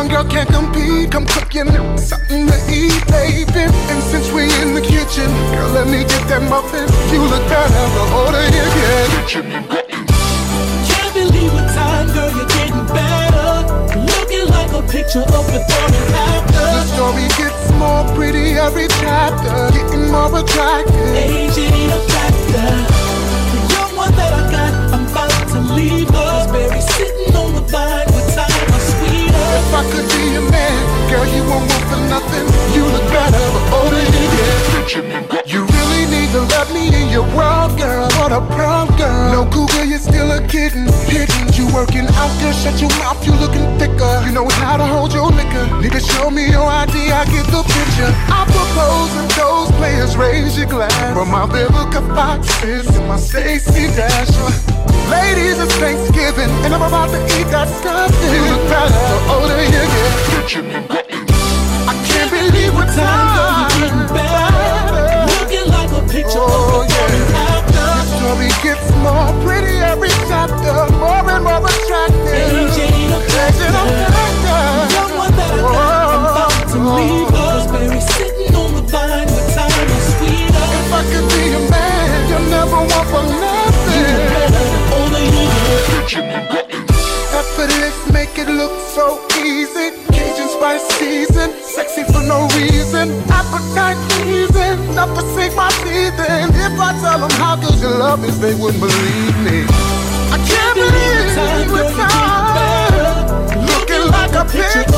Young 0.00 0.08
girl 0.08 0.24
can't 0.24 0.48
compete, 0.48 1.12
come 1.12 1.26
cook 1.26 1.52
you 1.52 1.68
something 1.98 2.46
to 2.48 2.56
eat, 2.72 3.04
baby. 3.12 3.68
And 3.68 4.00
since 4.08 4.32
we 4.32 4.44
in 4.64 4.72
the 4.72 4.80
kitchen, 4.80 5.28
girl, 5.52 5.68
let 5.76 5.88
me 5.88 6.08
get 6.08 6.24
that 6.32 6.40
muffin. 6.48 6.88
You 7.12 7.20
look 7.28 7.44
better 7.52 7.84
the 7.92 8.04
older 8.16 8.40
you 8.48 8.64
get. 8.80 9.28
Can't 10.88 11.12
believe 11.12 11.52
what 11.52 11.68
time, 11.76 12.08
girl, 12.16 12.32
you're 12.32 12.48
getting 12.48 12.86
better. 12.88 13.68
Looking 14.00 14.48
like 14.48 14.72
a 14.72 14.80
picture 14.88 15.20
of 15.20 15.44
before 15.52 15.92
and 15.92 16.16
after. 16.16 16.64
The 16.64 16.84
story 16.96 17.28
gets 17.36 17.68
more 17.76 18.08
pretty 18.16 18.56
every 18.56 18.88
chapter, 19.04 19.52
getting 19.76 20.08
more 20.08 20.32
attractive. 20.32 21.12
Age 21.12 21.60
ain't 21.60 21.92
a 21.92 22.00
factor. 22.08 22.72
The 23.52 23.60
young 23.68 23.92
one 24.00 24.12
that 24.16 24.32
I 24.32 24.48
got, 24.48 24.72
I'm 24.96 25.04
about 25.12 25.44
to 25.52 25.60
leave 25.76 26.08
her. 26.08 26.39
If 29.70 29.76
I 29.76 29.86
could 29.86 30.08
be 30.10 30.32
your 30.34 30.50
man, 30.50 30.82
girl, 31.06 31.22
you 31.30 31.46
won't 31.46 31.62
want 31.70 31.84
for 31.86 32.02
nothing. 32.10 32.42
You 32.74 32.82
look 32.90 33.06
better 33.06 33.38
the 33.38 33.62
older 33.70 34.02
you 34.02 34.26
get. 34.34 35.46
You 35.46 35.62
really 35.62 36.04
need 36.10 36.34
to 36.34 36.42
let 36.50 36.74
me 36.74 36.90
in 36.90 37.08
your 37.08 37.22
world, 37.38 37.78
girl. 37.78 38.10
What 38.18 38.32
a 38.32 38.42
proud 38.50 38.90
girl. 38.98 39.30
No 39.30 39.46
cougar, 39.46 39.84
you're 39.84 40.00
still 40.00 40.32
a 40.32 40.42
kitten. 40.48 40.90
Hidden, 41.06 41.54
you 41.54 41.72
working 41.72 42.10
out, 42.18 42.34
girl. 42.42 42.52
Shut 42.52 42.80
your 42.80 42.90
mouth, 42.98 43.24
you 43.24 43.30
looking 43.38 43.62
thicker. 43.78 44.10
You 44.26 44.32
know 44.32 44.48
how 44.58 44.76
to 44.76 44.84
hold 44.84 45.14
your 45.14 45.30
liquor. 45.30 45.64
Need 45.80 45.92
to 45.92 46.00
show 46.00 46.30
me 46.30 46.50
your 46.50 46.66
ID, 46.66 47.12
I 47.14 47.24
get 47.26 47.46
the 47.46 47.62
picture. 47.62 48.10
I 48.26 48.42
propose 48.50 49.14
and 49.22 49.30
those 49.38 49.70
players 49.78 50.16
raise 50.16 50.58
your 50.58 50.66
glass. 50.66 51.14
For 51.14 51.24
my 51.24 51.46
Vivica 51.46 52.02
Foxes 52.16 52.88
and 52.96 53.06
my 53.06 53.18
Stacy 53.18 53.86
Dasher. 53.94 54.69
Ladies, 55.10 55.58
it's 55.58 55.74
Thanksgiving, 55.76 56.50
and 56.64 56.74
I'm 56.74 56.82
about 56.82 57.10
to 57.10 57.20
eat 57.38 57.48
that 57.50 57.68
stuff. 57.68 58.10
You 58.30 58.40
look 58.46 58.62
better 58.70 58.94
the 58.94 59.18
older 59.34 59.58
you 59.62 59.82
get. 59.90 60.80
I 61.90 61.94
can't 62.06 62.30
believe 62.30 62.72
what 62.74 62.88
time 62.94 63.70
you're 63.82 63.90
getting 63.90 64.06
better. 64.14 65.26
Looking 65.34 65.66
like 65.66 65.90
a 65.90 66.02
picture 66.06 66.38
oh, 66.38 66.82
of 66.82 66.90
and 66.90 67.34
after. 67.34 67.90
Story 68.22 68.50
gets 68.62 68.86
more 69.02 69.30
pretty 69.42 69.82
every 69.82 70.14
chapter, 70.30 70.74
more 71.02 71.26
and 71.26 71.42
more 71.42 71.58
attractive. 71.58 72.30
Age 72.30 72.78
ain't 72.78 73.10
a 73.10 73.20
factor. 73.26 73.70
Young 74.94 75.12
one 75.18 75.34
that 75.34 75.50
I 75.50 75.58
oh, 75.58 75.74
got, 75.74 76.14
I'm 76.14 76.24
about 76.30 76.54
to 76.70 76.78
oh, 76.78 76.86
oh. 76.86 77.02
leave 77.02 77.30
her. 77.34 77.50
Sitting 78.00 78.54
on 78.54 78.74
the 78.74 78.82
vine 78.86 79.26
with 79.26 79.54
time 79.54 79.74
was 79.90 80.06
sweeter. 80.14 80.66
If 80.78 80.92
I 80.94 81.02
could 81.10 81.26
be 81.34 81.44
a 81.50 81.62
man, 81.70 82.28
you'll 82.30 82.46
never 82.50 82.78
want 82.78 83.08
for 83.10 83.22
nothing. 83.26 83.49
Get. 86.10 86.50
Effortless, 87.30 88.12
make 88.12 88.36
it 88.36 88.48
look 88.48 88.74
so 88.90 89.22
easy. 89.38 89.94
Cajun 90.10 90.48
spice 90.48 90.82
season, 90.98 91.52
sexy 91.62 92.02
for 92.04 92.22
no 92.26 92.48
reason. 92.58 93.10
Appetite 93.30 93.98
pleasing, 94.10 94.78
to 94.94 95.22
sink 95.34 95.54
my 95.54 95.70
teeth 95.82 96.18
in. 96.18 96.50
If 96.58 96.74
I 96.78 96.90
tell 97.00 97.20
them 97.20 97.30
how 97.38 97.56
good 97.56 97.78
your 97.80 97.96
love 97.98 98.24
is, 98.24 98.40
they 98.40 98.54
wouldn't 98.54 98.80
believe 98.80 99.36
me. 99.46 99.64
I 100.34 100.38
can't 100.42 100.74
believe 100.74 101.70
what 101.70 101.86
time, 101.94 103.66
looking 103.66 104.06
like 104.10 104.34
a 104.34 104.44
picture. 104.44 104.90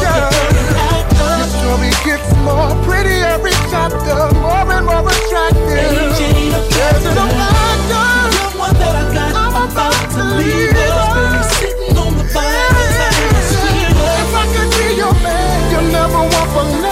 Your 1.13 1.49
story 1.61 1.93
gets 2.05 2.29
more 2.41 2.73
pretty 2.85 3.21
every 3.21 3.53
chapter, 3.71 4.17
more 4.41 4.67
and 4.73 4.87
more 4.87 5.05
attractive. 5.05 5.69
Age 5.69 6.21
ain't 6.21 6.55
a 6.55 6.61
There's 6.73 7.05
no 7.15 7.27
factor. 7.29 7.63
About 9.73 10.11
to 10.13 10.23
leave 10.37 10.71
her. 10.71 10.93
Berry 11.15 11.43
sitting 11.57 11.97
on 11.97 12.13
the 12.19 12.25
was. 12.25 13.49
If 14.23 14.35
I 14.35 14.45
could 14.55 14.71
be 14.79 14.97
your 14.97 15.15
man, 15.25 15.73
you'll 15.73 15.93
never 15.93 16.19
want 16.19 16.51
for 16.53 16.65
nothing. 16.83 16.92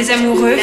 amoureux. 0.10 0.58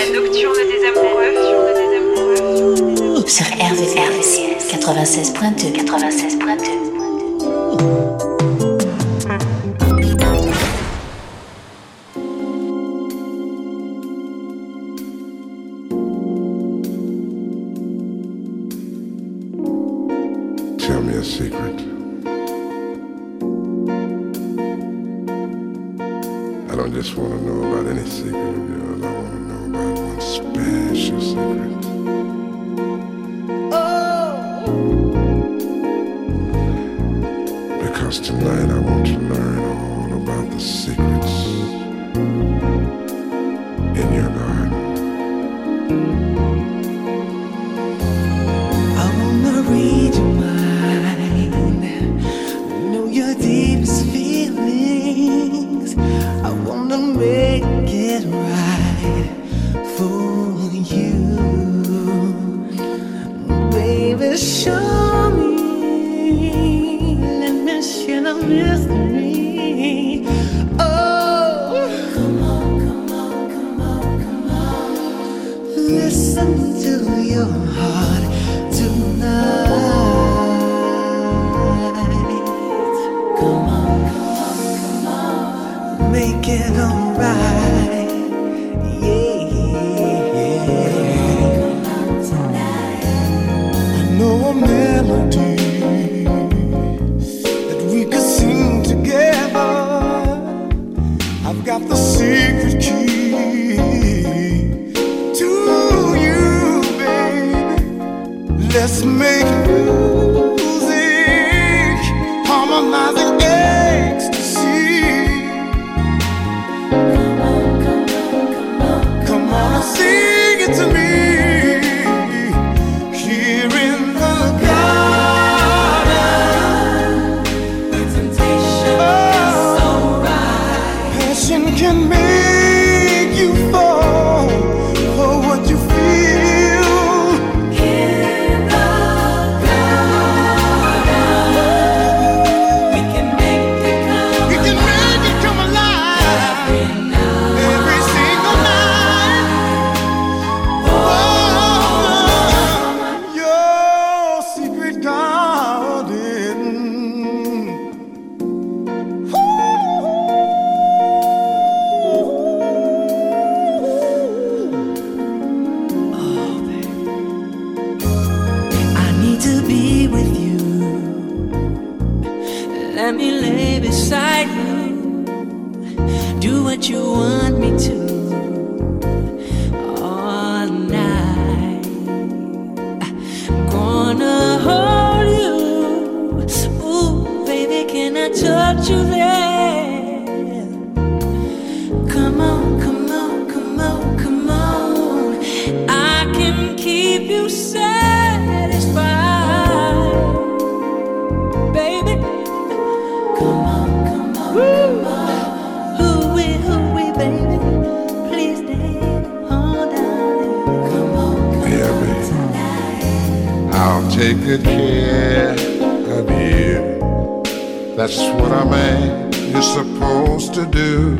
That's 217.98 218.20
what 218.40 218.52
a 218.52 218.64
man 218.64 219.34
is 219.34 219.66
supposed 219.66 220.54
to 220.54 220.64
do. 220.66 221.18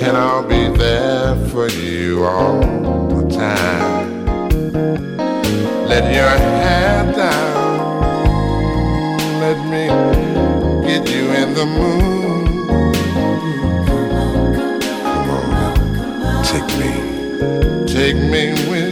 And 0.00 0.16
I'll 0.16 0.48
be 0.48 0.74
there 0.74 1.36
for 1.50 1.68
you 1.68 2.24
all 2.24 2.58
the 2.58 3.28
time. 3.28 4.46
Let 5.86 6.10
your 6.14 6.26
hand 6.26 7.14
down. 7.14 8.38
Let 9.42 9.58
me 9.68 9.88
get 10.88 11.06
you 11.06 11.30
in 11.32 11.52
the 11.52 11.66
mood. 11.66 12.94
Come 15.28 15.50
on, 15.52 15.74
come 15.96 16.22
on. 16.22 16.44
Take 16.46 16.70
me, 16.80 16.92
take 17.86 18.16
me 18.16 18.52
with 18.70 18.91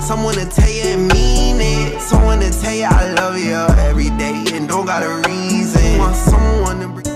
Someone 0.00 0.34
to 0.34 0.46
tell 0.46 0.68
you 0.68 0.82
and 0.82 1.08
mean 1.12 1.60
it. 1.60 2.00
Someone 2.00 2.40
to 2.40 2.50
tell 2.50 2.74
you 2.74 2.84
I 2.84 3.12
love 3.12 3.38
you 3.38 3.54
every 3.78 4.10
day 4.18 4.44
and 4.52 4.68
don't 4.68 4.86
got 4.86 5.02
a 5.02 5.28
reason. 5.28 5.98
Want 5.98 6.16
someone 6.16 6.80
to. 6.80 7.09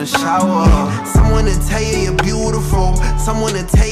the 0.00 0.06
shower. 0.06 0.64
Someone 1.04 1.44
to 1.44 1.68
tell 1.68 1.82
you 1.82 1.98
you're 1.98 2.22
beautiful. 2.24 2.96
Someone 3.18 3.52
to 3.52 3.64
tell 3.64 3.86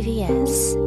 RVVS 0.00 0.80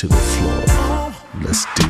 to 0.00 0.06
the 0.06 0.16
floor. 0.16 1.14
Let's 1.42 1.66
do 1.76 1.89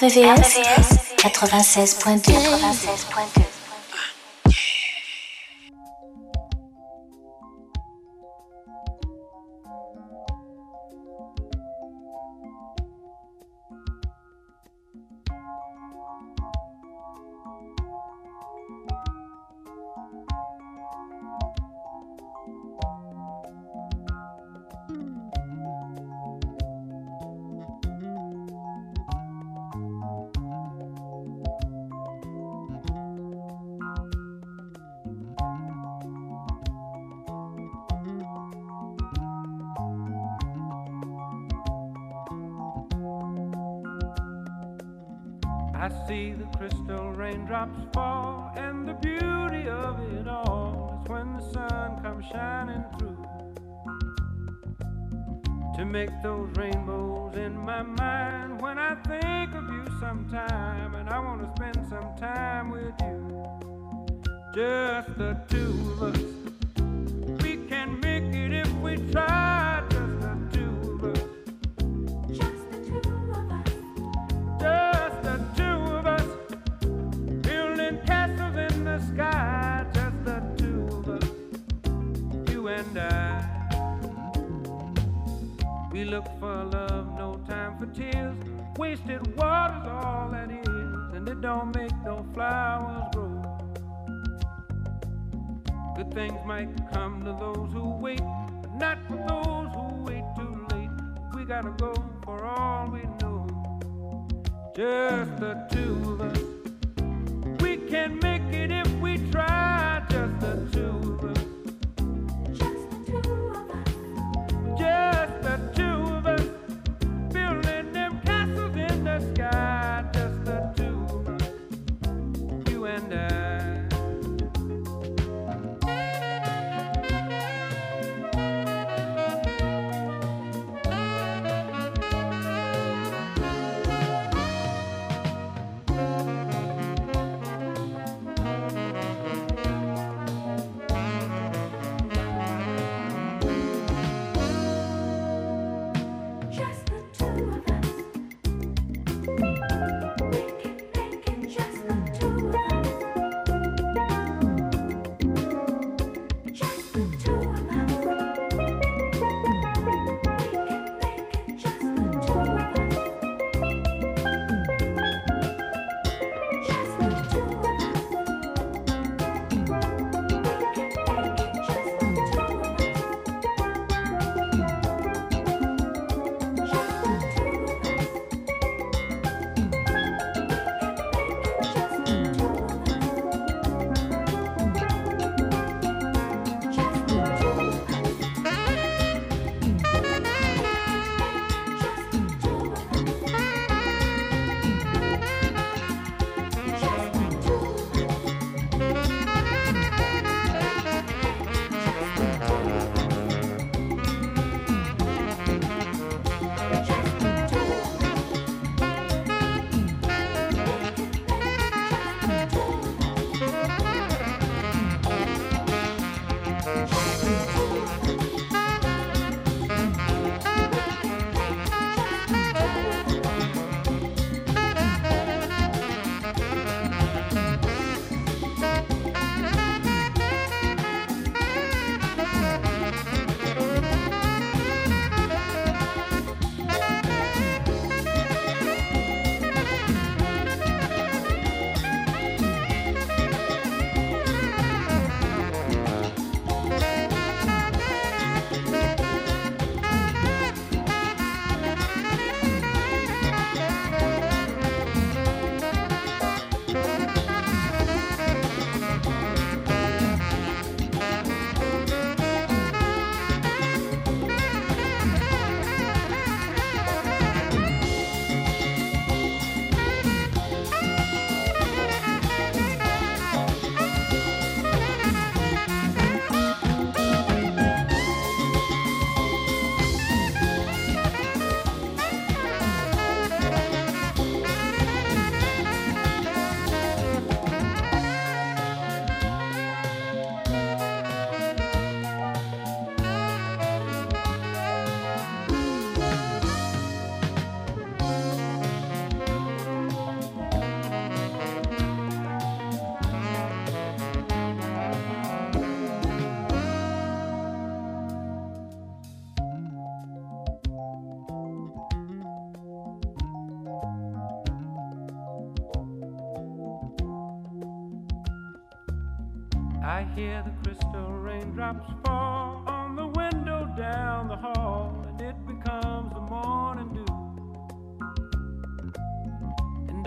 RVVS, 0.00 0.58
96.2. 1.16 2.32
96.2. 2.32 3.37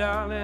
darling. 0.02 0.41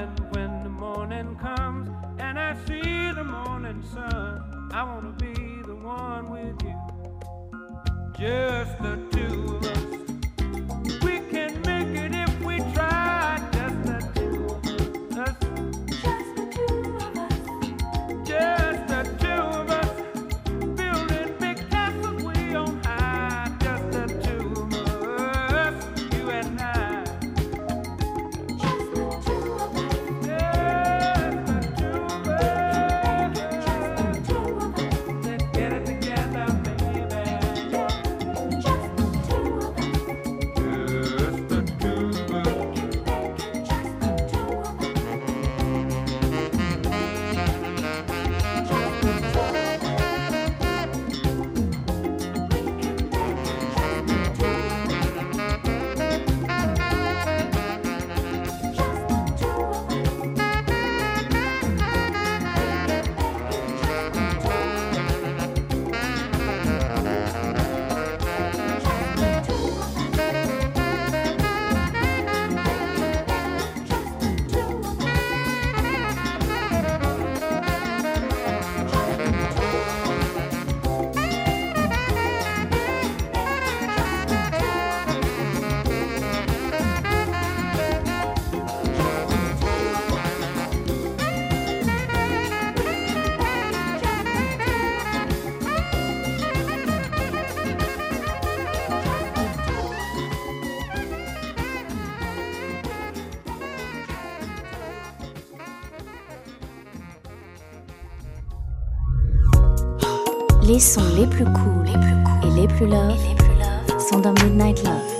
les 110.77 110.81
sons 110.81 111.01
les 111.15 111.25
plus 111.25 111.43
cool, 111.43 111.85
les 111.85 111.93
plus 111.93 112.23
cool 112.23 112.51
et 112.51 112.61
les 112.61 112.67
plus 112.67 112.85
love, 112.85 113.17
les 113.27 113.33
plus 113.33 113.57
love 113.57 113.99
sont 113.99 114.19
dans 114.19 114.33
Midnight 114.43 114.83
Love. 114.83 115.16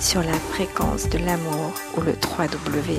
Sur 0.00 0.22
la 0.22 0.34
fréquence 0.52 1.08
de 1.08 1.16
l'amour 1.16 1.72
ou 1.96 2.02
le 2.02 2.12
www.rdvs.fr. 2.12 2.92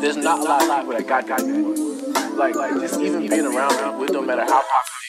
There's 0.00 0.16
not 0.16 0.38
a 0.38 0.42
lot. 0.44 0.64
Like, 2.38 2.56
like 2.56 2.80
just 2.80 2.98
even 2.98 3.28
being 3.28 3.44
around 3.44 3.74
it 3.74 4.26
matter 4.26 4.44
how 4.44 4.62
popular 4.62 5.04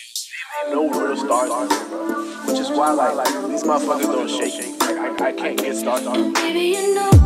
they 0.65 0.71
no 0.73 0.89
real 0.89 1.15
stars. 1.15 2.04
which 2.55 2.69
is 2.69 2.77
why 2.77 2.89
like 2.93 3.27
these 3.49 3.63
motherfuckers 3.63 4.03
don't 4.03 4.29
shake. 4.29 4.79
Like, 4.79 5.21
I, 5.21 5.27
I 5.27 5.31
can't 5.33 5.57
get 5.57 5.75
started. 5.75 6.33
Baby, 6.35 6.77
you 6.77 6.95
know. 6.95 7.24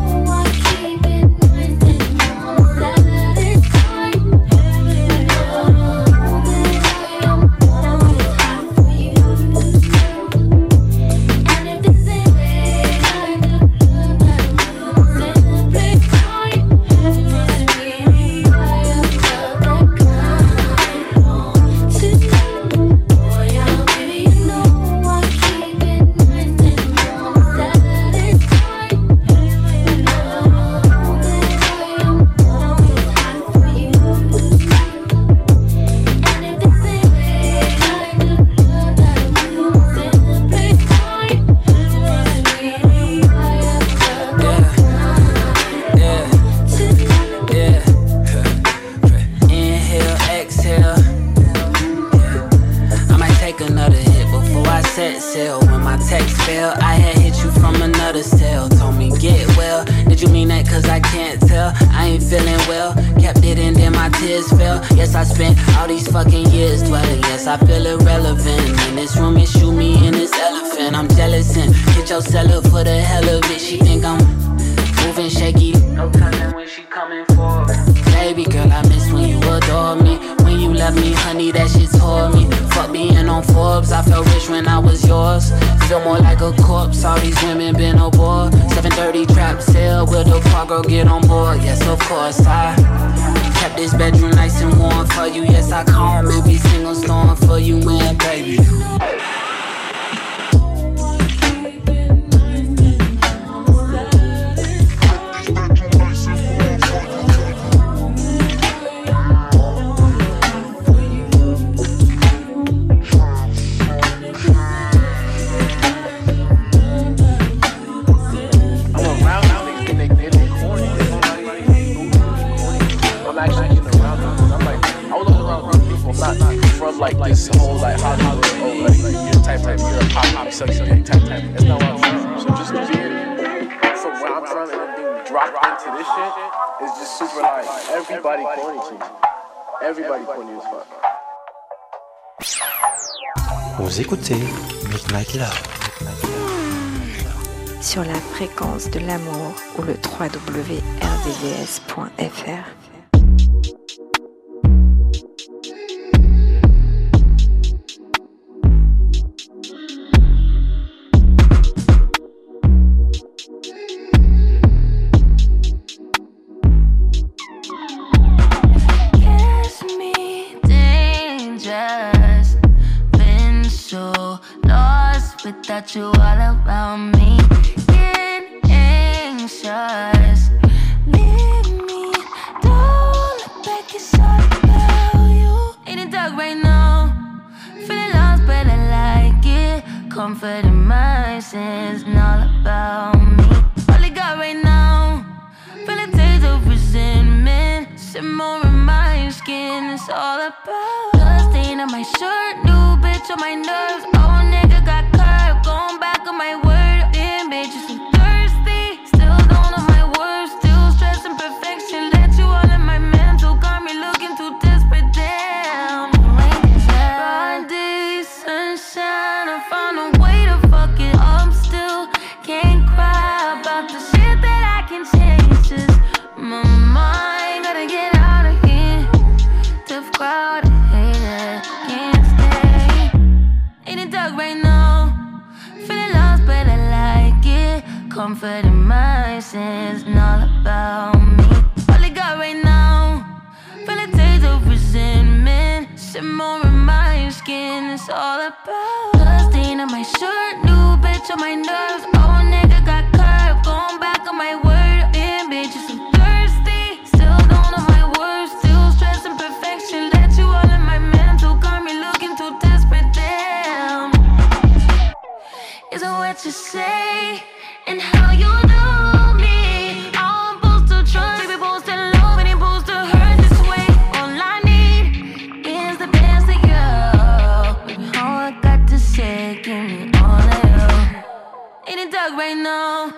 in 282.00 282.10
the 282.10 282.16
dark 282.16 282.32
right 282.34 282.56
now. 282.56 283.10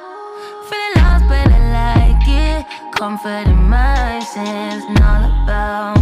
Feeling 0.69 0.95
lost, 0.97 1.25
but 1.29 1.49
I 1.53 2.07
like 2.17 2.29
it. 2.29 2.93
Comfort 2.93 3.47
in 3.49 3.69
my 3.69 4.21
sins 4.21 4.85
and 4.89 5.01
all 5.01 5.45
about. 5.45 6.02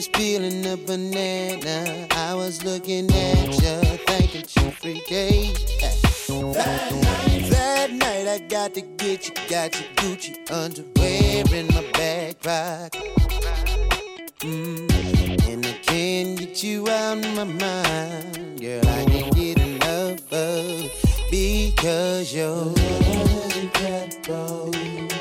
was 0.00 0.08
peeling 0.08 0.64
a 0.64 0.78
banana. 0.78 2.06
I 2.12 2.32
was 2.32 2.64
looking 2.64 3.10
at 3.12 3.48
you, 3.48 3.98
thinking 4.06 4.46
you 4.56 4.70
free 4.70 5.02
day. 5.06 5.52
That 6.26 6.90
night, 7.02 7.50
that 7.50 7.92
night 7.92 8.26
I 8.26 8.38
got 8.48 8.72
to 8.76 8.80
get 8.80 9.28
you, 9.28 9.34
got 9.50 9.78
your 9.78 9.90
Gucci 9.96 10.50
underwear 10.50 11.44
in 11.52 11.66
my 11.74 11.84
back 11.92 12.40
pocket. 12.40 13.14
Mm. 14.38 15.48
And 15.52 15.66
I 15.66 15.72
can't 15.82 16.38
get 16.38 16.62
you 16.62 16.88
out 16.88 17.18
of 17.18 17.34
my 17.34 17.44
mind, 17.44 18.58
girl. 18.58 18.88
I 18.88 19.04
can't 19.04 19.34
get 19.34 19.58
enough 19.58 20.32
of 20.32 21.30
because 21.30 22.34
your 22.34 22.48
love 22.48 22.78
is 22.78 23.56
incredible. 23.58 25.19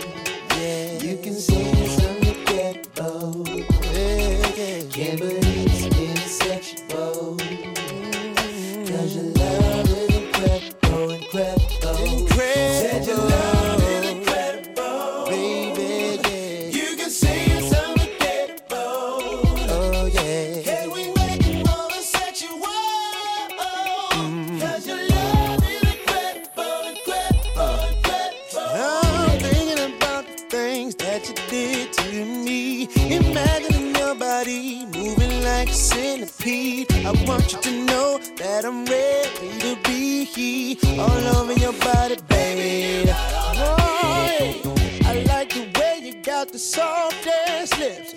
want 37.51 37.65
you 37.65 37.71
to 37.71 37.85
know 37.85 38.19
that 38.37 38.65
I'm 38.65 38.85
ready 38.85 39.59
to 39.59 39.75
be 39.83 40.77
all 40.99 41.37
over 41.37 41.53
your 41.53 41.73
body, 41.73 42.17
baby. 42.27 43.09
Oh, 43.11 44.75
I 45.05 45.23
like 45.27 45.49
the 45.53 45.79
way 45.79 45.99
you 46.03 46.21
got 46.21 46.51
the 46.51 46.59
softest 46.59 47.79
lips. 47.79 48.13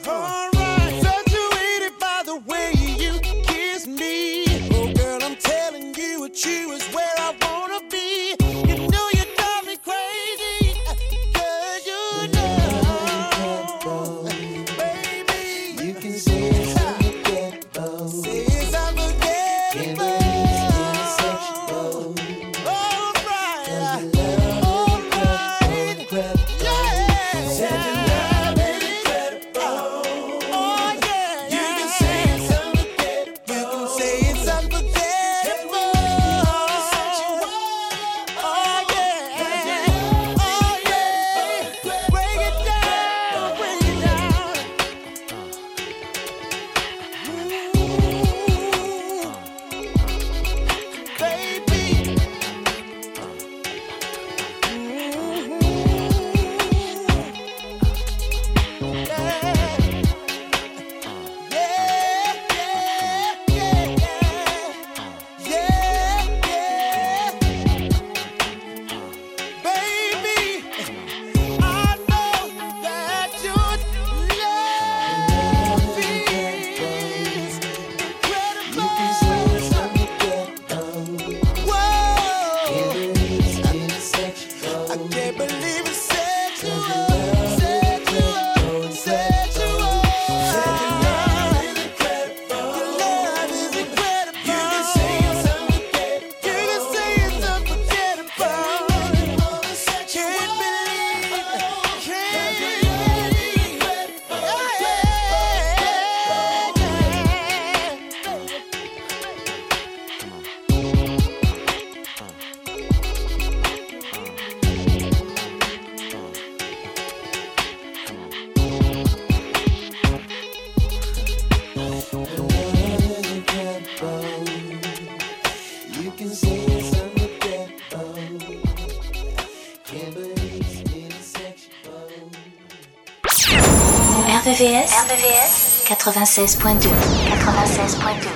96.2 136.03 136.91
96.2 137.39 138.32